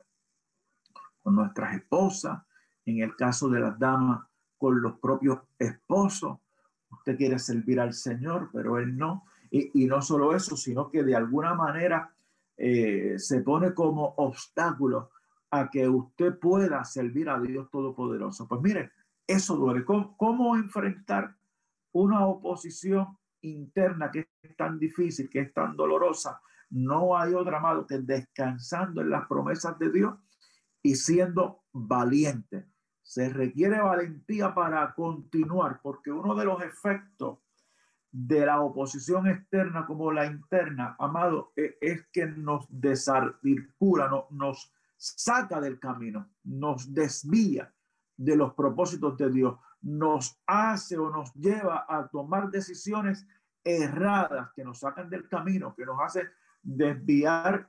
con 1.27 1.35
nuestras 1.35 1.75
esposas, 1.75 2.41
en 2.85 3.01
el 3.01 3.17
caso 3.17 3.49
de 3.49 3.59
las 3.59 3.77
damas, 3.81 4.25
con 4.57 4.81
los 4.81 5.01
propios 5.01 5.41
esposos. 5.59 6.39
Usted 6.89 7.17
quiere 7.17 7.41
servir 7.41 7.81
al 7.81 7.95
Señor, 7.95 8.49
pero 8.53 8.79
él 8.79 8.97
no. 8.97 9.25
Y, 9.51 9.83
y 9.83 9.87
no 9.87 10.01
solo 10.03 10.37
eso, 10.37 10.57
sino 10.57 10.89
que 10.89 11.03
de 11.03 11.17
alguna 11.17 11.53
manera 11.55 12.15
eh, 12.57 13.15
se 13.19 13.41
pone 13.41 13.75
como 13.75 14.15
obstáculo 14.19 15.11
a 15.51 15.69
que 15.69 15.89
usted 15.89 16.39
pueda 16.39 16.85
servir 16.85 17.29
a 17.29 17.41
Dios 17.41 17.69
Todopoderoso. 17.73 18.47
Pues 18.47 18.61
mire, 18.61 18.93
eso 19.27 19.57
duele. 19.57 19.85
¿Cómo, 19.85 20.55
enfrentar 20.55 21.35
una 21.91 22.25
oposición 22.25 23.19
interna 23.41 24.13
que 24.13 24.29
es 24.43 24.57
tan 24.57 24.79
difícil, 24.79 25.29
que 25.29 25.41
es 25.41 25.53
tan 25.53 25.75
dolorosa? 25.75 26.41
No 26.71 27.19
hay 27.19 27.35
otra 27.35 27.59
amado 27.59 27.85
que 27.85 27.99
descansando 27.99 29.01
en 29.01 29.11
las 29.11 29.27
promesas 29.27 29.77
de 29.81 29.91
Dios 29.91 30.15
y 30.87 30.95
siendo 30.95 31.65
valiente. 31.73 32.69
Se 33.03 33.29
requiere 33.29 33.81
valentía 33.81 34.55
para 34.55 34.95
continuar, 34.95 35.81
porque 35.83 36.13
uno 36.13 36.37
de 36.37 36.45
los 36.45 36.63
efectos 36.63 37.39
de 38.13 38.47
la 38.47 38.61
oposición 38.61 39.27
externa 39.27 39.85
como 39.85 40.13
la 40.13 40.27
interna, 40.27 40.95
amado, 41.01 41.53
e, 41.57 41.77
es 41.81 42.07
que 42.13 42.27
nos 42.27 42.67
desarticula, 42.71 44.27
nos 44.31 44.73
saca 44.97 45.61
del 45.61 45.81
camino, 45.81 46.31
nos 46.45 46.95
desvía 46.95 47.75
de 48.17 48.37
los 48.37 48.55
propósitos 48.55 49.17
de 49.17 49.29
Dios, 49.29 49.59
nos 49.83 50.41
hace 50.47 50.97
o 50.99 51.11
nos 51.11 51.35
lleva 51.35 51.85
a 51.89 52.07
tomar 52.07 52.49
decisiones 52.49 53.27
erradas 53.65 54.51
que 54.55 54.65
nos 54.65 54.79
sacan 54.79 55.11
del 55.11 55.29
camino, 55.29 55.75
que 55.75 55.85
nos 55.85 56.01
hace 56.01 56.29
desviar 56.63 57.69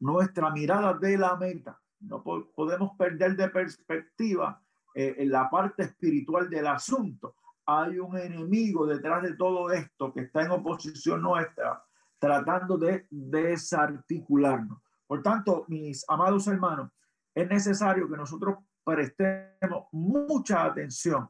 nuestra 0.00 0.50
mirada 0.50 0.94
de 0.94 1.16
la 1.16 1.36
meta. 1.36 1.80
No 2.06 2.22
podemos 2.22 2.96
perder 2.96 3.36
de 3.36 3.48
perspectiva 3.48 4.60
eh, 4.94 5.14
en 5.18 5.30
la 5.30 5.48
parte 5.50 5.84
espiritual 5.84 6.48
del 6.48 6.66
asunto. 6.66 7.36
Hay 7.66 7.98
un 7.98 8.16
enemigo 8.16 8.86
detrás 8.86 9.22
de 9.22 9.34
todo 9.34 9.70
esto 9.70 10.12
que 10.12 10.20
está 10.20 10.42
en 10.42 10.50
oposición 10.50 11.22
nuestra, 11.22 11.82
tratando 12.18 12.76
de 12.78 13.06
desarticularnos. 13.10 14.78
Por 15.06 15.22
tanto, 15.22 15.64
mis 15.68 16.04
amados 16.08 16.46
hermanos, 16.46 16.90
es 17.34 17.48
necesario 17.48 18.08
que 18.08 18.16
nosotros 18.16 18.58
prestemos 18.84 19.86
mucha 19.92 20.64
atención 20.64 21.28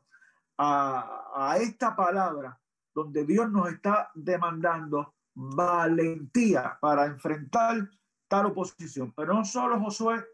a, 0.59 1.57
esta 1.59 1.97
palabra 1.97 2.59
donde 2.95 3.25
Dios 3.25 3.51
nos 3.51 3.72
está 3.72 4.11
demandando 4.14 5.14
valentía 5.35 6.79
para 6.81 7.07
enfrentar 7.07 7.89
tal 8.29 8.47
oposición. 8.47 9.12
Pero 9.16 9.35
no 9.35 9.45
solo 9.45 9.81
Josué 9.81 10.25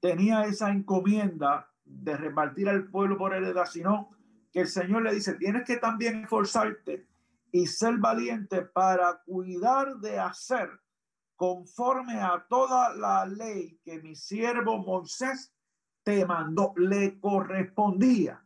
tenía 0.00 0.44
esa 0.44 0.70
encomienda 0.70 1.70
de 1.84 2.16
repartir 2.16 2.68
al 2.68 2.88
pueblo 2.88 3.18
por 3.18 3.34
heredad, 3.34 3.66
sino 3.66 4.10
que 4.52 4.60
el 4.60 4.68
Señor 4.68 5.02
le 5.02 5.14
dice, 5.14 5.34
tienes 5.34 5.64
que 5.64 5.76
también 5.76 6.24
esforzarte 6.24 7.06
y 7.52 7.66
ser 7.66 7.98
valiente 7.98 8.62
para 8.62 9.22
cuidar 9.24 9.96
de 9.96 10.18
hacer 10.18 10.70
conforme 11.36 12.20
a 12.20 12.44
toda 12.48 12.94
la 12.94 13.24
ley 13.26 13.80
que 13.84 14.00
mi 14.02 14.14
siervo 14.14 14.78
Moisés 14.78 15.54
te 16.02 16.26
mandó, 16.26 16.74
le 16.76 17.18
correspondía 17.18 18.44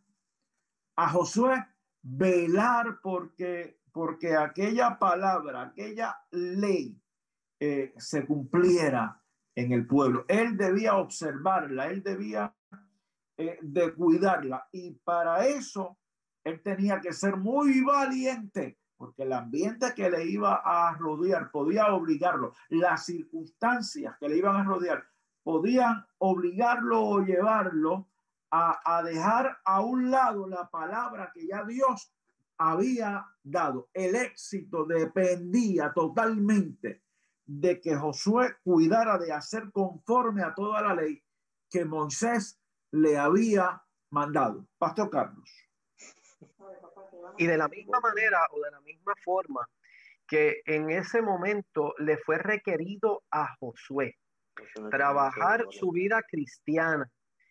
a 0.97 1.09
Josué 1.09 1.67
velar 2.03 3.01
porque, 3.03 3.81
porque 3.93 4.37
aquella 4.37 4.99
palabra, 4.99 5.63
aquella 5.63 6.17
ley 6.31 7.01
eh, 7.59 7.95
se 7.97 8.27
cumpliera 8.27 9.24
en 9.55 9.73
el 9.73 9.87
pueblo. 9.87 10.25
Él 10.29 10.57
debía 10.57 10.97
observarla, 10.97 11.87
él 11.89 12.03
debía 12.03 12.55
eh, 13.37 13.59
de 13.63 13.95
cuidarla 13.95 14.69
y 14.73 14.93
para 14.93 15.47
eso 15.47 15.99
él 16.45 16.61
tenía 16.63 17.01
que 17.01 17.13
ser 17.13 17.37
muy 17.37 17.83
valiente 17.83 18.79
porque 18.97 19.25
el 19.25 19.33
ambiente 19.33 19.93
que 19.95 20.09
le 20.09 20.25
iba 20.25 20.63
a 20.65 20.97
rodear 20.97 21.51
podía 21.51 21.93
obligarlo, 21.93 22.55
las 22.71 23.05
circunstancias 23.05 24.17
que 24.19 24.29
le 24.29 24.39
iban 24.39 24.57
a 24.57 24.65
rodear 24.65 25.05
podían 25.43 26.07
obligarlo 26.19 27.03
o 27.03 27.21
llevarlo 27.21 28.09
a, 28.51 29.03
dejar 29.03 29.59
a 29.65 29.81
un 29.81 30.11
lado 30.11 30.49
la 30.49 30.71
palabra 30.71 31.33
que 31.35 31.47
ya 31.47 31.65
Dios 31.65 32.15
había 32.57 33.27
dado. 33.43 33.89
El 33.93 34.15
éxito 34.15 34.85
dependía 34.87 35.93
totalmente 35.93 37.03
de 37.47 37.81
que 37.81 37.95
Josué 37.95 38.57
cuidara 38.63 39.19
de 39.19 39.33
hacer 39.33 39.71
conforme 39.73 40.43
a 40.43 40.55
toda 40.55 40.83
la 40.83 40.95
ley 40.95 41.23
que 41.71 41.85
Moisés 41.85 42.59
le 42.91 43.19
había 43.19 43.83
mandado. 44.11 44.67
Pastor 44.79 45.11
Carlos. 45.11 45.51
Y 47.37 47.47
de 47.47 47.57
la 47.57 47.69
misma 47.69 48.01
manera 48.01 48.47
o 48.53 48.61
de 48.61 48.71
la 48.71 48.81
misma 48.81 49.13
forma 49.25 49.69
que 50.27 50.63
en 50.67 50.91
ese 50.91 51.21
momento 51.21 51.95
le 51.99 52.17
fue 52.19 52.39
requerido 52.39 53.23
a 53.31 53.55
Josué 53.59 54.17
trabajar 54.91 55.67
su 55.71 55.91
vida 55.91 56.23
cristiana 56.23 57.11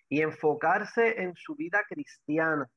y 0.10 0.22
enfocarse 0.22 1.22
en 1.22 1.36
su 1.36 1.56
vida 1.56 1.84
cristiana 1.88 2.70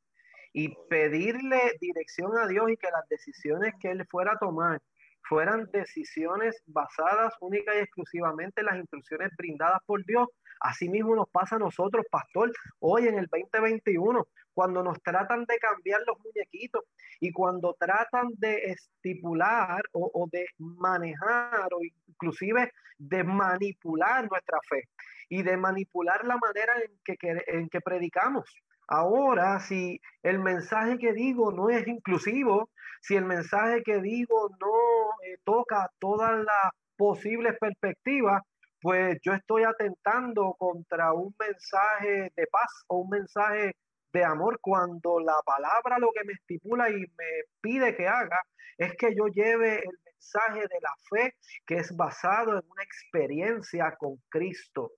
y 0.52 0.74
pedirle 0.88 1.76
dirección 1.80 2.36
a 2.38 2.46
Dios 2.46 2.70
y 2.70 2.76
que 2.76 2.90
las 2.90 3.08
decisiones 3.08 3.74
que 3.80 3.90
él 3.90 4.06
fuera 4.10 4.32
a 4.32 4.38
tomar 4.38 4.80
fueran 5.28 5.68
decisiones 5.72 6.62
basadas 6.66 7.34
única 7.40 7.74
y 7.74 7.78
exclusivamente 7.78 8.60
en 8.60 8.66
las 8.66 8.76
instrucciones 8.76 9.30
brindadas 9.36 9.80
por 9.86 10.04
Dios. 10.04 10.28
Asimismo 10.60 11.14
nos 11.14 11.28
pasa 11.28 11.56
a 11.56 11.58
nosotros, 11.58 12.06
pastor, 12.10 12.52
hoy 12.78 13.08
en 13.08 13.18
el 13.18 13.26
2021, 13.26 14.26
cuando 14.54 14.82
nos 14.82 15.02
tratan 15.02 15.44
de 15.44 15.58
cambiar 15.58 16.00
los 16.06 16.18
muñequitos 16.20 16.84
y 17.20 17.32
cuando 17.32 17.76
tratan 17.78 18.28
de 18.38 18.72
estipular 18.72 19.82
o, 19.92 20.28
de 20.30 20.46
manejar 20.58 21.68
o 21.74 21.80
inclusive 22.08 22.72
de 22.98 23.24
manipular 23.24 24.28
nuestra 24.30 24.58
fe 24.68 24.88
y 25.28 25.42
de 25.42 25.56
manipular 25.56 26.24
la 26.24 26.38
manera 26.38 26.72
en 26.82 26.92
que, 27.04 27.16
en 27.48 27.68
que 27.68 27.80
predicamos. 27.80 28.44
Ahora, 28.88 29.58
si 29.60 30.00
el 30.22 30.38
mensaje 30.38 30.96
que 30.98 31.12
digo 31.12 31.52
no 31.52 31.68
es 31.68 31.86
inclusivo, 31.86 32.70
si 33.00 33.16
el 33.16 33.24
mensaje 33.24 33.82
que 33.82 34.00
digo 34.00 34.48
no 34.60 35.24
eh, 35.24 35.38
toca 35.44 35.90
todas 35.98 36.32
las 36.32 36.72
posibles 36.96 37.56
perspectivas, 37.58 38.42
pues 38.80 39.18
yo 39.22 39.32
estoy 39.32 39.64
atentando 39.64 40.54
contra 40.58 41.12
un 41.12 41.34
mensaje 41.38 42.32
de 42.36 42.46
paz 42.46 42.84
o 42.88 42.98
un 42.98 43.10
mensaje 43.10 43.74
de 44.12 44.24
amor 44.24 44.58
cuando 44.60 45.20
la 45.20 45.36
palabra 45.44 45.98
lo 45.98 46.10
que 46.12 46.24
me 46.24 46.32
estipula 46.32 46.88
y 46.90 46.94
me 46.94 47.30
pide 47.60 47.94
que 47.96 48.06
haga 48.06 48.40
es 48.78 48.94
que 48.96 49.14
yo 49.14 49.26
lleve 49.26 49.76
el 49.76 49.98
mensaje 50.04 50.60
de 50.60 50.80
la 50.80 50.94
fe 51.10 51.34
que 51.66 51.76
es 51.76 51.94
basado 51.96 52.52
en 52.52 52.62
una 52.70 52.82
experiencia 52.82 53.94
con 53.98 54.16
Cristo. 54.28 54.92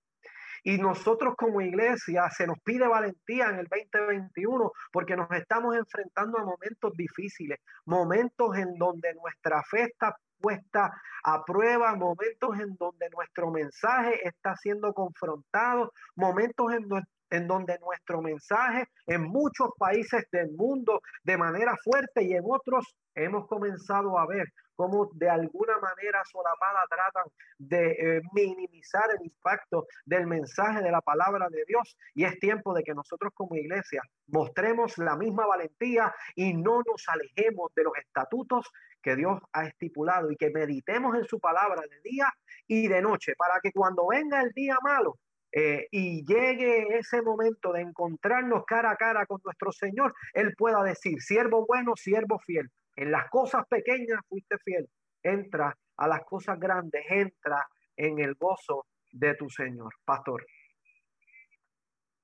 Y 0.69 0.77
nosotros 0.77 1.35
como 1.35 1.63
iglesia 1.63 2.29
se 2.29 2.47
nos 2.47 2.59
pide 2.61 2.87
valentía 2.87 3.47
en 3.47 3.61
el 3.61 3.69
2021 3.69 4.71
porque 4.93 5.17
nos 5.17 5.31
estamos 5.31 5.75
enfrentando 5.75 6.37
a 6.37 6.45
momentos 6.45 6.93
difíciles, 6.95 7.59
momentos 7.87 8.55
en 8.55 8.75
donde 8.75 9.15
nuestra 9.15 9.63
fe 9.63 9.85
está 9.85 10.15
puesta 10.39 10.93
a 11.25 11.43
prueba, 11.43 11.97
momentos 11.97 12.61
en 12.61 12.77
donde 12.77 13.09
nuestro 13.09 13.51
mensaje 13.51 14.21
está 14.29 14.57
siendo 14.57 14.93
confrontado, 14.93 15.91
momentos 16.17 16.67
en, 16.75 16.87
en 17.31 17.49
donde 17.49 17.79
nuestro 17.79 18.21
mensaje 18.21 18.85
en 19.07 19.23
muchos 19.23 19.71
países 19.79 20.27
del 20.31 20.51
mundo 20.53 21.01
de 21.23 21.39
manera 21.39 21.79
fuerte 21.83 22.25
y 22.25 22.35
en 22.35 22.43
otros 22.45 22.85
hemos 23.15 23.47
comenzado 23.47 24.19
a 24.19 24.27
ver 24.27 24.45
cómo 24.79 25.11
de 25.15 25.29
alguna 25.29 25.77
manera 25.79 26.23
solapada 26.25 26.85
tratan 26.89 27.25
de 27.59 27.91
eh, 27.91 28.23
minimizar 28.33 29.11
el 29.19 29.27
impacto 29.27 29.89
del 30.07 30.29
mensaje 30.29 30.83
de 30.83 30.93
la 30.93 31.01
palabra 31.01 31.49
de 31.51 31.65
Dios. 31.67 31.97
Y 32.15 32.23
es 32.23 32.39
tiempo 32.39 32.73
de 32.73 32.85
que 32.85 32.95
nosotros 32.95 33.33
como 33.35 33.57
iglesia 33.57 34.01
mostremos 34.29 34.97
la 34.99 35.17
misma 35.17 35.47
valentía 35.47 36.15
y 36.37 36.55
no 36.55 36.83
nos 36.87 37.09
alejemos 37.09 37.75
de 37.75 37.83
los 37.83 37.93
estatutos 37.99 38.71
que 39.03 39.17
Dios 39.17 39.41
ha 39.53 39.65
estipulado 39.65 40.31
y 40.31 40.37
que 40.37 40.51
meditemos 40.51 41.17
en 41.17 41.25
su 41.25 41.41
palabra 41.41 41.83
de 41.83 42.01
día 42.09 42.33
y 42.69 42.87
de 42.87 43.03
noche 43.03 43.35
para 43.37 43.59
que 43.61 43.73
cuando 43.73 44.07
venga 44.07 44.41
el 44.41 44.53
día 44.53 44.77
malo 44.81 45.19
eh, 45.51 45.89
y 45.91 46.25
llegue 46.25 46.99
ese 46.99 47.21
momento 47.21 47.73
de 47.73 47.81
encontrarnos 47.81 48.65
cara 48.65 48.93
a 48.93 48.97
cara 48.97 49.27
con 49.27 49.41
nuestro 49.45 49.73
Señor, 49.73 50.15
Él 50.35 50.55
pueda 50.57 50.85
decir, 50.85 51.21
siervo 51.21 51.67
bueno, 51.67 51.95
siervo 51.97 52.39
fiel, 52.39 52.71
en 52.99 53.13
las 53.13 53.31
cosas 53.31 53.65
pequeñas 53.69 54.21
fuiste 54.29 54.59
fiel, 54.59 54.89
entra 55.23 55.73
a 55.97 56.09
las 56.09 56.25
cosas 56.25 56.59
grandes, 56.59 57.05
entra 57.09 57.65
en 57.97 58.19
el 58.19 58.35
gozo 58.35 58.87
de 59.13 59.37
tu 59.37 59.49
Señor. 59.49 59.95
Pastor. 60.05 60.45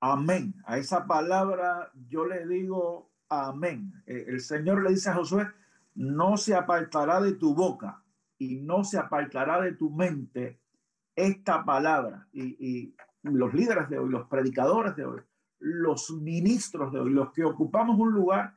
Amén. 0.01 0.53
A 0.65 0.77
esa 0.77 1.07
palabra 1.07 1.91
yo 2.09 2.25
le 2.25 2.45
digo 2.45 3.09
amén. 3.29 4.03
Eh, 4.05 4.25
el 4.27 4.41
Señor 4.41 4.83
le 4.83 4.89
dice 4.89 5.09
a 5.09 5.13
Josué, 5.13 5.47
no 5.93 6.35
se 6.35 6.53
apartará 6.53 7.21
de 7.21 7.35
tu 7.35 7.55
boca 7.55 8.03
y 8.37 8.57
no 8.57 8.83
se 8.83 8.97
apartará 8.97 9.61
de 9.61 9.75
tu 9.75 9.89
mente 9.91 10.59
esta 11.15 11.63
palabra. 11.63 12.27
Y, 12.33 12.93
los 13.23 13.53
líderes 13.55 13.89
de 13.89 13.97
hoy, 13.97 14.09
los 14.09 14.27
predicadores 14.27 14.95
de 14.95 15.05
hoy, 15.05 15.21
los 15.57 16.11
ministros 16.11 16.93
de 16.93 16.99
hoy, 16.99 17.09
los 17.11 17.31
que 17.31 17.43
ocupamos 17.43 17.97
un 17.97 18.11
lugar 18.11 18.55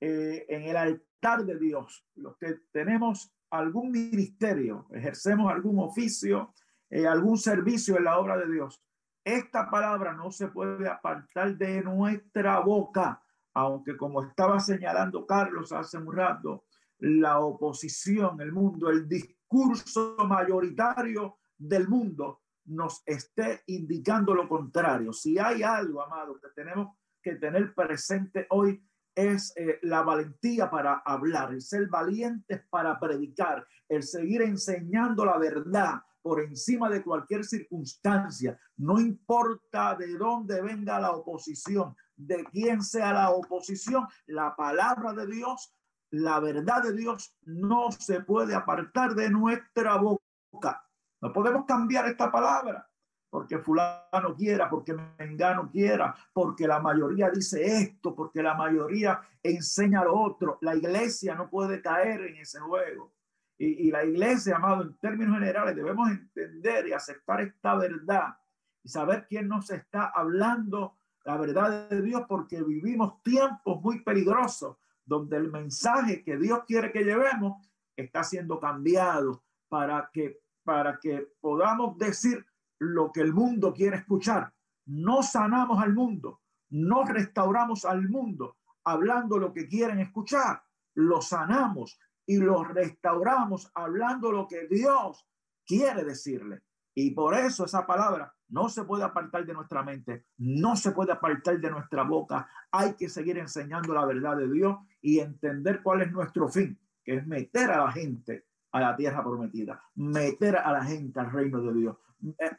eh, 0.00 0.44
en 0.50 0.64
el 0.64 0.76
de 1.22 1.56
Dios, 1.56 2.04
los 2.16 2.36
que 2.36 2.62
tenemos 2.72 3.32
algún 3.50 3.92
ministerio, 3.92 4.88
ejercemos 4.90 5.52
algún 5.52 5.78
oficio, 5.78 6.52
eh, 6.90 7.06
algún 7.06 7.38
servicio 7.38 7.96
en 7.96 8.04
la 8.04 8.18
obra 8.18 8.36
de 8.36 8.50
Dios. 8.50 8.82
Esta 9.24 9.70
palabra 9.70 10.14
no 10.14 10.32
se 10.32 10.48
puede 10.48 10.88
apartar 10.88 11.56
de 11.56 11.80
nuestra 11.82 12.58
boca, 12.58 13.22
aunque 13.54 13.96
como 13.96 14.24
estaba 14.24 14.58
señalando 14.58 15.24
Carlos 15.24 15.70
hace 15.70 15.96
un 15.96 16.12
rato, 16.12 16.64
la 16.98 17.38
oposición, 17.38 18.40
el 18.40 18.50
mundo, 18.50 18.90
el 18.90 19.08
discurso 19.08 20.16
mayoritario 20.26 21.38
del 21.56 21.86
mundo 21.88 22.40
nos 22.64 23.02
esté 23.06 23.62
indicando 23.66 24.34
lo 24.34 24.48
contrario. 24.48 25.12
Si 25.12 25.38
hay 25.38 25.62
algo, 25.62 26.02
amado, 26.02 26.40
que 26.40 26.48
tenemos 26.48 26.96
que 27.22 27.36
tener 27.36 27.74
presente 27.74 28.46
hoy 28.50 28.84
es 29.14 29.52
eh, 29.56 29.78
la 29.82 30.02
valentía 30.02 30.70
para 30.70 31.02
hablar, 31.04 31.52
el 31.52 31.60
ser 31.60 31.88
valientes 31.88 32.62
para 32.70 32.98
predicar, 32.98 33.66
el 33.88 34.02
seguir 34.02 34.42
enseñando 34.42 35.24
la 35.24 35.38
verdad 35.38 36.02
por 36.22 36.40
encima 36.40 36.88
de 36.88 37.02
cualquier 37.02 37.44
circunstancia, 37.44 38.58
no 38.76 39.00
importa 39.00 39.96
de 39.96 40.16
dónde 40.16 40.62
venga 40.62 41.00
la 41.00 41.10
oposición, 41.10 41.96
de 42.16 42.44
quién 42.44 42.82
sea 42.82 43.12
la 43.12 43.30
oposición, 43.30 44.06
la 44.26 44.54
palabra 44.54 45.12
de 45.12 45.26
Dios, 45.26 45.74
la 46.10 46.38
verdad 46.40 46.82
de 46.82 46.92
Dios 46.92 47.36
no 47.42 47.90
se 47.90 48.20
puede 48.20 48.54
apartar 48.54 49.14
de 49.14 49.30
nuestra 49.30 49.96
boca. 49.96 50.86
No 51.20 51.32
podemos 51.32 51.64
cambiar 51.66 52.06
esta 52.06 52.30
palabra 52.30 52.88
porque 53.32 53.60
fulano 53.60 54.36
quiera, 54.36 54.68
porque 54.68 54.94
mengano 55.18 55.70
quiera, 55.70 56.14
porque 56.34 56.66
la 56.66 56.80
mayoría 56.80 57.30
dice 57.30 57.64
esto, 57.64 58.14
porque 58.14 58.42
la 58.42 58.52
mayoría 58.52 59.22
enseña 59.42 60.04
lo 60.04 60.20
otro. 60.20 60.58
La 60.60 60.76
iglesia 60.76 61.34
no 61.34 61.48
puede 61.48 61.80
caer 61.80 62.26
en 62.26 62.36
ese 62.36 62.60
juego. 62.60 63.14
Y, 63.56 63.88
y 63.88 63.90
la 63.90 64.04
iglesia, 64.04 64.56
amado, 64.56 64.82
en 64.82 64.98
términos 64.98 65.38
generales, 65.38 65.74
debemos 65.74 66.10
entender 66.10 66.88
y 66.88 66.92
aceptar 66.92 67.40
esta 67.40 67.74
verdad 67.74 68.36
y 68.82 68.90
saber 68.90 69.26
quién 69.26 69.48
nos 69.48 69.70
está 69.70 70.12
hablando 70.14 70.98
la 71.24 71.38
verdad 71.38 71.88
de 71.88 72.02
Dios, 72.02 72.24
porque 72.28 72.62
vivimos 72.62 73.22
tiempos 73.22 73.80
muy 73.80 74.02
peligrosos 74.02 74.76
donde 75.06 75.38
el 75.38 75.50
mensaje 75.50 76.22
que 76.22 76.36
Dios 76.36 76.64
quiere 76.66 76.92
que 76.92 77.02
llevemos 77.02 77.66
está 77.96 78.24
siendo 78.24 78.60
cambiado 78.60 79.42
para 79.70 80.10
que 80.12 80.42
para 80.64 80.98
que 81.00 81.28
podamos 81.40 81.98
decir 81.98 82.46
lo 82.82 83.12
que 83.12 83.20
el 83.20 83.32
mundo 83.32 83.72
quiere 83.72 83.96
escuchar. 83.96 84.52
No 84.86 85.22
sanamos 85.22 85.80
al 85.80 85.94
mundo, 85.94 86.40
no 86.70 87.04
restauramos 87.04 87.84
al 87.84 88.08
mundo 88.08 88.56
hablando 88.84 89.38
lo 89.38 89.52
que 89.52 89.68
quieren 89.68 90.00
escuchar. 90.00 90.62
Lo 90.94 91.22
sanamos 91.22 91.98
y 92.26 92.38
lo 92.38 92.64
restauramos 92.64 93.70
hablando 93.74 94.32
lo 94.32 94.48
que 94.48 94.66
Dios 94.66 95.28
quiere 95.64 96.04
decirle. 96.04 96.62
Y 96.94 97.12
por 97.12 97.34
eso 97.34 97.64
esa 97.64 97.86
palabra 97.86 98.34
no 98.48 98.68
se 98.68 98.82
puede 98.84 99.04
apartar 99.04 99.46
de 99.46 99.54
nuestra 99.54 99.82
mente, 99.82 100.26
no 100.38 100.74
se 100.76 100.90
puede 100.90 101.12
apartar 101.12 101.60
de 101.60 101.70
nuestra 101.70 102.02
boca. 102.02 102.48
Hay 102.72 102.94
que 102.94 103.08
seguir 103.08 103.38
enseñando 103.38 103.94
la 103.94 104.04
verdad 104.04 104.36
de 104.36 104.50
Dios 104.50 104.76
y 105.00 105.20
entender 105.20 105.82
cuál 105.82 106.02
es 106.02 106.12
nuestro 106.12 106.48
fin, 106.48 106.78
que 107.04 107.14
es 107.14 107.26
meter 107.26 107.70
a 107.70 107.84
la 107.84 107.92
gente 107.92 108.46
a 108.72 108.80
la 108.80 108.96
tierra 108.96 109.22
prometida, 109.22 109.80
meter 109.94 110.56
a 110.56 110.72
la 110.72 110.84
gente 110.84 111.20
al 111.20 111.30
reino 111.30 111.60
de 111.60 111.74
Dios, 111.74 111.96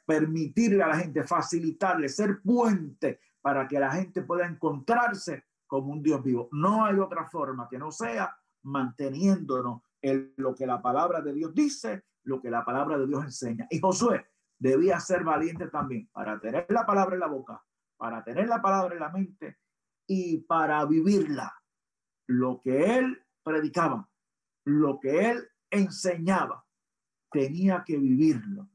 permitirle 0.06 0.84
a 0.84 0.88
la 0.88 0.98
gente, 0.98 1.24
facilitarle, 1.24 2.10
ser 2.10 2.42
puente 2.42 3.20
para 3.42 3.68
que 3.68 3.80
la 3.80 3.92
gente 3.92 4.22
pueda 4.22 4.48
encontrarse 4.48 5.46
con 5.68 5.90
un 5.90 6.02
Dios 6.02 6.24
vivo. 6.24 6.50
No 6.52 6.86
hay 6.86 7.00
otra 7.00 7.26
forma 7.26 7.68
que 7.70 7.78
no 7.78 7.92
sea 7.92 8.36
manteniéndonos 8.64 9.82
en 10.02 10.34
lo 10.38 10.54
que 10.54 10.68
la 10.68 10.82
palabra 10.82 11.22
de 11.22 11.34
Dios 11.34 11.54
dice, 11.54 12.04
lo 12.24 12.42
que 12.42 12.50
la 12.50 12.64
palabra 12.64 12.98
de 12.98 13.08
Dios 13.08 13.24
enseña. 13.24 13.68
Y 13.70 13.80
Josué 13.80 14.26
debía 14.60 15.00
ser 15.00 15.24
valiente 15.24 15.68
también 15.68 16.10
para 16.12 16.40
tener 16.40 16.66
la 16.70 16.86
palabra 16.86 17.16
en 17.16 17.20
la 17.20 17.28
boca, 17.28 17.64
para 17.98 18.24
tener 18.24 18.48
la 18.48 18.62
palabra 18.62 18.94
en 18.94 19.00
la 19.02 19.10
mente 19.10 19.58
y 20.08 20.38
para 20.40 20.86
vivirla. 20.86 21.54
Lo 22.28 22.62
que 22.62 22.98
él 22.98 23.22
predicaba, 23.44 24.10
lo 24.66 25.00
que 25.00 25.32
él 25.32 25.50
enseñaba, 25.70 26.66
tenía 27.32 27.84
que 27.86 27.98
vivirlo, 27.98 28.70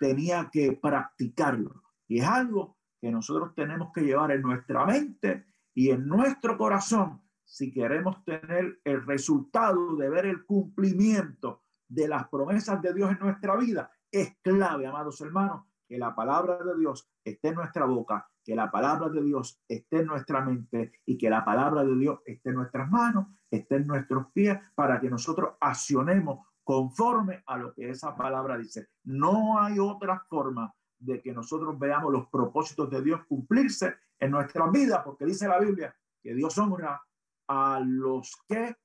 tenía 0.00 0.48
que 0.50 0.72
practicarlo. 0.72 1.82
Y 2.08 2.18
es 2.18 2.26
algo 2.26 2.78
que 3.00 3.12
nosotros 3.12 3.54
tenemos 3.54 3.92
que 3.94 4.00
llevar 4.00 4.32
en 4.32 4.42
nuestra 4.42 4.84
mente 4.86 5.46
y 5.74 5.90
en 5.90 6.08
nuestro 6.08 6.56
corazón 6.56 7.22
si 7.44 7.70
queremos 7.72 8.24
tener 8.24 8.80
el 8.84 9.04
resultado 9.06 9.96
de 9.96 10.08
ver 10.08 10.26
el 10.26 10.44
cumplimiento 10.44 11.62
de 11.88 12.08
las 12.08 12.28
promesas 12.28 12.80
de 12.80 12.94
Dios 12.94 13.10
en 13.10 13.18
nuestra 13.18 13.56
vida. 13.56 13.90
Es 14.10 14.36
clave, 14.42 14.86
amados 14.86 15.20
hermanos, 15.20 15.64
que 15.86 15.98
la 15.98 16.14
palabra 16.14 16.58
de 16.62 16.78
Dios 16.78 17.10
esté 17.24 17.48
en 17.48 17.56
nuestra 17.56 17.84
boca, 17.84 18.28
que 18.44 18.54
la 18.54 18.70
palabra 18.70 19.08
de 19.08 19.22
Dios 19.22 19.60
esté 19.68 19.98
en 19.98 20.06
nuestra 20.06 20.40
mente 20.40 20.92
y 21.04 21.18
que 21.18 21.28
la 21.28 21.44
palabra 21.44 21.84
de 21.84 21.96
Dios 21.96 22.20
esté 22.24 22.50
en 22.50 22.56
nuestras 22.56 22.88
manos, 22.88 23.26
esté 23.50 23.76
en 23.76 23.86
nuestros 23.88 24.26
pies, 24.32 24.58
para 24.74 25.00
que 25.00 25.10
nosotros 25.10 25.54
accionemos 25.60 26.46
conforme 26.64 27.42
a 27.46 27.56
lo 27.56 27.74
que 27.74 27.90
esa 27.90 28.14
palabra 28.14 28.56
dice. 28.56 28.88
No 29.04 29.60
hay 29.60 29.78
otra 29.78 30.24
forma 30.28 30.72
de 30.98 31.20
que 31.20 31.32
nosotros 31.32 31.78
veamos 31.78 32.12
los 32.12 32.28
propósitos 32.28 32.90
de 32.90 33.02
Dios 33.02 33.24
cumplirse 33.26 33.96
en 34.18 34.30
nuestra 34.30 34.68
vida, 34.70 35.02
porque 35.02 35.24
dice 35.24 35.48
la 35.48 35.58
Biblia 35.58 35.94
que 36.22 36.34
Dios 36.34 36.56
honra 36.58 37.02
a 37.48 37.80
los 37.82 38.36
que 38.46 38.76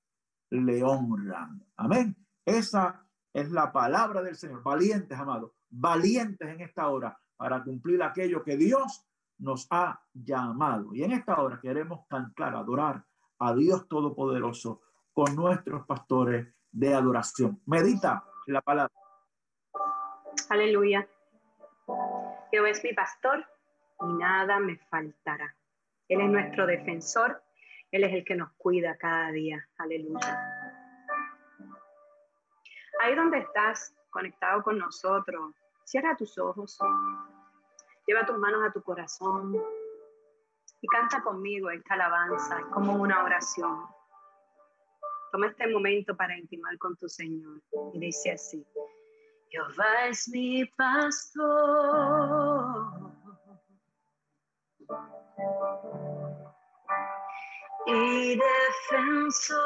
le 0.52 0.84
honran. 0.84 1.64
Amén. 1.76 2.16
Esa 2.46 3.06
es 3.34 3.52
la 3.52 3.72
palabra 3.72 4.22
del 4.22 4.36
Señor. 4.36 4.64
Valientes, 4.64 5.18
amados, 5.18 5.52
valientes 5.70 6.48
en 6.48 6.62
esta 6.62 6.88
hora 6.88 7.20
para 7.36 7.64
cumplir 7.64 8.02
aquello 8.02 8.44
que 8.44 8.56
Dios 8.56 9.06
nos 9.40 9.68
ha 9.70 10.02
llamado. 10.14 10.96
Y 10.96 11.04
en 11.04 11.12
esta 11.12 11.42
hora 11.42 11.60
queremos 11.62 12.08
cantar, 12.08 12.56
adorar 12.56 13.06
a 13.40 13.54
Dios 13.54 13.88
Todopoderoso 13.90 14.82
con 15.12 15.36
nuestros 15.36 15.86
pastores 15.86 16.55
de 16.76 16.94
adoración. 16.94 17.62
Medita 17.66 18.24
la 18.48 18.62
palabra. 18.62 18.94
Aleluya. 20.50 21.08
Jehová 22.52 22.70
es 22.70 22.84
mi 22.84 22.94
pastor 22.94 23.46
y 24.02 24.06
nada 24.14 24.60
me 24.60 24.78
faltará. 24.90 25.56
Él 26.10 26.22
es 26.22 26.30
nuestro 26.30 26.68
defensor. 26.68 27.42
Él 27.92 28.04
es 28.04 28.14
el 28.14 28.26
que 28.26 28.36
nos 28.36 28.52
cuida 28.58 28.98
cada 28.98 29.32
día. 29.32 29.66
Aleluya. 29.78 30.52
Ahí 33.02 33.16
donde 33.16 33.40
estás 33.40 33.96
conectado 34.10 34.62
con 34.64 34.78
nosotros, 34.78 35.56
cierra 35.86 36.16
tus 36.18 36.38
ojos, 36.38 36.78
lleva 38.06 38.26
tus 38.26 38.38
manos 38.38 38.62
a 38.68 38.72
tu 38.72 38.82
corazón 38.82 39.56
y 40.82 40.88
canta 40.88 41.22
conmigo 41.22 41.70
esta 41.70 41.94
alabanza. 41.94 42.60
Es 42.60 42.66
como 42.66 42.96
una 42.96 43.24
oración. 43.24 43.86
Toma 45.36 45.48
este 45.48 45.68
momento 45.68 46.16
para 46.16 46.38
intimar 46.38 46.78
con 46.78 46.96
tu 46.96 47.10
Señor. 47.10 47.62
Y 47.94 48.00
dice 48.00 48.32
así, 48.32 48.66
Jehová 49.50 50.08
es 50.08 50.30
mi 50.30 50.64
pastor. 50.78 51.52
Y 57.86 58.40
defensor. 58.90 59.60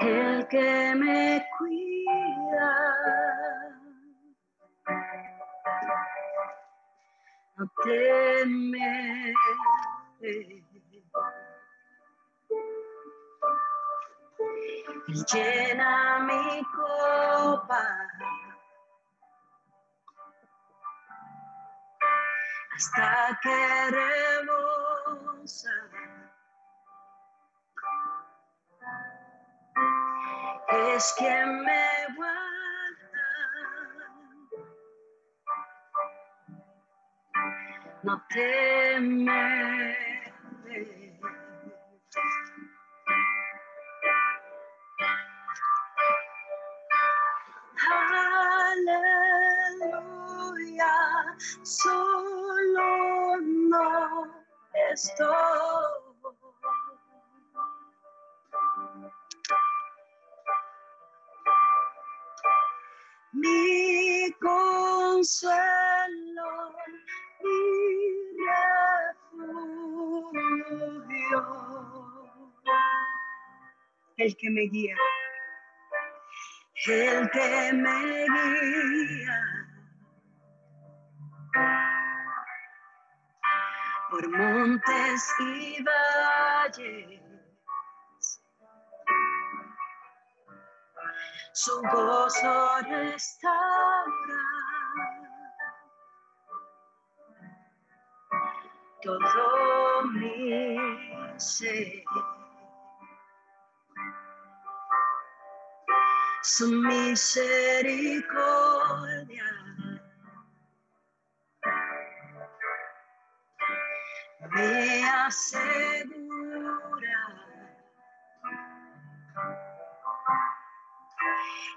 El 0.00 0.46
que 0.48 0.94
me 0.96 1.46
cuida 1.56 3.35
no 7.56 7.70
teme. 7.84 9.34
llena 15.32 16.18
mi 16.20 16.64
copa 16.64 17.82
hasta 22.74 23.38
que 23.42 23.90
rebosa. 23.90 25.70
Es 30.68 31.14
quien 31.16 31.62
me 31.62 32.06
no 38.06 38.22
teme. 38.30 39.96
Aleluya, 49.82 50.94
solo 51.64 52.90
no 53.42 54.32
estoy. 54.92 56.06
Mi 63.32 64.32
consuelo 64.40 65.32
el 74.16 74.36
que 74.36 74.50
me 74.50 74.62
guía, 74.62 74.96
el 76.86 77.30
que 77.30 77.72
me 77.74 78.24
guía. 78.24 79.42
Por 84.10 84.28
montes 84.30 85.34
y 85.40 85.82
valles. 85.82 87.20
Su 91.52 91.82
gozo 91.82 92.78
restaura 92.88 94.45
todo 99.06 100.02
mi 100.12 100.76
ser. 101.38 102.02
Su 106.42 106.68
misericordia 106.68 109.44
me 114.50 115.08
asegura 115.08 116.26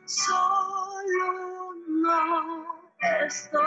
solo 0.05 1.73
no 1.87 2.81
estoy. 3.25 3.63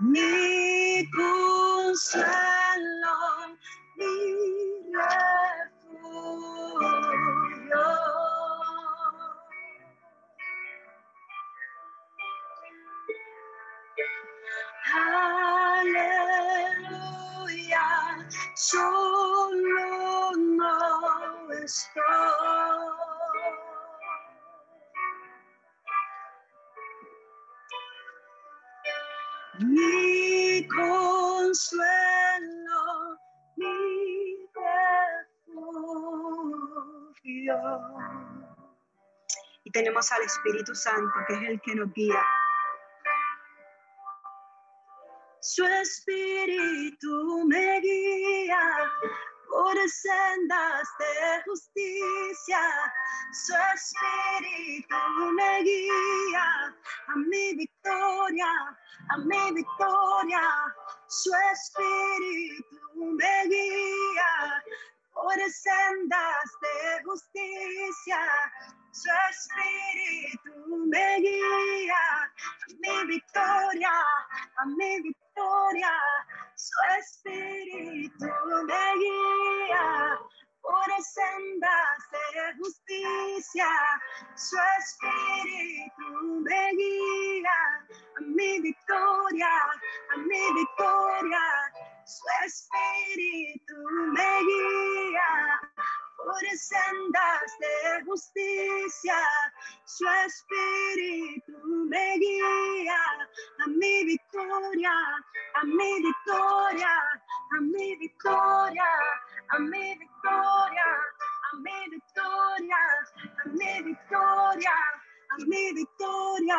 Mi 0.00 1.08
consuelo, 1.12 2.26
mi 3.96 4.14
Aleluya, 4.92 5.39
solo 18.60 20.32
no 20.36 21.52
estoy. 21.64 22.02
Mi 29.60 30.66
consuelo, 30.68 31.88
mi 33.56 34.46
refugio. 36.66 37.56
Y 39.64 39.70
tenemos 39.70 40.12
al 40.12 40.22
Espíritu 40.22 40.74
Santo, 40.74 41.12
que 41.26 41.34
es 41.34 41.42
el 41.48 41.60
que 41.62 41.74
nos 41.74 41.92
guía 41.94 42.22
su 45.40 45.64
espíritu 45.64 47.44
me 47.46 47.80
guía 47.80 48.92
por 49.48 49.76
sendas 49.88 50.88
de 50.98 51.42
justicia. 51.46 52.60
Su 53.32 53.54
espíritu 53.74 54.96
me 55.32 55.62
guía 55.62 56.76
a 57.08 57.16
mi 57.16 57.54
victoria, 57.54 58.78
a 59.10 59.16
mi 59.18 59.52
victoria. 59.54 60.42
Su 61.08 61.30
espíritu 61.52 62.76
me 62.96 63.44
guía 63.48 64.62
por 65.14 65.38
sendas 65.50 66.44
de 66.62 67.04
justicia 67.04 68.20
su 68.92 69.08
espíritu 69.30 70.76
me 70.86 71.16
guía 71.20 71.94
a 71.94 72.26
mi 72.80 73.06
victoria, 73.06 73.90
a 74.56 74.64
mi 74.66 75.00
victoria, 75.02 75.92
su 76.56 76.74
espíritu 76.98 78.26
me 78.66 78.94
guía 78.98 80.18
por 80.62 81.02
sendas 81.02 81.98
de 82.12 82.56
justicia, 82.58 83.68
su 84.34 84.56
espíritu 84.78 86.42
me 86.42 86.72
guía 86.72 87.86
a 88.18 88.20
mi 88.22 88.60
victoria, 88.60 89.54
a 90.12 90.16
mi 90.16 90.52
victoria, 90.54 91.40
su 92.04 92.24
espíritu 92.44 93.74
me 94.12 94.40
guía 94.40 95.60
por 96.24 96.58
sendas 96.58 97.58
de 97.58 98.04
justicia, 98.04 99.16
su 99.84 100.06
espíritu 100.26 101.52
me 101.88 102.18
guía 102.18 103.28
a 103.64 103.66
mi 103.68 104.04
victoria, 104.04 104.92
a 105.54 105.64
mi 105.64 106.02
victoria, 106.02 106.88
a 107.52 107.60
mi 107.60 107.96
victoria, 107.96 108.84
a 109.50 109.58
mi 109.58 109.96
victoria, 109.98 110.84
a 111.52 111.54
mi 111.56 111.90
victoria, 111.90 112.76
a 113.42 113.46
mi 113.46 113.82
victoria, 113.82 114.74
a 115.32 115.38
mi 115.46 115.72
victoria, 115.74 116.58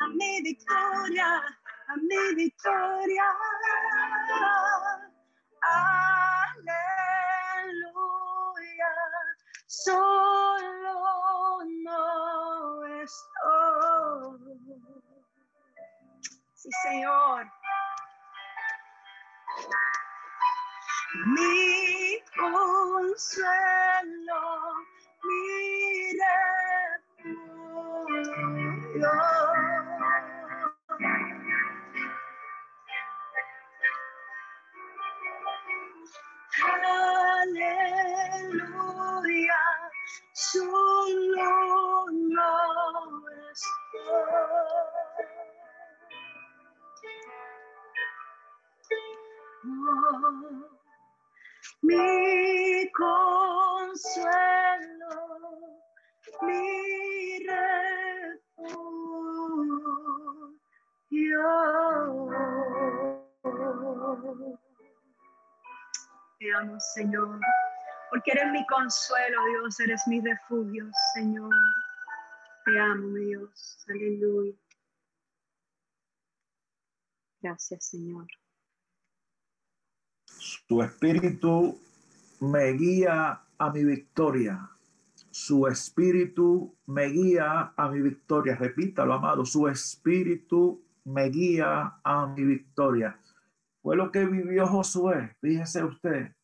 a 0.00 0.08
mi 0.08 0.42
victoria, 0.42 1.42
a 1.88 1.96
mi 1.96 2.34
victoria. 2.34 3.24
Ah. 5.62 6.27
Solo 9.68 11.62
no 11.84 12.84
estoy. 13.02 14.58
Sí, 16.54 16.70
Señor. 16.82 17.46
Mi 21.26 22.18
consuelo, 22.36 23.52
mi 25.24 26.12
refugio. 27.24 29.12
Aleluya, 36.64 37.17
solo 40.38 42.06
no 42.10 43.28
estoy. 43.50 44.38
Oh, 49.64 50.68
mi 51.82 52.88
consuelo, 52.92 54.32
mi 56.42 57.44
refugio. 57.46 58.78
Te 66.38 66.46
amo, 66.54 66.78
Señor, 66.94 67.40
porque 68.10 68.32
eres 68.32 68.50
mi 68.52 68.66
consuelo, 68.66 69.38
Dios, 69.46 69.80
eres 69.80 70.02
mi 70.06 70.20
refugio, 70.20 70.90
Señor. 71.14 71.50
Te 72.64 72.78
amo, 72.78 73.08
mi 73.08 73.24
Dios. 73.26 73.78
Aleluya. 73.88 74.54
Gracias, 77.40 77.86
Señor. 77.86 78.26
Su 80.26 80.82
espíritu 80.82 81.78
me 82.40 82.72
guía 82.72 83.42
a 83.58 83.70
mi 83.70 83.84
victoria. 83.84 84.70
Su 85.30 85.66
espíritu 85.66 86.76
me 86.86 87.06
guía 87.06 87.72
a 87.76 87.88
mi 87.88 88.00
victoria. 88.00 88.56
Repítalo, 88.56 89.14
amado. 89.14 89.44
Su 89.44 89.68
espíritu 89.68 90.84
me 91.04 91.28
guía 91.28 92.00
a 92.02 92.26
mi 92.26 92.44
victoria. 92.44 93.18
Fue 93.82 93.96
lo 93.96 94.10
que 94.10 94.24
vivió 94.24 94.66
Josué. 94.66 95.36
Fíjese 95.40 95.84
usted 95.84 96.37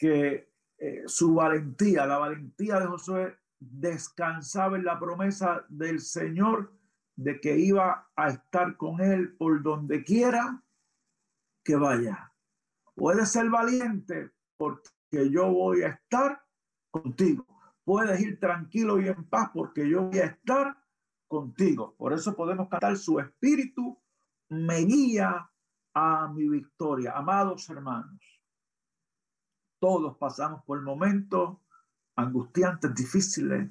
que 0.00 0.50
eh, 0.78 1.02
su 1.06 1.34
valentía, 1.34 2.06
la 2.06 2.16
valentía 2.16 2.80
de 2.80 2.86
Josué 2.86 3.38
descansaba 3.58 4.78
en 4.78 4.86
la 4.86 4.98
promesa 4.98 5.66
del 5.68 6.00
Señor 6.00 6.72
de 7.16 7.38
que 7.38 7.58
iba 7.58 8.10
a 8.16 8.28
estar 8.28 8.78
con 8.78 9.02
él 9.02 9.36
por 9.36 9.62
donde 9.62 10.02
quiera 10.02 10.64
que 11.62 11.76
vaya. 11.76 12.32
Puedes 12.94 13.30
ser 13.30 13.50
valiente 13.50 14.30
porque 14.56 15.30
yo 15.30 15.52
voy 15.52 15.82
a 15.82 15.88
estar 15.88 16.42
contigo. 16.90 17.46
Puedes 17.84 18.18
ir 18.22 18.40
tranquilo 18.40 18.98
y 18.98 19.08
en 19.08 19.24
paz 19.24 19.50
porque 19.52 19.86
yo 19.86 20.04
voy 20.04 20.20
a 20.20 20.26
estar 20.26 20.78
contigo. 21.28 21.94
Por 21.98 22.14
eso 22.14 22.34
podemos 22.34 22.70
cantar 22.70 22.96
su 22.96 23.20
espíritu 23.20 24.00
me 24.48 24.78
guía 24.78 25.50
a 25.92 26.28
mi 26.28 26.48
victoria. 26.48 27.12
Amados 27.14 27.68
hermanos, 27.68 28.18
todos 29.80 30.16
pasamos 30.18 30.62
por 30.64 30.80
momentos 30.82 31.58
angustiantes, 32.14 32.94
difíciles. 32.94 33.68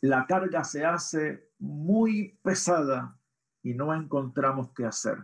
La 0.00 0.26
carga 0.26 0.64
se 0.64 0.84
hace 0.84 1.50
muy 1.58 2.38
pesada 2.42 3.16
y 3.62 3.74
no 3.74 3.94
encontramos 3.94 4.72
qué 4.74 4.86
hacer. 4.86 5.18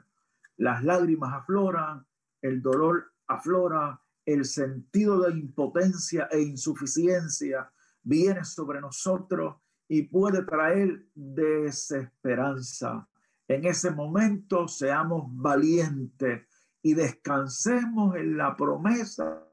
Las 0.56 0.84
lágrimas 0.84 1.32
afloran, 1.32 2.06
el 2.42 2.62
dolor 2.62 3.12
aflora, 3.26 4.00
el 4.24 4.44
sentido 4.44 5.20
de 5.22 5.32
impotencia 5.32 6.28
e 6.30 6.40
insuficiencia 6.42 7.72
viene 8.02 8.44
sobre 8.44 8.80
nosotros 8.80 9.56
y 9.88 10.02
puede 10.02 10.44
traer 10.44 11.06
desesperanza. 11.14 13.08
En 13.48 13.64
ese 13.64 13.90
momento 13.90 14.68
seamos 14.68 15.24
valientes 15.28 16.46
y 16.82 16.94
descansemos 16.94 18.16
en 18.16 18.36
la 18.36 18.56
promesa 18.56 19.44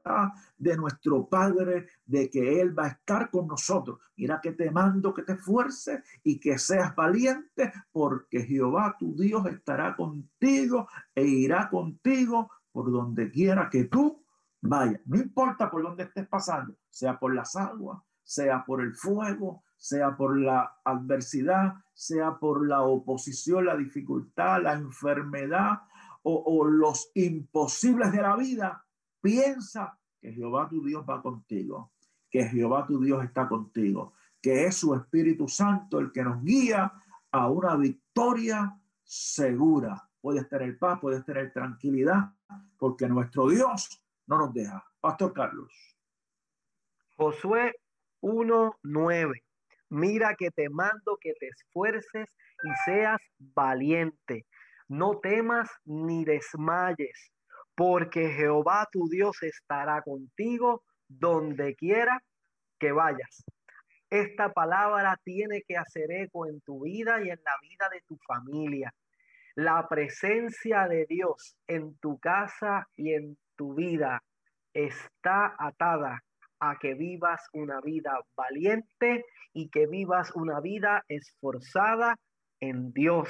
de 0.58 0.76
nuestro 0.76 1.28
Padre 1.28 1.86
de 2.04 2.28
que 2.28 2.60
Él 2.60 2.76
va 2.76 2.86
a 2.86 2.88
estar 2.88 3.30
con 3.30 3.46
nosotros. 3.46 4.00
Mira 4.16 4.40
que 4.40 4.52
te 4.52 4.70
mando 4.70 5.14
que 5.14 5.22
te 5.22 5.34
esfuerces 5.34 6.02
y 6.24 6.40
que 6.40 6.58
seas 6.58 6.94
valiente 6.96 7.72
porque 7.92 8.42
Jehová 8.42 8.96
tu 8.98 9.14
Dios 9.14 9.46
estará 9.46 9.94
contigo 9.94 10.88
e 11.14 11.24
irá 11.24 11.70
contigo 11.70 12.50
por 12.72 12.90
donde 12.90 13.30
quiera 13.30 13.70
que 13.70 13.84
tú 13.84 14.24
vayas. 14.60 15.00
No 15.06 15.16
importa 15.16 15.70
por 15.70 15.82
dónde 15.84 16.04
estés 16.04 16.26
pasando, 16.26 16.74
sea 16.88 17.18
por 17.18 17.32
las 17.32 17.54
aguas, 17.54 18.02
sea 18.24 18.64
por 18.64 18.82
el 18.82 18.94
fuego, 18.94 19.62
sea 19.76 20.16
por 20.16 20.38
la 20.38 20.78
adversidad, 20.84 21.74
sea 21.94 22.38
por 22.38 22.66
la 22.66 22.82
oposición, 22.82 23.66
la 23.66 23.76
dificultad, 23.76 24.62
la 24.62 24.74
enfermedad 24.74 25.80
o, 26.22 26.64
los 26.64 27.10
imposibles 27.14 28.12
de 28.12 28.22
la 28.22 28.36
vida, 28.36 28.84
piensa 29.20 29.98
que 30.20 30.32
Jehová 30.32 30.68
tu 30.68 30.84
Dios 30.84 31.04
va 31.08 31.22
contigo, 31.22 31.92
que 32.30 32.44
Jehová 32.44 32.86
tu 32.86 33.00
Dios 33.00 33.24
está 33.24 33.48
contigo, 33.48 34.12
que 34.40 34.66
es 34.66 34.76
su 34.76 34.94
Espíritu 34.94 35.48
Santo 35.48 35.98
el 35.98 36.12
que 36.12 36.22
nos 36.22 36.42
guía 36.42 36.92
a 37.30 37.48
una 37.48 37.76
victoria 37.76 38.78
segura. 39.02 40.08
Puedes 40.20 40.48
tener 40.48 40.78
paz, 40.78 40.98
puedes 41.00 41.24
tener 41.24 41.52
tranquilidad, 41.52 42.32
porque 42.78 43.08
nuestro 43.08 43.48
Dios 43.48 44.02
no 44.26 44.38
nos 44.38 44.52
deja. 44.52 44.84
Pastor 45.00 45.32
Carlos. 45.32 45.72
Josué 47.16 47.74
1.9. 48.22 49.42
Mira 49.90 50.34
que 50.36 50.50
te 50.50 50.68
mando 50.68 51.18
que 51.20 51.34
te 51.38 51.48
esfuerces 51.48 52.28
y 52.62 52.68
seas 52.84 53.20
valiente. 53.38 54.46
No 54.90 55.20
temas 55.20 55.70
ni 55.84 56.24
desmayes, 56.24 57.30
porque 57.76 58.28
Jehová 58.30 58.88
tu 58.90 59.08
Dios 59.08 59.40
estará 59.40 60.02
contigo 60.02 60.82
donde 61.06 61.76
quiera 61.76 62.20
que 62.76 62.90
vayas. 62.90 63.44
Esta 64.10 64.52
palabra 64.52 65.16
tiene 65.22 65.62
que 65.62 65.76
hacer 65.76 66.10
eco 66.10 66.44
en 66.46 66.60
tu 66.62 66.82
vida 66.82 67.22
y 67.22 67.30
en 67.30 67.38
la 67.44 67.52
vida 67.62 67.88
de 67.92 68.00
tu 68.08 68.18
familia. 68.26 68.92
La 69.54 69.88
presencia 69.88 70.88
de 70.88 71.06
Dios 71.06 71.56
en 71.68 71.96
tu 71.98 72.18
casa 72.18 72.88
y 72.96 73.14
en 73.14 73.38
tu 73.54 73.74
vida 73.76 74.20
está 74.74 75.54
atada 75.56 76.24
a 76.58 76.80
que 76.80 76.94
vivas 76.94 77.46
una 77.52 77.80
vida 77.80 78.18
valiente 78.34 79.24
y 79.52 79.70
que 79.70 79.86
vivas 79.86 80.32
una 80.34 80.60
vida 80.60 81.04
esforzada 81.06 82.16
en 82.58 82.92
Dios. 82.92 83.28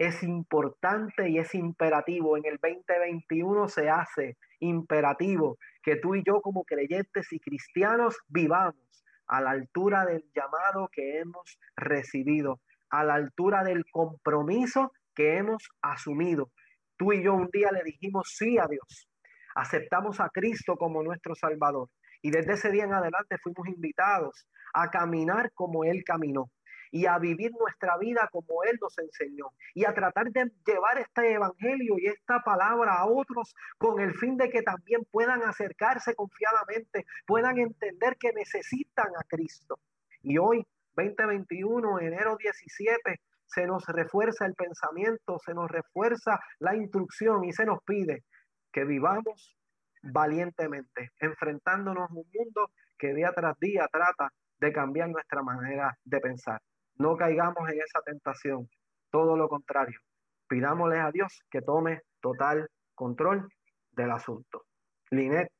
Es 0.00 0.22
importante 0.22 1.28
y 1.28 1.36
es 1.36 1.54
imperativo. 1.54 2.38
En 2.38 2.46
el 2.46 2.56
2021 2.56 3.68
se 3.68 3.90
hace 3.90 4.38
imperativo 4.58 5.58
que 5.82 5.96
tú 5.96 6.14
y 6.14 6.22
yo 6.24 6.40
como 6.40 6.64
creyentes 6.64 7.30
y 7.32 7.38
cristianos 7.38 8.16
vivamos 8.26 9.04
a 9.26 9.42
la 9.42 9.50
altura 9.50 10.06
del 10.06 10.24
llamado 10.34 10.88
que 10.90 11.18
hemos 11.18 11.58
recibido, 11.76 12.62
a 12.88 13.04
la 13.04 13.12
altura 13.12 13.62
del 13.62 13.84
compromiso 13.90 14.90
que 15.14 15.36
hemos 15.36 15.68
asumido. 15.82 16.50
Tú 16.96 17.12
y 17.12 17.22
yo 17.22 17.34
un 17.34 17.50
día 17.52 17.70
le 17.70 17.82
dijimos 17.84 18.32
sí 18.34 18.56
a 18.56 18.66
Dios, 18.68 19.06
aceptamos 19.54 20.18
a 20.18 20.30
Cristo 20.30 20.76
como 20.76 21.02
nuestro 21.02 21.34
Salvador 21.34 21.90
y 22.22 22.30
desde 22.30 22.54
ese 22.54 22.70
día 22.70 22.84
en 22.84 22.94
adelante 22.94 23.36
fuimos 23.42 23.68
invitados 23.68 24.48
a 24.72 24.88
caminar 24.88 25.52
como 25.52 25.84
Él 25.84 26.04
caminó 26.06 26.50
y 26.90 27.06
a 27.06 27.18
vivir 27.18 27.52
nuestra 27.58 27.96
vida 27.98 28.28
como 28.32 28.64
Él 28.64 28.78
nos 28.80 28.98
enseñó 28.98 29.46
y 29.74 29.84
a 29.84 29.94
tratar 29.94 30.30
de 30.30 30.50
llevar 30.66 30.98
este 30.98 31.32
evangelio 31.32 31.96
y 31.98 32.06
esta 32.06 32.40
palabra 32.40 32.94
a 32.94 33.06
otros 33.06 33.54
con 33.78 34.00
el 34.00 34.14
fin 34.14 34.36
de 34.36 34.50
que 34.50 34.62
también 34.62 35.02
puedan 35.10 35.42
acercarse 35.42 36.14
confiadamente, 36.14 37.06
puedan 37.26 37.58
entender 37.58 38.16
que 38.18 38.32
necesitan 38.32 39.08
a 39.18 39.24
Cristo. 39.28 39.78
Y 40.22 40.38
hoy, 40.38 40.66
2021, 40.96 42.00
enero 42.00 42.36
17, 42.36 43.20
se 43.46 43.66
nos 43.66 43.86
refuerza 43.86 44.46
el 44.46 44.54
pensamiento, 44.54 45.38
se 45.44 45.54
nos 45.54 45.70
refuerza 45.70 46.40
la 46.58 46.74
instrucción 46.76 47.44
y 47.44 47.52
se 47.52 47.64
nos 47.64 47.82
pide 47.84 48.24
que 48.72 48.84
vivamos 48.84 49.56
valientemente, 50.02 51.10
enfrentándonos 51.18 52.10
a 52.10 52.14
un 52.14 52.26
mundo 52.32 52.70
que 52.98 53.14
día 53.14 53.32
tras 53.34 53.58
día 53.58 53.88
trata 53.90 54.32
de 54.58 54.72
cambiar 54.72 55.08
nuestra 55.08 55.42
manera 55.42 55.96
de 56.04 56.20
pensar. 56.20 56.60
No 57.00 57.16
caigamos 57.16 57.66
en 57.70 57.80
esa 57.80 58.02
tentación, 58.02 58.68
todo 59.10 59.34
lo 59.34 59.48
contrario. 59.48 59.98
Pidámosle 60.46 60.98
a 60.98 61.10
Dios 61.10 61.42
que 61.50 61.62
tome 61.62 62.02
total 62.20 62.68
control 62.94 63.48
del 63.92 64.10
asunto. 64.10 64.66
Linet. 65.10 65.50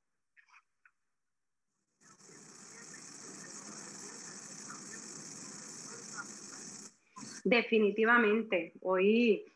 Definitivamente, 7.42 8.74
hoy 8.82 9.50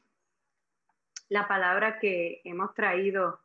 la 1.28 1.46
palabra 1.46 1.98
que 1.98 2.40
hemos 2.44 2.72
traído 2.72 3.40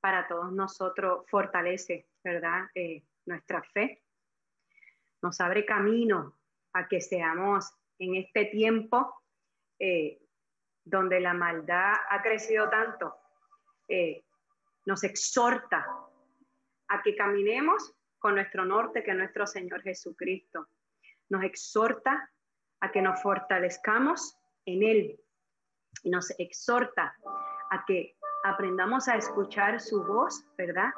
para 0.00 0.26
todos 0.26 0.50
nosotros 0.50 1.26
fortalece, 1.28 2.08
¿verdad? 2.24 2.70
Eh, 2.74 3.02
nuestra 3.26 3.62
fe, 3.62 4.02
nos 5.20 5.38
abre 5.42 5.66
camino 5.66 6.38
a 6.76 6.88
que 6.88 7.00
seamos 7.00 7.72
en 7.98 8.16
este 8.16 8.46
tiempo 8.46 9.22
eh, 9.78 10.20
donde 10.84 11.20
la 11.20 11.32
maldad 11.32 11.94
ha 12.10 12.22
crecido 12.22 12.68
tanto, 12.68 13.16
eh, 13.88 14.22
nos 14.84 15.02
exhorta 15.02 15.86
a 16.88 17.02
que 17.02 17.16
caminemos 17.16 17.94
con 18.18 18.34
nuestro 18.34 18.64
norte, 18.64 19.02
que 19.02 19.10
es 19.10 19.16
nuestro 19.16 19.46
Señor 19.46 19.82
Jesucristo. 19.82 20.68
Nos 21.28 21.42
exhorta 21.42 22.30
a 22.80 22.92
que 22.92 23.02
nos 23.02 23.20
fortalezcamos 23.22 24.36
en 24.64 24.82
Él. 24.82 25.20
Y 26.02 26.10
nos 26.10 26.30
exhorta 26.38 27.16
a 27.70 27.84
que 27.86 28.16
aprendamos 28.44 29.08
a 29.08 29.16
escuchar 29.16 29.80
su 29.80 30.04
voz, 30.04 30.44
¿verdad? 30.56 30.92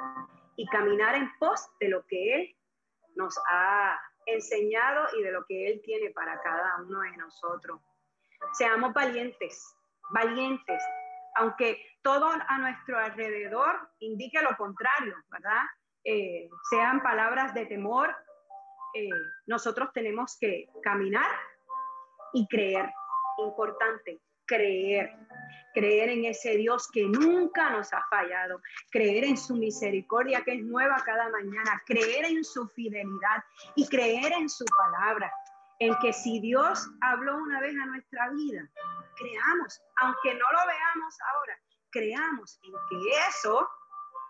Y 0.56 0.66
caminar 0.66 1.14
en 1.14 1.30
pos 1.38 1.66
de 1.80 1.88
lo 1.88 2.04
que 2.06 2.34
Él 2.34 2.56
nos 3.14 3.38
ha 3.50 3.98
enseñado 4.34 5.06
y 5.18 5.22
de 5.22 5.32
lo 5.32 5.44
que 5.46 5.68
Él 5.68 5.80
tiene 5.84 6.10
para 6.10 6.40
cada 6.40 6.76
uno 6.82 7.00
de 7.00 7.16
nosotros. 7.16 7.80
Seamos 8.52 8.92
valientes, 8.92 9.74
valientes, 10.10 10.82
aunque 11.36 11.80
todo 12.02 12.30
a 12.30 12.58
nuestro 12.58 12.98
alrededor 12.98 13.90
indique 14.00 14.40
lo 14.42 14.56
contrario, 14.56 15.14
¿verdad? 15.30 15.62
Eh, 16.04 16.48
sean 16.70 17.02
palabras 17.02 17.54
de 17.54 17.66
temor, 17.66 18.14
eh, 18.94 19.10
nosotros 19.46 19.90
tenemos 19.92 20.36
que 20.40 20.68
caminar 20.82 21.30
y 22.32 22.46
creer. 22.48 22.90
Importante, 23.38 24.20
creer, 24.46 25.14
creer 25.78 26.08
en 26.08 26.24
ese 26.24 26.56
Dios 26.56 26.88
que 26.92 27.04
nunca 27.04 27.70
nos 27.70 27.92
ha 27.92 28.04
fallado, 28.10 28.60
creer 28.90 29.22
en 29.22 29.36
su 29.36 29.54
misericordia 29.54 30.42
que 30.42 30.54
es 30.54 30.64
nueva 30.64 30.96
cada 31.04 31.28
mañana, 31.28 31.80
creer 31.86 32.24
en 32.24 32.42
su 32.42 32.66
fidelidad 32.66 33.44
y 33.76 33.86
creer 33.86 34.32
en 34.32 34.50
su 34.50 34.64
palabra, 34.64 35.32
en 35.78 35.94
que 36.00 36.12
si 36.12 36.40
Dios 36.40 36.90
habló 37.00 37.36
una 37.36 37.60
vez 37.60 37.76
a 37.80 37.86
nuestra 37.86 38.28
vida, 38.30 38.68
creamos, 39.16 39.80
aunque 40.00 40.34
no 40.34 40.46
lo 40.50 40.66
veamos 40.66 41.14
ahora, 41.32 41.56
creamos 41.90 42.58
en 42.64 42.72
que 42.90 43.10
eso 43.28 43.68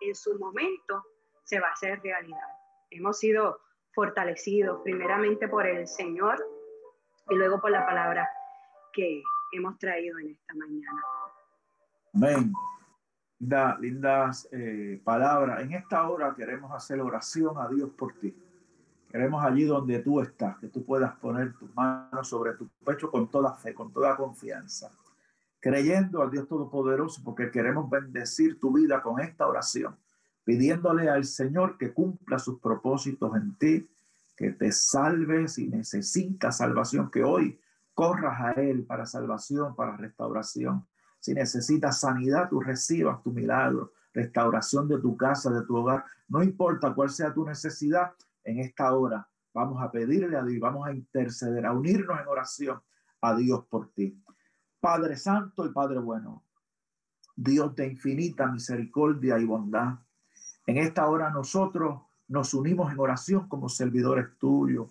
en 0.03 0.15
su 0.15 0.39
momento 0.39 1.03
se 1.45 1.61
va 1.61 1.69
a 1.69 1.73
hacer 1.73 1.99
realidad. 2.03 2.49
Hemos 2.91 3.19
sido 3.19 3.63
fortalecidos 3.95 4.83
primeramente 4.85 5.49
por 5.49 5.67
el 5.67 5.89
Señor 5.89 6.45
y 7.31 7.37
luego 7.37 7.59
por 7.59 7.71
la 7.71 7.87
palabra 7.87 8.29
que 8.93 9.23
hemos 9.53 9.79
traído 9.79 10.19
en 10.19 10.33
esta 10.33 10.55
mañana. 10.55 11.03
Amén. 12.21 12.53
lindas 13.81 14.49
eh, 14.51 15.01
palabras. 15.05 15.63
En 15.63 15.73
esta 15.73 16.09
hora 16.09 16.35
queremos 16.35 16.73
hacer 16.73 17.01
oración 17.01 17.57
a 17.59 17.69
Dios 17.69 17.91
por 17.91 18.13
ti. 18.15 18.37
Queremos 19.09 19.45
allí 19.45 19.63
donde 19.63 20.01
tú 20.01 20.21
estás, 20.21 20.59
que 20.59 20.67
tú 20.67 20.85
puedas 20.85 21.15
poner 21.19 21.55
tus 21.57 21.73
manos 21.77 22.29
sobre 22.29 22.55
tu 22.55 22.69
pecho 22.85 23.09
con 23.09 23.31
toda 23.31 23.55
fe, 23.55 23.73
con 23.73 23.93
toda 23.93 24.17
confianza, 24.17 24.91
creyendo 25.61 26.21
al 26.21 26.33
Dios 26.33 26.49
Todopoderoso, 26.49 27.23
porque 27.25 27.53
queremos 27.53 27.89
bendecir 27.89 28.59
tu 28.59 28.73
vida 28.73 29.01
con 29.01 29.21
esta 29.21 29.47
oración, 29.47 29.97
pidiéndole 30.43 31.09
al 31.09 31.25
Señor 31.25 31.79
que 31.79 31.93
cumpla 31.93 32.41
sus 32.41 32.59
propósitos 32.59 33.37
en 33.37 33.57
ti, 33.59 33.89
que 34.37 34.51
te 34.51 34.73
salve 34.73 35.47
si 35.47 35.69
necesitas 35.69 36.57
salvación, 36.57 37.13
que 37.13 37.23
hoy 37.23 37.61
corras 37.95 38.41
a 38.41 38.61
Él 38.61 38.85
para 38.85 39.07
salvación, 39.07 39.77
para 39.77 39.97
restauración. 39.97 40.85
Si 41.21 41.35
necesitas 41.35 42.01
sanidad, 42.01 42.49
tú 42.49 42.61
recibas 42.61 43.23
tu 43.23 43.33
milagro, 43.33 43.93
restauración 44.13 44.89
de 44.89 44.99
tu 44.99 45.17
casa, 45.17 45.51
de 45.51 45.63
tu 45.67 45.77
hogar. 45.77 46.05
No 46.29 46.43
importa 46.43 46.95
cuál 46.95 47.11
sea 47.11 47.33
tu 47.33 47.45
necesidad, 47.45 48.13
en 48.45 48.61
esta 48.61 48.95
hora 48.95 49.29
vamos 49.53 49.83
a 49.83 49.91
pedirle 49.91 50.37
a 50.37 50.45
Dios, 50.45 50.61
vamos 50.61 50.87
a 50.87 50.93
interceder, 50.93 51.67
a 51.67 51.73
unirnos 51.73 52.21
en 52.21 52.29
oración 52.29 52.81
a 53.21 53.35
Dios 53.35 53.65
por 53.67 53.91
ti. 53.91 54.23
Padre 54.81 55.17
Santo 55.17 55.67
y 55.67 55.71
Padre 55.71 55.99
Bueno, 55.99 56.45
Dios 57.35 57.75
de 57.75 57.87
infinita 57.87 58.47
misericordia 58.47 59.39
y 59.39 59.45
bondad. 59.45 59.99
En 60.67 60.77
esta 60.77 61.09
hora 61.09 61.31
nosotros 61.31 62.03
nos 62.29 62.55
unimos 62.55 62.93
en 62.93 62.99
oración 63.01 63.49
como 63.49 63.69
servidores 63.69 64.27
tuyos, 64.39 64.89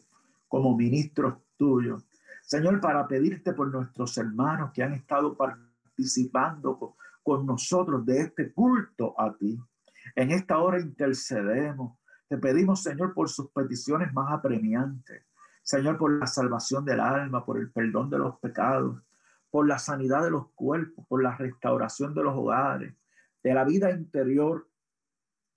como 0.48 0.76
ministros 0.76 1.36
tuyos. 1.56 2.04
Señor, 2.44 2.80
para 2.80 3.08
pedirte 3.08 3.54
por 3.54 3.70
nuestros 3.70 4.18
hermanos 4.18 4.72
que 4.72 4.84
han 4.84 4.94
estado 4.94 5.36
participando 5.36 5.67
con, 7.24 7.46
nosotros 7.46 8.06
de 8.06 8.22
este 8.22 8.54
culto 8.54 9.20
a 9.20 9.36
ti. 9.36 9.60
En 10.16 10.32
esta 10.32 10.60
hora 10.60 10.80
intercedemos. 10.80 11.98
Te 12.28 12.38
pedimos, 12.38 12.84
Señor, 12.84 13.14
por 13.14 13.30
sus 13.30 13.50
peticiones 13.52 14.14
más 14.14 14.32
apremiantes. 14.32 15.24
Señor, 15.64 15.98
por 15.98 16.18
la 16.18 16.28
salvación 16.28 16.86
del 16.86 17.00
alma, 17.00 17.46
por 17.46 17.58
el 17.58 17.72
perdón 17.72 18.10
de 18.10 18.18
los 18.18 18.40
pecados, 18.40 19.02
por 19.50 19.68
la 19.68 19.80
sanidad 19.80 20.24
de 20.24 20.32
los 20.32 20.50
cuerpos, 20.54 21.06
por 21.08 21.22
la 21.22 21.36
restauración 21.36 22.14
de 22.14 22.24
los 22.24 22.36
hogares, 22.36 22.94
de 23.44 23.54
la 23.54 23.66
vida 23.66 23.92
interior 23.92 24.68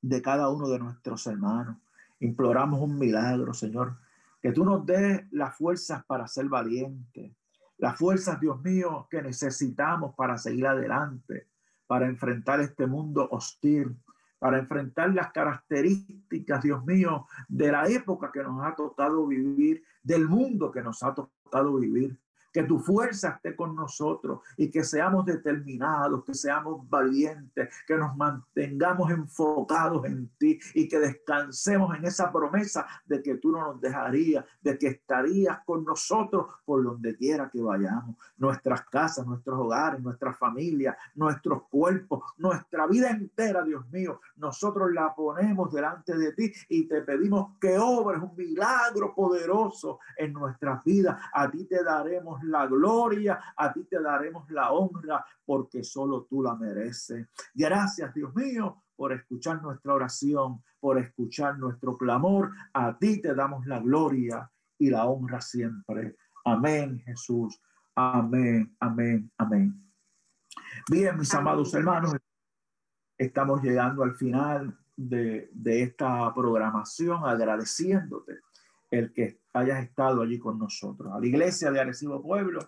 de 0.02 0.22
cada 0.22 0.48
uno 0.48 0.68
de 0.68 0.78
nuestros 0.78 1.26
hermanos. 1.26 1.76
Imploramos 2.18 2.80
un 2.80 2.98
milagro, 2.98 3.54
Señor, 3.54 3.98
que 4.40 4.52
tú 4.52 4.64
nos 4.64 4.84
des 4.86 5.24
las 5.32 5.56
fuerzas 5.56 6.04
para 6.06 6.26
ser 6.26 6.46
valientes, 6.46 7.32
las 7.81 7.97
fuerzas, 7.97 8.39
Dios 8.39 8.62
mío, 8.62 9.09
que 9.11 9.23
necesitamos 9.23 10.15
para 10.15 10.36
seguir 10.36 10.66
adelante, 10.66 11.48
para 11.86 12.07
enfrentar 12.07 12.61
este 12.61 12.86
mundo 12.86 13.27
hostil, 13.31 13.97
para 14.39 14.59
enfrentar 14.59 15.12
las 15.15 15.32
características, 15.32 16.62
Dios 16.62 16.85
mío, 16.85 17.27
de 17.48 17.73
la 17.73 17.89
época 17.89 18.31
que 18.32 18.43
nos 18.43 18.65
ha 18.65 18.74
tocado 18.74 19.27
vivir, 19.27 19.82
del 20.02 20.28
mundo 20.28 20.70
que 20.70 20.82
nos 20.82 21.02
ha 21.02 21.15
tocado 21.15 21.77
vivir 21.77 22.19
que 22.52 22.62
tu 22.64 22.78
fuerza 22.78 23.31
esté 23.31 23.55
con 23.55 23.74
nosotros 23.74 24.40
y 24.56 24.70
que 24.70 24.85
seamos 24.85 25.24
determinados, 25.24 26.24
que 26.24 26.35
seamos 26.35 26.89
valientes, 26.89 27.68
que 27.86 27.97
nos 27.97 28.16
mantengamos 28.16 29.10
enfocados 29.10 30.05
en 30.06 30.28
ti 30.39 30.59
y 30.74 30.89
que 30.89 30.98
descansemos 30.98 31.97
en 31.97 32.05
esa 32.05 32.32
promesa 32.32 32.86
de 33.05 33.22
que 33.22 33.36
tú 33.36 33.52
no 33.52 33.72
nos 33.72 33.81
dejarías, 33.81 34.44
de 34.60 34.78
que 34.78 34.89
estarías 34.89 35.59
con 35.64 35.85
nosotros 35.85 36.47
por 36.64 36.82
donde 36.82 37.16
quiera 37.16 37.51
que 37.51 37.60
vayamos. 37.60 38.16
Nuestras 38.36 38.82
casas, 38.86 39.27
nuestros 39.27 39.59
hogares, 39.59 40.01
nuestra 40.01 40.32
familia, 40.32 40.97
nuestros 41.14 41.64
cuerpos, 41.68 42.24
nuestra 42.39 42.86
vida 42.86 43.10
entera, 43.10 43.62
Dios 43.62 43.89
mío, 43.90 44.20
nosotros 44.36 44.93
la 44.93 45.14
ponemos 45.14 45.72
delante 45.72 46.16
de 46.16 46.32
ti 46.32 46.52
y 46.68 46.86
te 46.86 47.02
pedimos 47.02 47.59
que 47.60 47.78
obres 47.78 48.22
un 48.22 48.35
milagro 48.36 49.14
poderoso 49.14 49.98
en 50.16 50.32
nuestras 50.32 50.82
vidas. 50.85 51.20
A 51.32 51.51
ti 51.51 51.64
te 51.64 51.82
daremos 51.82 52.39
la 52.44 52.66
gloria, 52.66 53.54
a 53.56 53.72
ti 53.72 53.84
te 53.84 54.00
daremos 54.00 54.50
la 54.50 54.72
honra, 54.72 55.24
porque 55.44 55.82
solo 55.84 56.26
tú 56.28 56.42
la 56.42 56.54
mereces. 56.54 57.28
Gracias, 57.54 58.12
Dios 58.14 58.34
mío, 58.34 58.82
por 58.96 59.12
escuchar 59.12 59.62
nuestra 59.62 59.94
oración, 59.94 60.62
por 60.78 60.98
escuchar 60.98 61.58
nuestro 61.58 61.96
clamor. 61.96 62.52
A 62.72 62.96
ti 62.98 63.20
te 63.20 63.34
damos 63.34 63.66
la 63.66 63.80
gloria 63.80 64.50
y 64.78 64.90
la 64.90 65.06
honra 65.06 65.40
siempre. 65.40 66.16
Amén, 66.44 67.00
Jesús. 67.00 67.60
Amén, 67.94 68.74
amén, 68.80 69.30
amén. 69.38 69.92
Bien, 70.90 71.16
mis 71.16 71.34
amados 71.34 71.74
hermanos, 71.74 72.16
estamos 73.18 73.62
llegando 73.62 74.02
al 74.02 74.14
final 74.14 74.78
de, 74.96 75.50
de 75.52 75.82
esta 75.82 76.32
programación 76.34 77.24
agradeciéndote 77.24 78.40
el 78.90 79.12
que 79.12 79.40
hayas 79.52 79.82
estado 79.82 80.22
allí 80.22 80.38
con 80.38 80.58
nosotros. 80.58 81.12
A 81.12 81.20
la 81.20 81.26
iglesia 81.26 81.70
de 81.70 81.80
Arecibo 81.80 82.22
Pueblo 82.22 82.60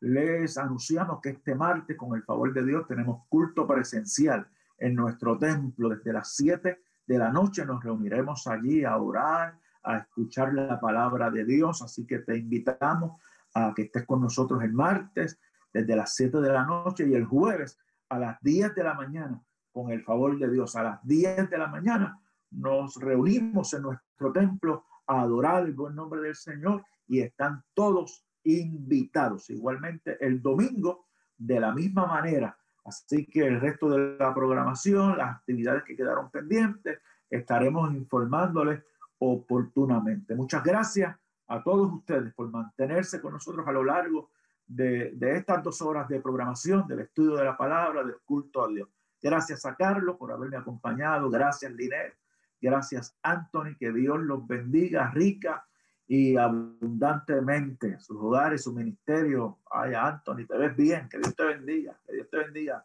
les 0.00 0.56
anunciamos 0.56 1.20
que 1.20 1.30
este 1.30 1.54
martes, 1.54 1.96
con 1.96 2.16
el 2.16 2.22
favor 2.22 2.52
de 2.54 2.64
Dios, 2.64 2.86
tenemos 2.86 3.26
culto 3.28 3.66
presencial 3.66 4.48
en 4.78 4.94
nuestro 4.94 5.36
templo 5.36 5.90
desde 5.90 6.12
las 6.12 6.34
7 6.34 6.80
de 7.06 7.18
la 7.18 7.30
noche. 7.30 7.66
Nos 7.66 7.84
reuniremos 7.84 8.46
allí 8.46 8.84
a 8.84 8.96
orar, 8.96 9.58
a 9.82 9.98
escuchar 9.98 10.54
la 10.54 10.80
palabra 10.80 11.30
de 11.30 11.44
Dios. 11.44 11.82
Así 11.82 12.06
que 12.06 12.20
te 12.20 12.38
invitamos 12.38 13.20
a 13.54 13.74
que 13.74 13.82
estés 13.82 14.06
con 14.06 14.22
nosotros 14.22 14.62
el 14.62 14.72
martes 14.72 15.38
desde 15.72 15.94
las 15.94 16.14
7 16.14 16.40
de 16.40 16.52
la 16.52 16.64
noche 16.64 17.06
y 17.06 17.14
el 17.14 17.26
jueves 17.26 17.78
a 18.08 18.18
las 18.18 18.40
10 18.40 18.74
de 18.74 18.82
la 18.82 18.94
mañana, 18.94 19.42
con 19.70 19.90
el 19.90 20.02
favor 20.02 20.38
de 20.38 20.50
Dios, 20.50 20.74
a 20.76 20.82
las 20.82 21.06
10 21.06 21.50
de 21.50 21.58
la 21.58 21.68
mañana 21.68 22.18
nos 22.50 22.96
reunimos 22.96 23.72
en 23.74 23.82
nuestro 23.82 24.32
templo 24.32 24.86
a 25.10 25.22
adorar 25.22 25.64
el 25.64 25.72
buen 25.72 25.94
nombre 25.94 26.20
del 26.20 26.36
Señor 26.36 26.84
y 27.08 27.20
están 27.20 27.64
todos 27.74 28.24
invitados. 28.44 29.50
Igualmente 29.50 30.16
el 30.24 30.40
domingo, 30.40 31.06
de 31.36 31.58
la 31.58 31.72
misma 31.72 32.06
manera. 32.06 32.56
Así 32.84 33.26
que 33.26 33.46
el 33.46 33.60
resto 33.60 33.88
de 33.88 34.16
la 34.18 34.32
programación, 34.34 35.18
las 35.18 35.36
actividades 35.36 35.84
que 35.84 35.96
quedaron 35.96 36.30
pendientes, 36.30 37.00
estaremos 37.28 37.92
informándoles 37.94 38.82
oportunamente. 39.18 40.34
Muchas 40.34 40.62
gracias 40.62 41.16
a 41.48 41.62
todos 41.62 41.92
ustedes 41.92 42.32
por 42.34 42.48
mantenerse 42.50 43.20
con 43.20 43.32
nosotros 43.32 43.66
a 43.66 43.72
lo 43.72 43.82
largo 43.82 44.30
de, 44.66 45.12
de, 45.12 45.36
estas 45.36 45.62
dos 45.62 45.82
horas 45.82 46.08
de 46.08 46.20
programación, 46.20 46.86
del 46.86 47.00
estudio 47.00 47.36
de 47.36 47.44
la 47.44 47.56
palabra, 47.56 48.04
del 48.04 48.18
culto 48.24 48.64
a 48.64 48.68
Dios. 48.68 48.88
Gracias 49.20 49.66
a 49.66 49.74
Carlos 49.74 50.16
por 50.16 50.30
haberme 50.30 50.56
acompañado. 50.56 51.28
Gracias, 51.30 51.72
Linet. 51.72 52.19
Gracias, 52.60 53.16
Anthony. 53.22 53.76
Que 53.78 53.92
Dios 53.92 54.20
los 54.20 54.46
bendiga 54.46 55.10
rica 55.10 55.66
y 56.10 56.36
abundantemente 56.36 58.00
sus 58.00 58.16
hogares, 58.16 58.64
su 58.64 58.72
ministerio. 58.72 59.60
Ay, 59.70 59.94
Anthony, 59.94 60.44
te 60.44 60.58
ves 60.58 60.76
bien, 60.76 61.08
que 61.08 61.18
Dios 61.18 61.36
te 61.36 61.44
bendiga, 61.44 61.96
que 62.04 62.14
Dios 62.14 62.28
te 62.28 62.36
bendiga. 62.38 62.84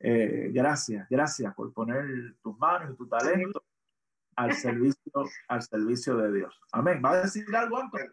Eh, 0.00 0.50
gracias, 0.52 1.08
gracias 1.08 1.54
por 1.54 1.72
poner 1.72 2.34
tus 2.42 2.58
manos 2.58 2.92
y 2.92 2.96
tu 2.96 3.08
talento 3.08 3.62
al 4.34 4.52
servicio, 4.52 5.12
al 5.46 5.62
servicio 5.62 6.16
de 6.16 6.32
Dios. 6.32 6.60
Amén. 6.72 7.00
¿Va 7.04 7.12
a 7.12 7.22
decir 7.22 7.44
algo, 7.54 7.78
Anthony? 7.78 8.12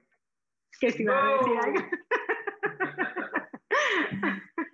Que 0.80 0.92
si 0.92 1.04
va 1.04 1.20
a 1.20 1.32
decir 1.34 1.58
algo. 1.58 1.80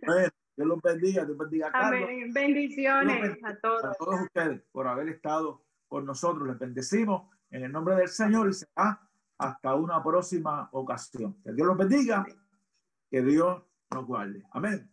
bueno, 0.06 0.30
Dios 0.58 0.68
los 0.68 0.82
bendiga, 0.82 1.24
Dios 1.24 1.38
bendiga 1.38 1.68
a 1.70 1.72
Carlos. 1.72 2.04
Amén. 2.04 2.34
Bendiciones 2.34 3.44
a 3.46 3.56
todos. 3.56 3.86
A 3.86 3.94
todos 3.94 4.22
ustedes 4.24 4.62
por 4.74 4.88
haber 4.90 5.08
estado 5.08 5.64
con 5.90 6.06
nosotros. 6.06 6.48
Les 6.48 6.58
bendecimos 6.58 7.30
en 7.50 7.64
el 7.64 7.72
nombre 7.72 7.96
del 7.96 8.08
Señor 8.08 8.50
y 8.50 8.54
será 8.54 9.02
hasta 9.38 9.76
una 9.76 10.02
próxima 10.02 10.70
ocasión. 10.72 11.36
Que 11.44 11.52
Dios 11.52 11.68
los 11.68 11.78
bendiga, 11.78 12.26
que 13.10 13.22
Dios 13.22 13.62
nos 13.92 14.06
guarde. 14.06 14.46
Amén. 14.52 14.90